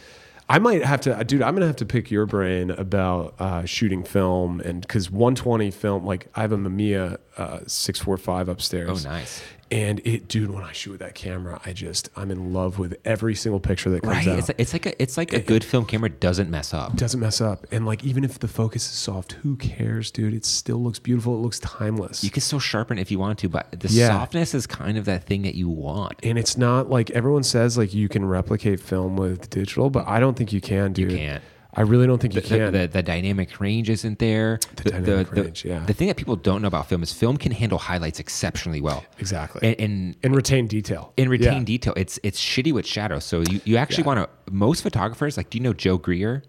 [0.49, 4.05] I might have to, dude, I'm gonna have to pick your brain about uh, shooting
[4.05, 9.07] film and because 120 film, like, I have a Mamiya uh, 645 upstairs.
[9.07, 9.43] Oh, nice.
[9.71, 12.97] And it, dude, when I shoot with that camera, I just, I'm in love with
[13.05, 14.29] every single picture that comes Right?
[14.29, 14.39] out.
[14.39, 16.95] It's like, it's like a, it's like a good film camera doesn't mess up.
[16.97, 17.67] doesn't mess up.
[17.73, 20.35] And like, even if the focus is soft, who cares, dude?
[20.35, 21.35] It still looks beautiful.
[21.35, 22.23] It looks timeless.
[22.23, 24.09] You can still sharpen if you want to, but the Yeah.
[24.09, 26.21] softness is kind of that thing that you want.
[26.23, 30.21] and it's not like everyone says like you can replicate film with digital, but I
[30.21, 31.11] don't think you can, dude.
[31.13, 31.43] You can't.
[31.77, 32.73] I really don't think you the, can.
[32.73, 34.61] the, the dynamic range isn't there.
[34.77, 35.85] The, dynamic range, yeah.
[35.85, 39.05] The thing that people don't know about film is film can handle highlights exceptionally well.
[39.19, 39.61] exactly.
[39.69, 41.13] And, and and retain detail.
[41.19, 41.65] and retain Yeah.
[41.65, 41.93] detail.
[41.97, 43.19] It's it's shitty with shadow.
[43.19, 44.07] So you, you actually Yeah.
[44.15, 46.43] want to most photographers like do you know Joe Greer?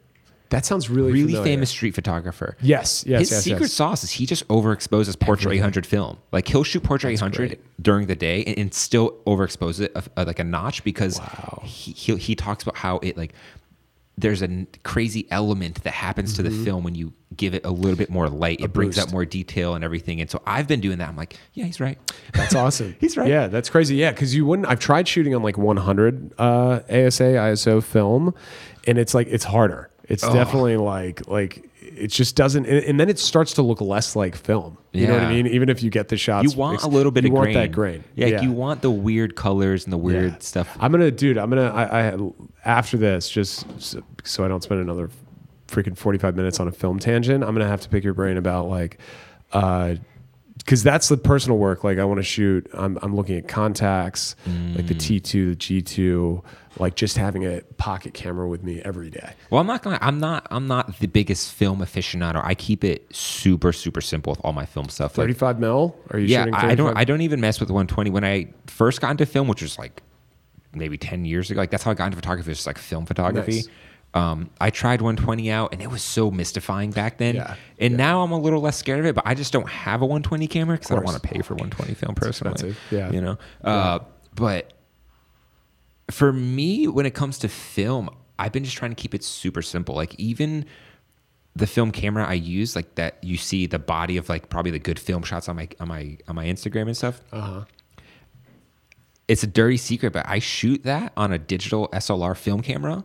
[0.50, 1.44] That sounds really Really familiar.
[1.44, 2.56] famous street photographer.
[2.62, 3.74] Yes, yes, His yes, secret yes.
[3.74, 6.18] sauce is he just overexposes Portra 800 film.
[6.32, 7.82] Like he'll shoot Portra 800 great.
[7.82, 11.64] during the day and, and still overexpose it uh, uh, like a notch because Wow.
[11.66, 13.34] he, he he talks about how it like
[14.18, 17.98] there's a crazy element that happens to the film when you give it a little
[17.98, 18.62] bit more light.
[18.62, 19.16] It brings out Mm-hmm.
[19.16, 20.22] more detail and everything.
[20.22, 21.10] And so I've been doing that.
[21.10, 21.98] I'm like, yeah, he's right.
[22.34, 22.96] That's awesome.
[23.00, 23.28] He's right.
[23.28, 23.96] Yeah, that's crazy.
[23.98, 24.70] Yeah, because you wouldn't.
[24.70, 26.44] I've tried shooting on like 100 uh,
[26.90, 28.34] ASA ISO film,
[28.88, 29.90] and it's like it's harder.
[30.08, 30.32] It's Oh.
[30.34, 31.68] definitely like like
[31.98, 34.78] it just doesn't, and, and then it starts to look less like film.
[34.92, 35.48] You know what I mean?
[35.48, 37.54] Even if you get the shots, You want a little bit you of want grain.
[37.56, 38.04] that grain.
[38.16, 40.40] Yeah, you want the weird colors and the weird Yeah.
[40.40, 40.78] stuff.
[40.80, 41.38] I'm gonna, dude.
[41.38, 41.70] I'm gonna.
[41.70, 42.18] I, I
[42.64, 45.10] after this, just so, so I don't spend another
[45.68, 47.44] freaking 45 minutes on a film tangent.
[47.44, 49.00] I'm gonna have to pick your brain about like,
[49.52, 49.96] uh,
[50.66, 51.84] because that's the personal work.
[51.84, 52.68] Like I want to shoot.
[52.74, 54.36] I'm I'm looking at Contax,
[54.76, 55.22] like the Mm.
[55.22, 56.44] T2, the G2,
[56.80, 59.34] like just having a pocket camera with me every day.
[59.52, 60.00] Well, I'm not gonna.
[60.02, 60.48] I'm not.
[60.50, 62.42] I'm not the biggest film aficionado.
[62.44, 65.18] I keep it super, super simple with all my film stuff.
[65.18, 65.96] Like, 35 mil?
[66.12, 66.98] Are you yeah, I don't.
[66.98, 68.10] I don't even mess with 120.
[68.10, 70.02] When I first got into film, which was like
[70.74, 72.52] maybe 10 years ago, like that's how I got into photography.
[72.52, 73.52] It's like film photography.
[73.58, 73.68] Nice.
[74.16, 77.36] Um, I tried 120 out, and it was so mystifying back then.
[77.36, 80.02] Yeah, And now I'm a little less scared of it, but I just don't have
[80.02, 82.76] a 120 camera because I don't want to pay for 120 film personally.
[82.92, 83.12] yeah.
[83.12, 83.38] You know.
[83.62, 84.00] Uh,
[84.34, 84.72] but
[86.10, 88.10] for me, when it comes to film,
[88.40, 89.96] I've been just trying to keep it super simple.
[89.96, 90.66] Like even
[91.54, 94.80] the film camera I use, like that you see the body of like probably the
[94.80, 97.22] good film shots on my on my on my Instagram and stuff.
[97.34, 97.66] Uh-huh.
[99.28, 103.04] It's a dirty secret, but I shoot that on a digital SLR film camera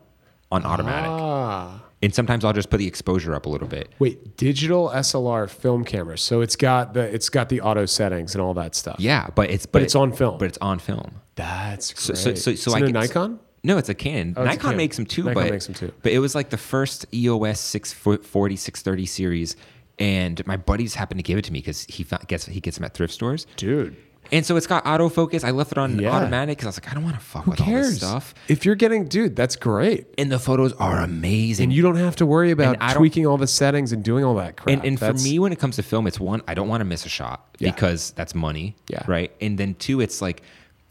[0.51, 1.10] on automatic.
[1.10, 1.82] Ah.
[2.02, 3.90] And sometimes I'll just put the exposure up a little bit.
[3.98, 6.16] Wait, digital SLR film camera.
[6.16, 8.97] So it's got the it's got the auto settings and all that stuff.
[8.98, 10.39] Yeah, but it's but, it's on film.
[10.39, 11.20] But it's on film.
[11.35, 12.18] That's So great.
[12.18, 13.39] so so, so Is I get- Nikon?
[13.62, 14.32] No, it's a Canon.
[14.39, 14.77] Oh, it's a Canon.
[14.78, 15.93] makes them too, Nikon but makes them too.
[16.02, 19.56] But it was like the first EOS 640 630 series,
[19.98, 22.78] and my buddies happened to give it to me because he found, gets he gets
[22.78, 23.47] them at thrift stores.
[23.56, 23.94] Dude.
[24.32, 25.44] And so it's got autofocus.
[25.44, 26.11] I left it on Yeah.
[26.11, 27.89] automatic because I was like, I don't want to fuck Who with all cares?
[27.89, 28.35] this stuff.
[28.48, 30.07] If you're getting, dude, that's great.
[30.19, 31.65] And the photos are amazing.
[31.65, 34.57] And you don't have to worry about tweaking all the settings and doing all that
[34.57, 34.69] crap.
[34.78, 36.85] and, and for me, when it comes to film, it's one, I don't want to
[36.85, 37.70] miss a shot Yeah.
[37.73, 38.77] because that's money.
[38.89, 39.02] Yeah.
[39.07, 39.32] Right.
[39.40, 40.43] And then two, it's like,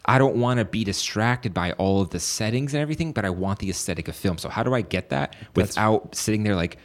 [0.05, 3.29] I don't want to be distracted by all of the settings and everything, but I
[3.29, 4.37] want the aesthetic of film.
[4.37, 6.77] So how do I get that without sitting there like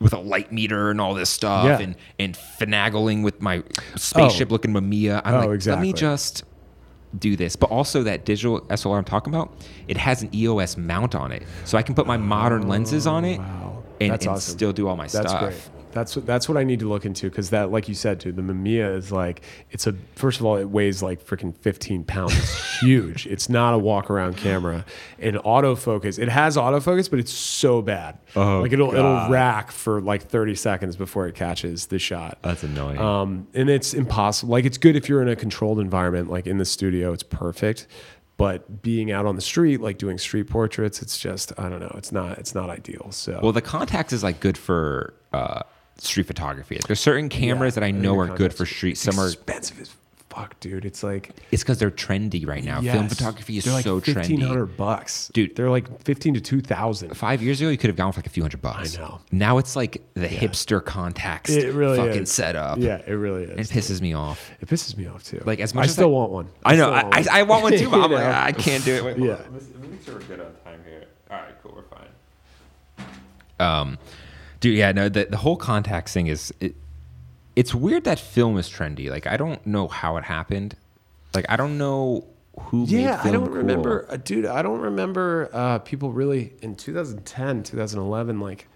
[0.00, 1.78] with a light meter and all this stuff Yeah.
[1.78, 3.62] and, and finagling with my
[3.96, 4.52] spaceship oh.
[4.54, 5.22] looking Mamiya?
[5.24, 6.44] I'm Oh, like, let me just
[7.18, 7.54] do this.
[7.56, 9.52] But also that digital SLR I'm talking about,
[9.86, 11.44] it has an EOS mount on it.
[11.64, 13.82] So I can put my modern lenses on it Oh, Wow.
[14.00, 14.52] and, and awesome.
[14.56, 15.40] still do all my That's stuff.
[15.40, 15.70] great.
[15.94, 18.34] That's what that's what I need to look into because that, like you said, dude,
[18.34, 22.36] the Mamiya is like it's a first of all, it weighs like freaking 15 pounds.
[22.36, 23.26] It's huge.
[23.28, 24.84] It's not a walk around camera.
[25.20, 28.18] And autofocus, it has autofocus, but it's so bad.
[28.34, 32.38] Oh, like it'll it'll rack for like 30 seconds before it catches the shot.
[32.42, 32.98] That's annoying.
[32.98, 34.50] Um, and it's impossible.
[34.52, 37.86] Like it's good if you're in a controlled environment, like in the studio, it's perfect.
[38.36, 41.94] But being out on the street, like doing street portraits, it's just I don't know.
[41.96, 43.12] It's not it's not ideal.
[43.12, 45.62] So Well, the Contax is like good for uh,
[45.98, 46.78] street photography.
[46.86, 48.96] There's certain cameras that I know are good for street.
[48.98, 49.26] Some are.
[49.26, 49.90] expensive as
[50.30, 50.84] fuck, dude.
[50.84, 52.80] It's like It's because they're trendy right now.
[52.80, 54.46] Film photography is they're like so fifteen trendy.
[54.48, 55.54] hundred bucks, Dude.
[55.54, 57.16] They're like fifteen to two thousand.
[57.16, 58.98] Five years ago, you could have gone for like a few hundred bucks.
[58.98, 59.20] I know.
[59.30, 62.32] Now it's like the hipster Contax It really fucking is.
[62.32, 62.78] setup.
[62.78, 63.70] Yeah, it really is.
[63.70, 64.50] It pisses me off.
[64.60, 65.40] It pisses me off too.
[65.46, 66.48] Like, as much I as still I- want one.
[66.64, 66.90] I know.
[66.90, 67.28] I, want I, one.
[67.30, 69.04] I want one too, but I'm like, "Ah, I can't do it.
[69.04, 69.34] Wait, Yeah.
[69.34, 71.04] Let me make sure we're good on time here.
[71.30, 71.74] All right, cool.
[71.76, 72.08] We're fine.
[73.60, 73.98] Um,
[74.64, 76.74] dude, yeah, no, the, the whole Contax thing is it,
[77.54, 79.10] it's weird that film is trendy.
[79.10, 80.74] Like, I don't know how it happened.
[81.34, 82.24] Like, I don't know
[82.58, 82.86] who.
[82.86, 83.56] Yeah, I don't cool.
[83.56, 84.46] remember, uh, dude.
[84.46, 88.40] I don't remember uh, people really in 2010, 2011.
[88.40, 88.66] Like,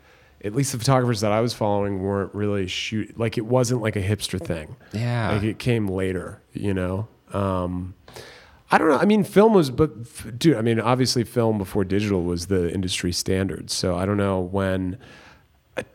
[0.45, 3.19] at least the photographers that I was following weren't really shoot.
[3.19, 4.77] Like, it wasn't like a hipster thing.
[4.93, 5.31] Yeah.
[5.33, 6.43] like it came later.
[6.53, 7.09] You know.
[7.33, 7.95] Um,
[8.71, 8.99] I don't know.
[8.99, 13.11] I mean, film was, but dude, I mean, obviously, film before digital was the industry
[13.11, 13.71] standard.
[13.71, 14.99] So I don't know when.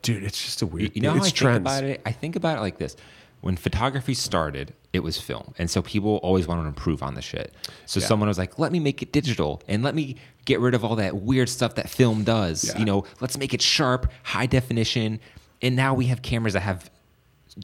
[0.01, 0.95] Dude, it's just a weird.
[0.95, 1.57] You know how it's I trends.
[1.57, 2.01] think about it?
[2.05, 2.95] I think about it like this.
[3.41, 5.53] When photography started, it was film.
[5.57, 7.53] And so people always wanted to improve on the shit.
[7.85, 8.05] So Yeah.
[8.07, 10.15] someone was like, let me make it digital and let me
[10.45, 12.63] get rid of all that weird stuff that film does.
[12.63, 12.77] Yeah.
[12.79, 15.19] You know, let's make it sharp, high definition.
[15.61, 16.89] And now we have cameras that have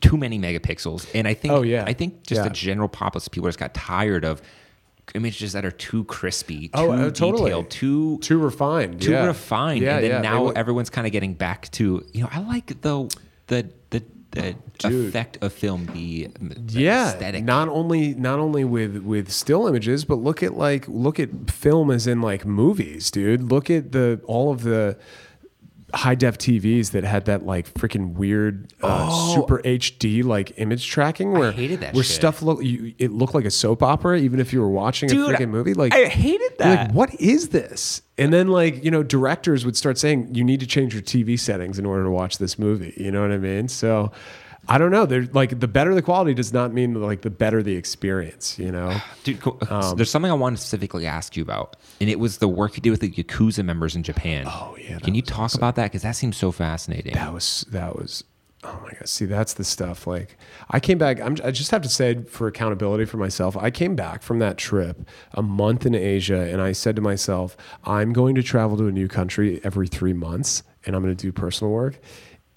[0.02, 1.08] too many megapixels.
[1.16, 1.86] And I think Oh, yeah.
[1.88, 2.44] I think just Yeah.
[2.50, 4.42] the general populace of people just got tired of
[5.16, 7.46] images that are too crispy, too Oh, uh, totally.
[7.52, 9.02] detailed, too Too refined.
[9.02, 9.26] too yeah.
[9.26, 9.82] refined.
[9.82, 10.22] Yeah, and then yeah.
[10.22, 13.16] now everyone's kind of getting back to you know I like the
[13.48, 15.08] the the, the Dude.
[15.10, 17.44] effect of film, the, the yeah aesthetic.
[17.44, 21.90] not only not only with with still images but look at like look at film
[21.90, 24.96] as in like movies dude look at the all of the
[25.94, 31.32] high def TVs that had that like freaking weird uh, super HD like image tracking
[31.32, 31.52] where Oh.
[31.52, 32.16] hated that where shit.
[32.16, 35.14] stuff look you, it looked like a soap opera even if you were watching a
[35.16, 36.88] freaking movie like I hated that.
[36.88, 40.60] like what is this and then like you know directors would start saying you need
[40.60, 43.38] to change your TV settings in order to watch this movie you know what I
[43.38, 44.12] mean so
[44.68, 45.04] I don't know.
[45.34, 48.60] Like the better the quality does not mean like the better the experience.
[48.60, 49.00] You know.
[49.24, 52.38] Dude, co- Um, there's something I wanted to specifically ask you about, and it was
[52.38, 54.46] the work you did with the Yakuza members in Japan.
[54.48, 55.86] Oh, yeah, Can you talk about that?
[55.86, 57.14] Because that seems so fascinating.
[57.14, 58.24] That was that was.
[58.62, 59.08] Oh my god!
[59.08, 60.06] See, that's the stuff.
[60.06, 60.38] Like,
[60.70, 61.22] I came back.
[61.22, 64.58] I'm, I just have to say, for accountability for myself, I came back from that
[64.58, 65.00] trip
[65.32, 67.56] a month in Asia, and I said to myself,
[67.86, 71.22] I'm going to travel to a new country every three months, and I'm going to
[71.26, 72.02] do personal work.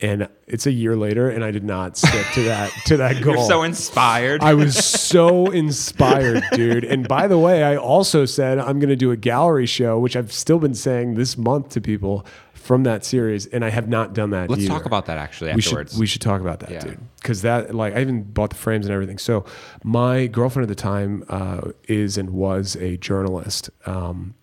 [0.03, 3.35] And it's a year later, and I did not stick to that to that goal.
[3.37, 4.43] You're so inspired.
[4.43, 6.85] I was so inspired, dude.
[6.85, 10.17] And by the way, I also said I'm going to do a gallery show, which
[10.17, 14.13] I've still been saying this month to people from that series, and I have not
[14.13, 14.51] done that.
[14.51, 14.73] Let's either.
[14.75, 15.99] talk about that actually We should afterwards.
[15.99, 16.81] we should talk about that, Yeah.
[16.81, 16.99] dude.
[17.17, 19.19] Because that like I even bought the frames and everything.
[19.19, 19.45] So
[19.85, 23.71] my girlfriend at the time uh, is and was a journalist.
[23.87, 24.35] Um,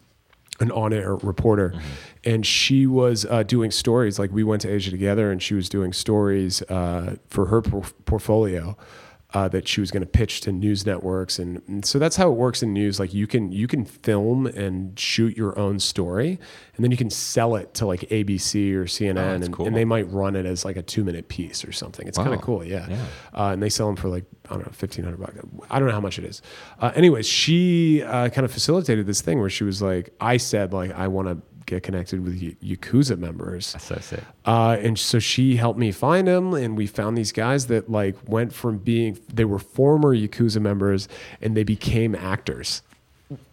[0.61, 1.79] an on-air reporter, Mm-hmm.
[2.23, 4.19] And she was uh, doing stories.
[4.19, 7.83] Like we went to Asia together, and she was doing stories uh, for her por-
[8.05, 8.77] portfolio
[9.31, 12.29] uh, that she was going to pitch to news networks, and, and so that's how
[12.31, 12.99] it works in news.
[12.99, 16.39] Like you can you can film and shoot your own story,
[16.75, 19.67] and then you can sell it to like ABC or CNN, Oh, and, cool.
[19.67, 22.07] and they might run it as like a two-minute piece or something.
[22.07, 22.87] It's kind of cool, yeah.
[22.89, 23.05] Yeah.
[23.33, 25.35] Uh, and they sell them for like I don't know, fifteen hundred bucks.
[25.69, 26.41] I don't know how much it is.
[26.79, 30.73] Uh, anyways, she uh, kind of facilitated this thing where she was like, I said
[30.73, 31.37] like I want to
[31.69, 33.73] get connected with y- Yakuza members.
[33.73, 34.23] That's so sick.
[34.45, 38.15] Uh, and so she helped me find them, and we found these guys that like
[38.27, 41.07] went from being they were former Yakuza members
[41.41, 42.81] and they became actors.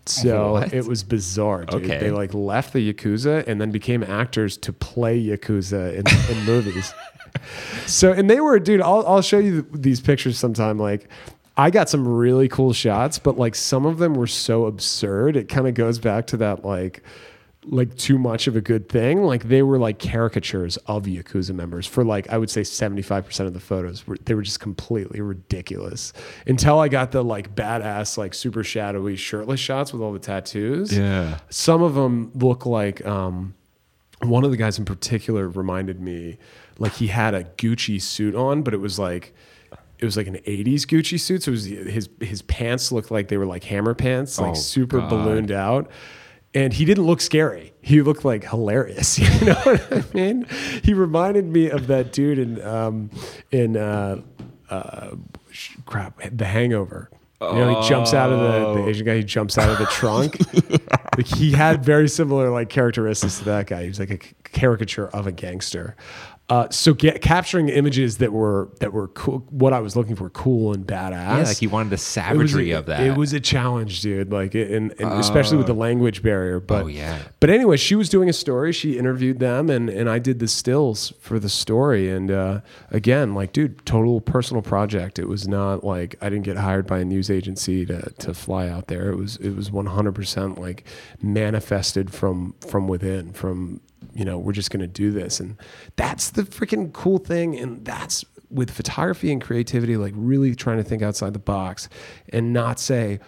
[0.07, 0.73] So What?
[0.73, 1.85] it was bizarre, dude.
[1.85, 1.99] Okay.
[1.99, 6.05] They like left the Yakuza and then became actors to play Yakuza in,
[6.37, 6.95] in movies.
[7.87, 8.81] So and they were, dude.
[8.81, 10.79] I'll I'll show you these pictures sometime.
[10.79, 11.09] Like,
[11.57, 15.37] I got some really cool shots, but like some of them were so absurd.
[15.37, 17.03] It kind of goes back to that like
[17.69, 19.25] like too much of a good thing.
[19.25, 23.27] Like they were like caricatures of Yakuza members for like I would say seventy five
[23.27, 24.07] percent of the photos.
[24.07, 26.13] Were, they were just completely ridiculous
[26.47, 30.97] until I got the like badass like super shadowy shirtless shots with all the tattoos.
[30.97, 31.39] Yeah.
[31.51, 33.55] Some of them look like um,
[34.23, 36.39] one of the guys in particular reminded me
[36.79, 39.35] like he had a Gucci suit on, but it was like
[39.99, 41.43] it was like an 80s Gucci suit.
[41.43, 44.55] So it was his his pants looked like they were like hammer pants, like Oh,
[44.55, 45.11] super God.
[45.11, 45.91] ballooned out.
[46.57, 47.75] And he didn't look scary.
[47.83, 49.19] He looked like hilarious.
[49.37, 50.47] You know what I mean?
[50.83, 53.11] He reminded me of that dude in um,
[53.51, 54.23] in uh,
[54.71, 55.17] uh,
[55.85, 57.11] crap, The Hangover.
[57.43, 59.17] You know, he jumps out of the, the Asian guy.
[59.17, 60.39] He jumps out of the trunk.
[61.19, 63.83] like he had very similar like characteristics to that guy.
[63.83, 65.97] He was like a caricature of a gangster.
[66.49, 70.31] Uh, so get, capturing images that were that were cool, what I was looking for,
[70.31, 71.11] cool and badass.
[71.39, 73.01] Yeah, like you wanted the savagery a- of that.
[73.01, 74.31] It was a challenge, dude.
[74.31, 76.61] Like, it- and, and especially with the language barrier.
[76.61, 77.19] But Oh, yeah.
[77.41, 78.73] But anyway, she was doing a story.
[78.73, 82.09] She interviewed them, and and I did the stills for the story.
[82.09, 82.61] And uh,
[82.93, 85.19] again, like, dude, total personal project.
[85.19, 88.69] It was not like I didn't get hired by a news agency to to fly
[88.69, 89.11] out there.
[89.11, 90.85] It was it was one hundred percent like
[91.21, 93.33] manifested from from within.
[93.33, 93.81] From
[94.15, 95.57] you know, we're just gonna do this, and
[95.97, 97.57] that's the freaking cool thing.
[97.59, 101.89] And that's with photography and creativity, like really trying to think outside the box
[102.33, 103.19] and not say,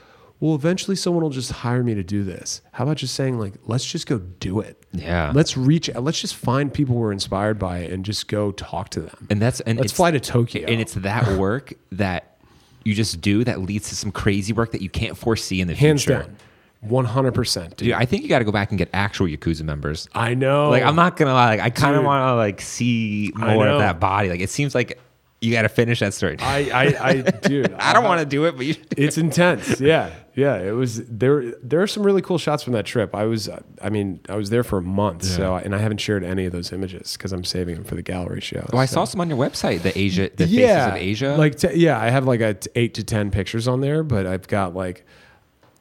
[0.41, 2.63] well, eventually someone will just hire me to do this.
[2.73, 4.81] How about just saying, like, let's just go do it?
[4.93, 5.33] Yeah.
[5.35, 6.05] Let's reach, out.
[6.05, 9.27] let's just find people who are inspired by it and just go talk to them.
[9.31, 10.67] and that's and let's fly to Tokyo.
[10.69, 12.39] and it's that work that
[12.85, 15.75] you just do that leads to some crazy work that you can't foresee in the
[15.75, 16.23] hands future.
[16.23, 16.37] down,
[16.87, 17.77] 100%.
[17.77, 17.93] Dude.
[17.93, 20.09] I think you got to go back and get actual Yakuza members.
[20.15, 20.71] I know.
[20.71, 23.81] Like I'm not gonna lie, like I kind of want to like see more of
[23.81, 24.29] that body.
[24.29, 24.99] Like it seems like
[25.41, 26.37] you got to finish that story.
[26.41, 27.73] I, I, I, dude.
[27.79, 28.75] I don't want to do it, but you.
[28.97, 29.81] It's intense.
[29.89, 30.11] Yeah.
[30.35, 30.57] Yeah.
[30.57, 31.53] It was there.
[31.63, 33.15] There are some really cool shots from that trip.
[33.15, 33.49] I was,
[33.81, 35.25] I mean, I was there for a month.
[35.25, 38.03] So, and I haven't shared any of those images because I'm saving them for the
[38.03, 38.69] gallery show.
[38.73, 39.83] Oh, I saw some on your website.
[39.83, 41.37] The Asia, the yeah, faces of Asia.
[41.37, 44.27] Like, t- yeah, I have like a t- eight to ten pictures on there, but
[44.27, 45.05] I've got like,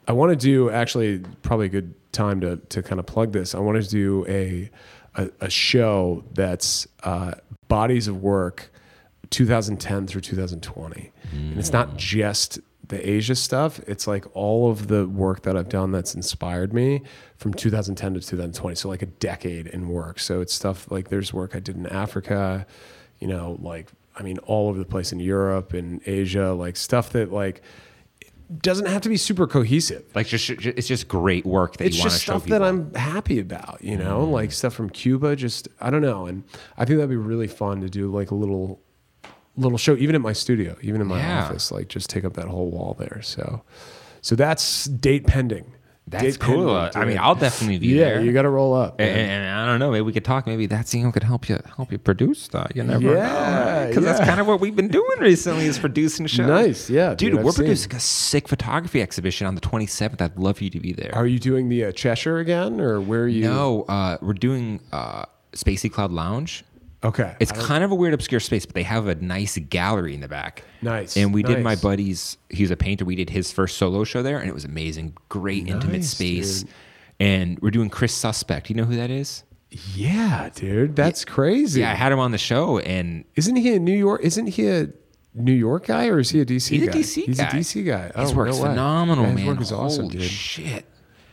[0.08, 3.54] I want to do actually probably a good time to to kind of plug this.
[3.54, 4.70] I want to do a
[5.14, 7.34] a, a show that's uh,
[7.68, 8.70] bodies of work,
[9.30, 12.58] 2010 through 2020, and it's not just
[12.88, 17.02] the Asia stuff, it's like all of the work that I've done that's inspired me
[17.36, 18.74] from 2010 to 2020.
[18.74, 20.18] So like a decade in work.
[20.18, 22.66] So it's stuff like there's work I did in Africa,
[23.18, 27.10] you know, like I mean all over the place in Europe and Asia, like stuff
[27.10, 27.62] that like
[28.56, 30.04] doesn't have to be super cohesive.
[30.14, 32.62] Like just it's just great work that It's you want just to show stuff that
[32.62, 34.30] I'm happy about, you know, mm.
[34.30, 35.36] like stuff from Cuba.
[35.36, 36.44] Just I don't know, and
[36.76, 38.80] I think that'd be really fun to do like a little,
[39.56, 41.44] little show, even at my studio, even in my Yeah.
[41.44, 43.20] office, like just take up that whole wall there.
[43.22, 43.62] So,
[44.22, 45.74] so that's date pending.
[46.10, 46.70] That's cool.
[46.70, 47.18] I mean.
[47.18, 48.20] I'll definitely be yeah, there.
[48.22, 49.00] you got to roll up.
[49.00, 49.90] and, and I don't know.
[49.90, 50.46] Maybe we could talk.
[50.46, 52.74] Maybe that single could help you help you produce that.
[52.76, 53.86] You never Yeah, know.
[53.88, 56.46] Because that's kind of what we've been doing recently is producing shows.
[56.48, 57.32] Nice, yeah, dude.
[57.32, 57.64] dude, I've we're seen.
[57.64, 60.20] producing a sick photography exhibition on the 27th.
[60.20, 61.14] I'd love for you to be there.
[61.14, 63.44] Are you doing the uh, Cheshire again, or where are you?
[63.44, 66.64] no, uh, we're doing uh, Spacey Cloud Lounge.
[67.04, 67.36] Okay.
[67.38, 70.26] It's kind of a weird, obscure space, but they have a nice gallery in the
[70.28, 70.64] back.
[70.82, 72.36] Nice, And we did my buddy's.
[72.50, 73.04] He's a painter.
[73.04, 75.16] We did his first solo show there, and it was amazing.
[75.28, 76.62] Great intimate Nice, space.
[76.62, 76.72] dude.
[77.20, 78.68] And we're doing Chris Suspect.
[78.70, 79.44] You know who that is?
[79.94, 81.80] yeah, dude, that's crazy.
[81.80, 84.22] Yeah, I had him on the show, and Isn't he a New York?
[84.24, 84.88] Isn't he a
[85.34, 86.92] New York guy or is he a DC he's guy?
[86.92, 87.44] a DC He's guy.
[87.44, 88.20] a DC guy.
[88.22, 89.38] His Oh, work's no phenomenal, Yeah, man.
[89.38, 90.22] His work is awesome, Holy dude.
[90.30, 90.84] shit!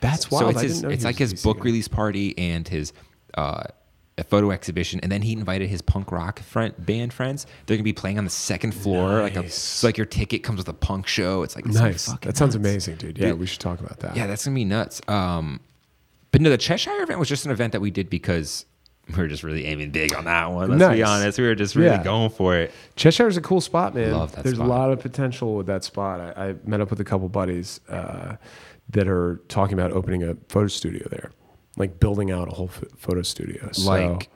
[0.02, 0.50] That's So wild.
[0.52, 1.64] it's I his, didn't know it's like his DC book guy.
[1.64, 2.92] release party and his
[3.36, 3.64] uh,
[4.18, 7.46] a photo exhibition, and then he invited his punk rock friend, band friends.
[7.66, 10.58] They're gonna be playing on the second floor, like a so like your ticket comes
[10.60, 11.44] with a punk show.
[11.44, 12.06] It's like it's Nice.
[12.22, 12.56] That sounds nuts.
[12.56, 13.18] amazing, dude.
[13.18, 13.40] Yeah, Dude.
[13.40, 14.16] we should talk about that.
[14.16, 15.02] Yeah, that's gonna be nuts.
[15.10, 15.60] Um,
[16.32, 18.66] but no, the Cheshire event was just an event that we did because
[19.10, 20.78] we were just really aiming big on that one.
[20.78, 22.04] Let's be honest, we were just really Yeah.
[22.04, 22.72] going for it.
[22.96, 24.12] Cheshire's a cool spot, man.
[24.14, 24.66] Love that There's spot.
[24.68, 26.20] a lot of potential with that spot.
[26.38, 28.38] I, I met up with a couple buddies uh,
[28.90, 31.32] that are talking about opening a photo studio there,
[31.78, 33.70] like building out a whole ph- photo studio.
[33.72, 34.30] So- Like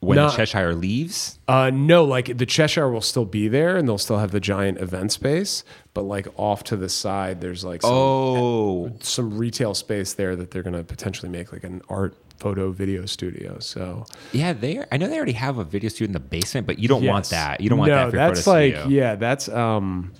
[0.00, 1.40] when Not- the Cheshire leaves.
[1.48, 4.78] Uh, no, like the Cheshire will still be there, and they'll still have the giant
[4.78, 5.64] event space.
[5.92, 10.52] But like off to the side, there's like some, Oh, some retail space there that
[10.52, 13.58] they're gonna potentially make like an art photo video studio.
[13.58, 14.84] So yeah, they.
[14.92, 17.30] I know they already have a video studio in the basement, but you don't want
[17.30, 17.60] that.
[17.60, 18.88] You don't want no, that for that's like studio.
[18.96, 20.12] yeah, that's um.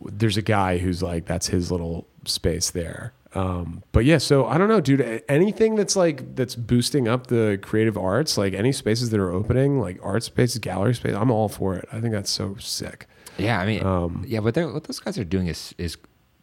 [0.00, 3.12] There's a guy who's like that's his little space there.
[3.34, 5.22] Um, but yeah, so I don't know, dude.
[5.28, 9.80] Anything that's like that's boosting up the creative arts, like any spaces that are opening,
[9.80, 11.88] like art spaces, gallery space, I'm all for it.
[11.92, 13.06] I think that's so sick.
[13.36, 15.96] Yeah, I mean, Um, yeah, but what those guys are doing is is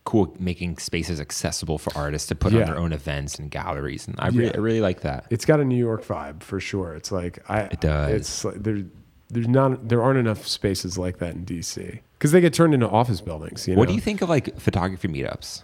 [0.05, 4.15] cool, making spaces accessible for artists to put on their own events and galleries, and
[4.19, 5.25] I, really, I really like that.
[5.29, 6.93] It's got a New York vibe for sure.
[6.93, 7.61] It's like I.
[7.61, 8.11] It does.
[8.11, 8.83] It's like there.
[9.29, 9.89] There's not.
[9.89, 13.67] There aren't enough spaces like that in DC because they get turned into office buildings.
[13.67, 13.79] You know?
[13.79, 15.63] What do you think of like photography meetups?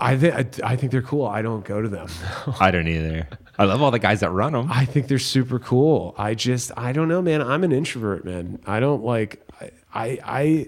[0.00, 0.60] I think.
[0.62, 1.26] I, think they're cool.
[1.26, 2.08] I don't go to them.
[2.60, 3.28] I don't either.
[3.58, 4.70] I love all the guys that run them.
[4.70, 6.14] I think they're super cool.
[6.16, 7.42] I just I don't know, man.
[7.42, 8.60] I'm an introvert, man.
[8.66, 9.46] I don't like
[9.94, 10.66] I I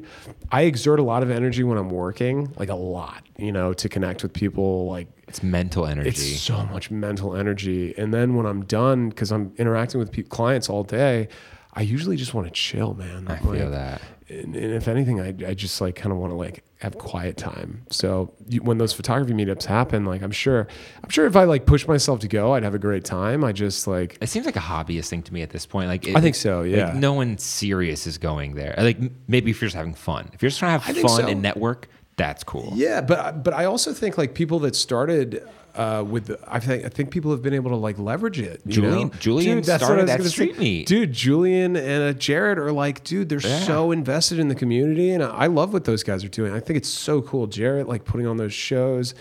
[0.52, 3.88] I exert a lot of energy when I'm working, like a lot, you know, to
[3.88, 6.08] connect with people like It's mental energy.
[6.10, 7.94] it's so much mental energy.
[7.96, 11.28] And then when I'm done cuz I'm interacting with pe- clients all day,
[11.72, 13.26] I usually just want to chill, man.
[13.28, 14.02] I feel that.
[14.28, 17.36] And, and if anything, I, I just like kind of want to like have quiet
[17.36, 17.84] time.
[17.90, 20.68] So you, when those photography meetups happen, like I'm sure,
[21.02, 23.42] I'm sure if I like push myself to go, I'd have a great time.
[23.42, 25.88] I just like It seems like a hobbyist thing to me at this point.
[25.88, 26.92] Like it, I think so, like, yeah.
[26.94, 28.74] no one serious is going there.
[28.78, 30.30] Like maybe if you're just having fun.
[30.32, 31.28] If you're just trying to have think fun so.
[31.28, 32.72] and network, that's cool.
[32.74, 35.46] Yeah, but but I also think like people that started
[35.76, 38.60] uh, with the, I think I think people have been able to like leverage it.
[38.64, 39.14] you Julian- know?
[39.18, 40.58] Julian what started I was at gonna Street.
[40.58, 40.86] Meet.
[40.86, 43.60] Dude, Julian and uh, Jared are like, dude, they're Yeah.
[43.60, 46.52] so invested in the community, and I I love what those guys are doing.
[46.52, 47.46] I think it's so cool.
[47.46, 49.14] Jared like putting on those shows.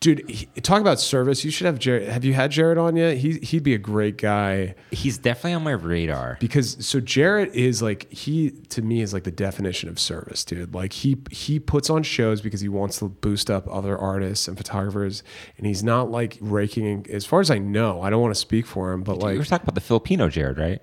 [0.00, 1.44] Dude, he, talk about service.
[1.44, 2.08] You should have Jared.
[2.08, 3.18] Have you had Jared on yet?
[3.18, 6.38] He he'd be a great guy He's definitely on my radar.
[6.40, 10.72] because so Jared is like he to me is like the definition of service, dude.
[10.74, 14.56] Like he he puts on shows because he wants to boost up other artists and
[14.56, 15.22] photographers,
[15.58, 17.04] and he's not like raking.
[17.10, 19.38] As far as I know, I don't want to speak for him, but like, you
[19.38, 20.80] were talking about the Filipino Jared, right?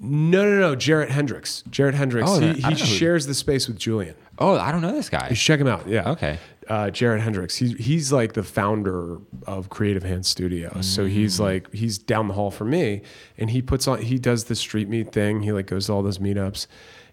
[0.00, 2.28] no, no, no, Jarrett Hendricks, Jarrett Hendricks.
[2.30, 4.14] Oh, he he don't who- shares the space with Julian.
[4.38, 5.28] Oh, I don't know this guy.
[5.30, 5.86] You should check him out.
[5.88, 6.10] Yeah.
[6.12, 6.38] Okay.
[6.68, 7.56] Uh, Jared Hendricks.
[7.56, 10.80] He's he's like the founder of Creative Hands Studio.
[10.80, 11.10] So Mm.
[11.10, 13.02] he's like he's down the hall from me,
[13.38, 15.42] and he puts on he does the street meet thing.
[15.42, 16.66] He like goes to all those meetups,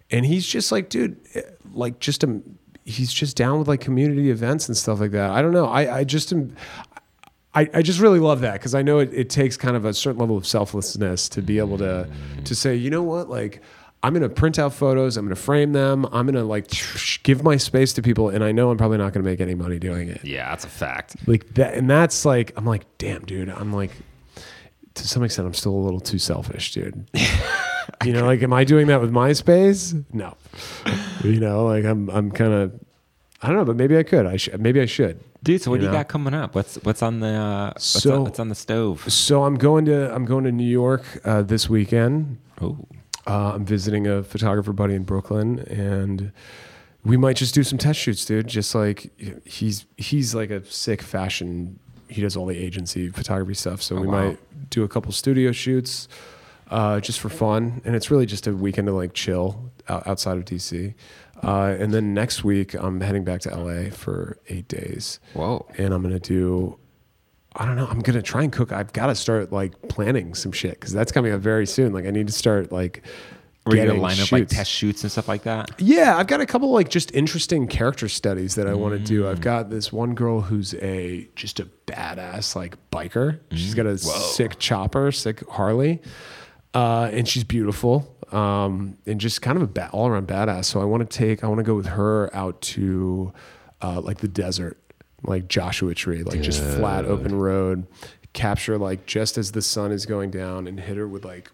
[0.09, 1.41] and he's just like, dude, eh,
[1.73, 2.41] like just a
[2.85, 5.29] he's just down with like community events and stuff like that.
[5.31, 5.65] I don't know.
[5.67, 6.55] I I just am.
[7.55, 9.93] I, I just really love that because I know it, it takes kind of a
[9.93, 12.09] certain level of selflessness to be able to
[12.45, 13.61] to say, you know what, like
[14.03, 16.67] I'm gonna print out photos, I'm gonna frame them, I'm gonna like
[17.23, 19.79] give my space to people, and I know I'm probably not gonna make any money
[19.79, 20.23] doing it.
[20.25, 21.15] Yeah, that's a fact.
[21.25, 23.91] Like that, and that's like I'm like, damn, dude, I'm like
[24.95, 27.09] to some extent I'm still a little too selfish, dude.
[28.03, 29.95] you know, like am I doing that with my space?
[30.11, 30.35] No.
[31.23, 32.79] you know, like I'm I'm kind of
[33.41, 34.25] I don't know, but maybe I could.
[34.25, 34.59] I should.
[34.61, 35.19] Maybe I should.
[35.43, 35.97] Dude, so what do you know?
[35.97, 36.55] got coming up?
[36.55, 39.11] What's what's on the uh, what's, So- on, what's on the stove?
[39.11, 42.37] So I'm going to I'm going to New York uh, this weekend.
[42.61, 42.77] Oh,
[43.25, 46.31] Uh, I'm visiting a photographer buddy in Brooklyn, and
[47.05, 48.47] we might just do some test shoots, dude.
[48.47, 49.11] Just like
[49.45, 51.79] he's he's like a sick fashion.
[52.09, 54.29] He does all the agency photography stuff, so we wow.
[54.29, 56.07] might do a couple studio shoots
[56.69, 57.81] uh, just for fun.
[57.85, 60.93] And it's really just a weekend to like chill out, outside of DC.
[61.41, 65.65] Uh, and then next week, I'm heading back to LA for eight days whoa!
[65.77, 66.77] and I'm gonna do.
[67.55, 67.87] I don't know.
[67.87, 68.71] I'm gonna try and cook.
[68.71, 71.93] I've got to start like planning some shit because that's coming up very soon.
[71.93, 73.03] Like I need to start like.
[73.65, 75.71] Were you gonna getting line up like test shoots and stuff like that?
[75.77, 79.23] Yeah, I've got a couple like just interesting character studies that I want to do.
[79.23, 79.31] Mm.
[79.31, 83.39] I've got this one girl who's a just a badass like biker.
[83.51, 86.01] She's got a sick chopper, sick Harley,
[86.73, 90.65] uh, and she's beautiful um, and just kind of a ba- all around badass.
[90.65, 93.31] So I want to take, I want to go with her out to
[93.81, 94.77] uh, like the desert,
[95.23, 97.87] like Joshua Tree, like just flat open road.
[98.33, 101.51] Capture like just as the sun is going down and hit her with like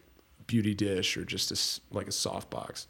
[0.48, 2.88] beauty dish or just a like a soft box.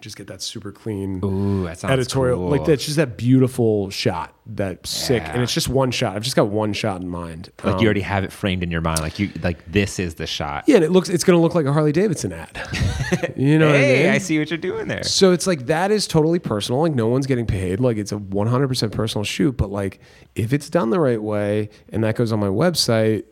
[0.00, 2.38] Just get that super clean Ooh, that editorial.
[2.38, 2.50] Cool.
[2.50, 6.14] like that's just that beautiful shot that sick and it's just one shot.
[6.16, 7.50] I've just got one shot in mind.
[7.62, 9.00] Like Um, you already have it framed in your mind.
[9.00, 10.64] Like you like this is the shot.
[10.66, 12.50] yeah and it looks it's gonna look like a harley davidson ad.
[13.36, 14.12] You know what i Hey, mean?
[14.12, 15.02] I see what you're doing there.
[15.04, 16.80] so it's like that is totally personal.
[16.82, 17.80] Like no one's getting paid.
[17.80, 20.00] Like it's a 100% personal shoot but like
[20.34, 23.24] if it's done the right way and that goes on my website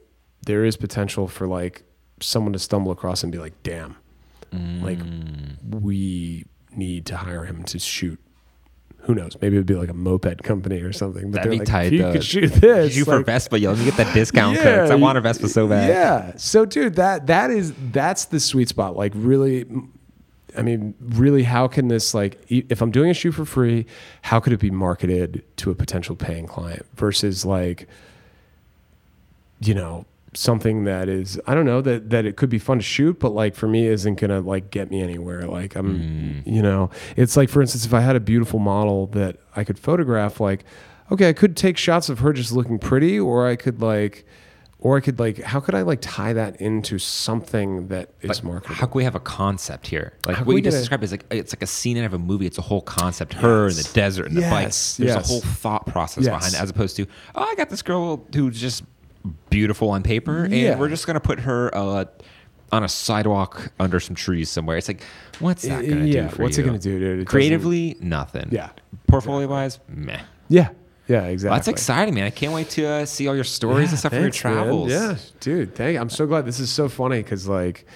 [0.46, 1.82] there is potential for like
[2.20, 3.96] someone to stumble across and be like damn.
[4.82, 4.98] Like
[5.70, 6.44] we
[6.76, 8.18] need to hire him to shoot
[9.02, 11.58] who knows maybe it would be like a moped company or something but That'd be
[11.58, 12.12] like, tight, if you though.
[12.12, 13.70] could shoot this You for Vespa, yo.
[13.70, 14.78] Let me get that discount code.
[14.78, 15.88] 'cause I want a Vespa so bad.
[15.88, 16.32] yeah.
[16.36, 18.94] So, dude, that that is that's the sweet spot.
[18.96, 19.66] Like, really,
[20.56, 23.86] I mean, really, how can this like, if I'm doing a shoot for free,
[24.22, 27.88] how could it be marketed to a potential paying client versus like,
[29.60, 30.04] you know,
[30.34, 33.30] something that is I don't know that that it could be fun to shoot, but
[33.30, 35.42] like for me isn't gonna like get me anywhere.
[35.46, 35.98] Like I'm,
[36.44, 36.46] mm.
[36.46, 39.78] you know, it's like for instance, if I had a beautiful model that I could
[39.78, 40.64] photograph, like,
[41.10, 44.24] okay, I could take shots of her just looking pretty, or I could like.
[44.84, 48.42] Or I could like, how could I like tie that into something that is Like,
[48.42, 48.74] marketable?
[48.74, 50.14] how can we have a concept here?
[50.26, 52.18] Like How what you just described is like it's like a scene out of a
[52.18, 52.46] movie.
[52.46, 53.34] It's a whole concept.
[53.34, 54.96] Her in the desert and the bikes.
[54.96, 55.24] There's yes.
[55.24, 56.34] a whole thought process Yes.
[56.36, 57.06] behind it, as opposed to
[57.36, 58.82] oh, I got this girl who's just
[59.50, 60.72] beautiful on paper, Yeah.
[60.72, 62.04] and we're just gonna put her uh,
[62.72, 64.76] on a sidewalk under some trees somewhere.
[64.76, 65.02] It's like,
[65.40, 66.64] what's that gonna Yeah, do for what's you?
[66.64, 67.20] it gonna do, dude?
[67.20, 68.48] It Creatively, nothing.
[68.50, 68.70] Yeah.
[69.08, 70.20] Portfolio wise, meh.
[70.48, 70.70] yeah,
[71.08, 71.50] yeah, exactly.
[71.50, 72.24] Well, that's exciting, man.
[72.24, 74.64] I can't wait to uh, see all your stories and stuff thanks, from your man.
[74.64, 74.90] travels.
[74.90, 75.74] Yeah, dude.
[75.74, 75.94] Thank.
[75.94, 76.00] You.
[76.00, 76.46] I'm so glad.
[76.46, 77.86] This is so funny because like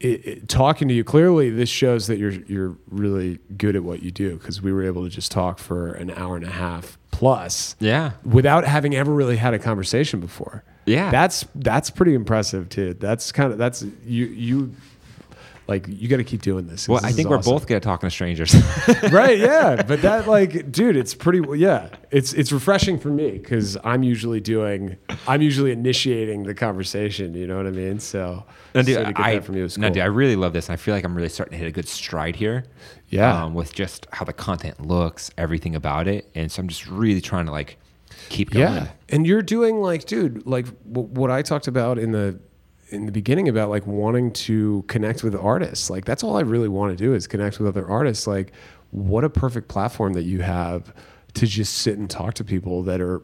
[0.00, 4.02] it, it- talking to you clearly, this shows that you're you're really good at what
[4.02, 6.98] you do because we were able to just talk for an hour and a half
[7.18, 8.12] plus Yeah.
[8.24, 10.62] without having ever really had a conversation before.
[10.86, 11.10] Yeah.
[11.10, 12.94] that's that's pretty impressive too.
[12.94, 14.72] That's kind of that's you you
[15.68, 16.88] like you got to keep doing this.
[16.88, 17.52] Well, This I think we're awesome.
[17.52, 18.54] both good at talking to strangers.
[19.12, 23.76] right yeah but that like dude it's pretty yeah it's it's refreshing for me because
[23.84, 24.96] i'm usually doing
[25.26, 29.40] i'm usually initiating the conversation you know what i mean so, No, dude, so I,
[29.40, 30.68] from you is no, dude, I really love this.
[30.68, 32.64] And I feel like I'm really starting to hit a good stride here.
[33.08, 33.44] Yeah.
[33.44, 36.30] Um, with just how the content looks, everything about it.
[36.34, 37.78] And so I'm just really trying to like
[38.28, 38.66] keep going.
[38.66, 42.38] yeah and you're doing like dude like w- what i talked about in the
[42.90, 45.90] in the beginning about like wanting to connect with artists.
[45.90, 48.26] Like that's all i really want to do is connect with other artists.
[48.26, 48.52] Like
[48.90, 50.94] what a perfect platform that you have
[51.34, 53.22] to just sit and talk to people that are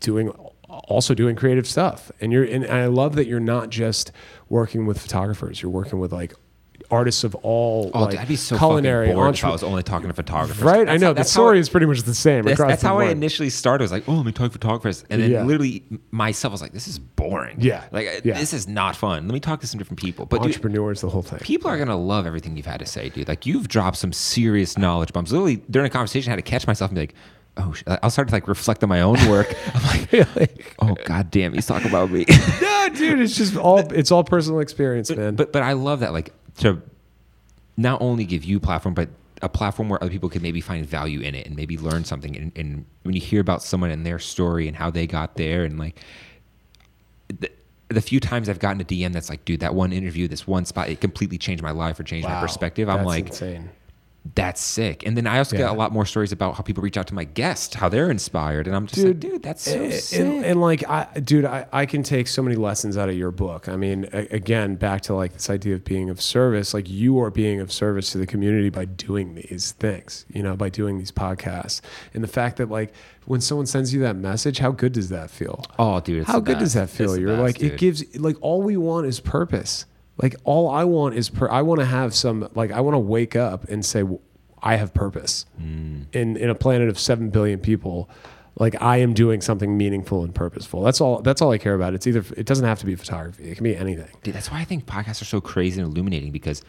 [0.00, 0.30] doing
[0.68, 2.10] also doing creative stuff.
[2.20, 4.12] And you're and i love that you're not just
[4.48, 5.62] working with photographers.
[5.62, 6.34] You're working with like
[6.90, 9.82] artists of all Oh, like dude, I'd be so culinary bored if I was only
[9.82, 10.62] talking to photographers.
[10.62, 12.98] right i know how- the story is pretty much the same That's, that's the how
[12.98, 13.82] I initially started.
[13.82, 15.04] I was like, oh, let me talk to photographers.
[15.10, 15.44] And then Yeah.
[15.44, 17.56] literally myself was like, this is boring.
[17.60, 17.84] Yeah.
[17.92, 18.38] Like, Yeah.
[18.38, 19.26] this is not fun.
[19.28, 20.24] Let me talk to some different people.
[20.26, 22.86] But dude, entrepreneurs the whole thing people are going to love everything you've had to
[22.86, 23.28] say, dude.
[23.28, 25.30] Like, you've dropped some serious knowledge bombs.
[25.32, 27.14] Literally, during a conversation, I had to catch myself and be like,
[27.58, 27.74] oh.
[28.02, 29.54] I'll start to like reflect on my own work.
[29.74, 29.82] I'm
[30.36, 32.24] like, oh, god damn, he's talking about me.
[32.62, 35.34] no, dude, it's just all it's all personal experience, man.
[35.34, 36.82] but but I love that like to
[37.76, 39.08] not only give you a platform, but
[39.40, 42.36] a platform where other people can maybe find value in it and maybe learn something.
[42.36, 45.64] And, and when you hear about someone and their story and how they got there,
[45.64, 46.00] and like
[47.28, 47.50] the,
[47.88, 50.64] the few times I've gotten a DM that's like, dude, that one interview, this one
[50.64, 52.88] spot, it completely changed my life or changed my perspective.
[52.88, 53.70] I'm that's like, insane.
[54.34, 55.06] That's sick.
[55.06, 55.62] And then I also Yeah.
[55.62, 58.10] get a lot more stories about how people reach out to my guest, how they're
[58.10, 58.66] inspired.
[58.66, 60.20] And I'm just like, dude, that's so and, sick.
[60.20, 63.30] and, and, like I, dude, I, I can take so many lessons out of your
[63.30, 63.68] book.
[63.68, 66.74] I mean, a, again, back to like this idea of being of service.
[66.74, 70.26] Like you are being of service to the community by doing these things.
[70.32, 71.80] You know, by doing these podcasts,
[72.12, 72.92] and the fact that like
[73.26, 75.64] when someone sends you that message, how good does that feel?
[75.78, 77.12] oh, dude, it's how good does that feel?
[77.12, 77.72] It's You're best, like dude.
[77.72, 79.84] it gives like all we want is purpose.
[80.20, 81.48] Like all I want is per.
[81.48, 84.02] I want to have some like I want to wake up and say
[84.62, 86.06] I have purpose Mm.
[86.12, 88.08] in in a planet of seven billion people.
[88.58, 90.82] Like I am doing something meaningful and purposeful.
[90.82, 91.22] That's all.
[91.22, 91.94] That's all I care about.
[91.94, 92.24] It's either.
[92.36, 93.48] It doesn't have to be photography.
[93.48, 94.08] It can be anything.
[94.24, 96.62] Dude, that's why I think podcasts are so crazy and illuminating because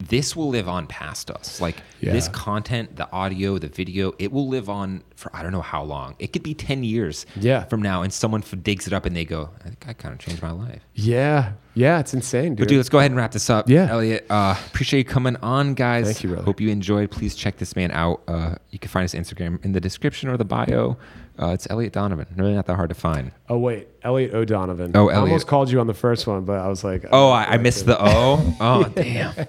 [0.00, 1.60] this will live on past us.
[1.60, 5.60] Like this content, the audio, the video, it will live on for I don't know
[5.60, 6.16] how long.
[6.18, 7.64] It could be 10 years Yeah.
[7.64, 10.14] from now and someone f- digs it up and they go, I think I kind
[10.14, 10.80] of changed my life.
[10.94, 11.52] Yeah.
[11.74, 11.98] Yeah.
[12.00, 12.60] It's insane, dude.
[12.60, 13.68] But dude, let's go ahead and wrap this up.
[13.68, 13.88] Yeah.
[13.90, 16.06] Elliot, uh, appreciate you coming on, guys.
[16.06, 16.44] Thank you, brother.
[16.46, 17.10] Hope you enjoyed.
[17.10, 18.22] Please check this man out.
[18.26, 20.96] Uh, you can find his Instagram in the description or the bio.
[21.38, 22.26] Uh, it's Elliot Donovan.
[22.36, 23.32] Really not that hard to find.
[23.50, 24.92] oh wait, Elliot O'Donovan.
[24.94, 25.16] Oh, Elliot.
[25.16, 27.44] I almost called you on the first one, but I was like, Oh, uh, I,
[27.54, 28.56] I missed the O.
[28.60, 29.34] Oh, damn.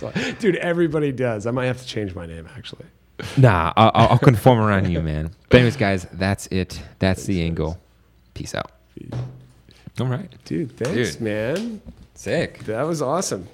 [0.00, 1.46] So, dude, everybody does.
[1.46, 2.86] I might have to change my name actually.
[3.36, 5.30] Nah, I'll, I'll conform around you, man.
[5.50, 6.80] But anyways, guys, that's it.
[7.00, 7.78] That's the angle.
[8.32, 8.72] Peace out.
[10.00, 10.32] All right.
[10.46, 11.20] Dude, thanks, Dude.
[11.20, 11.82] man.
[12.14, 12.60] Sick.
[12.60, 13.46] That was awesome.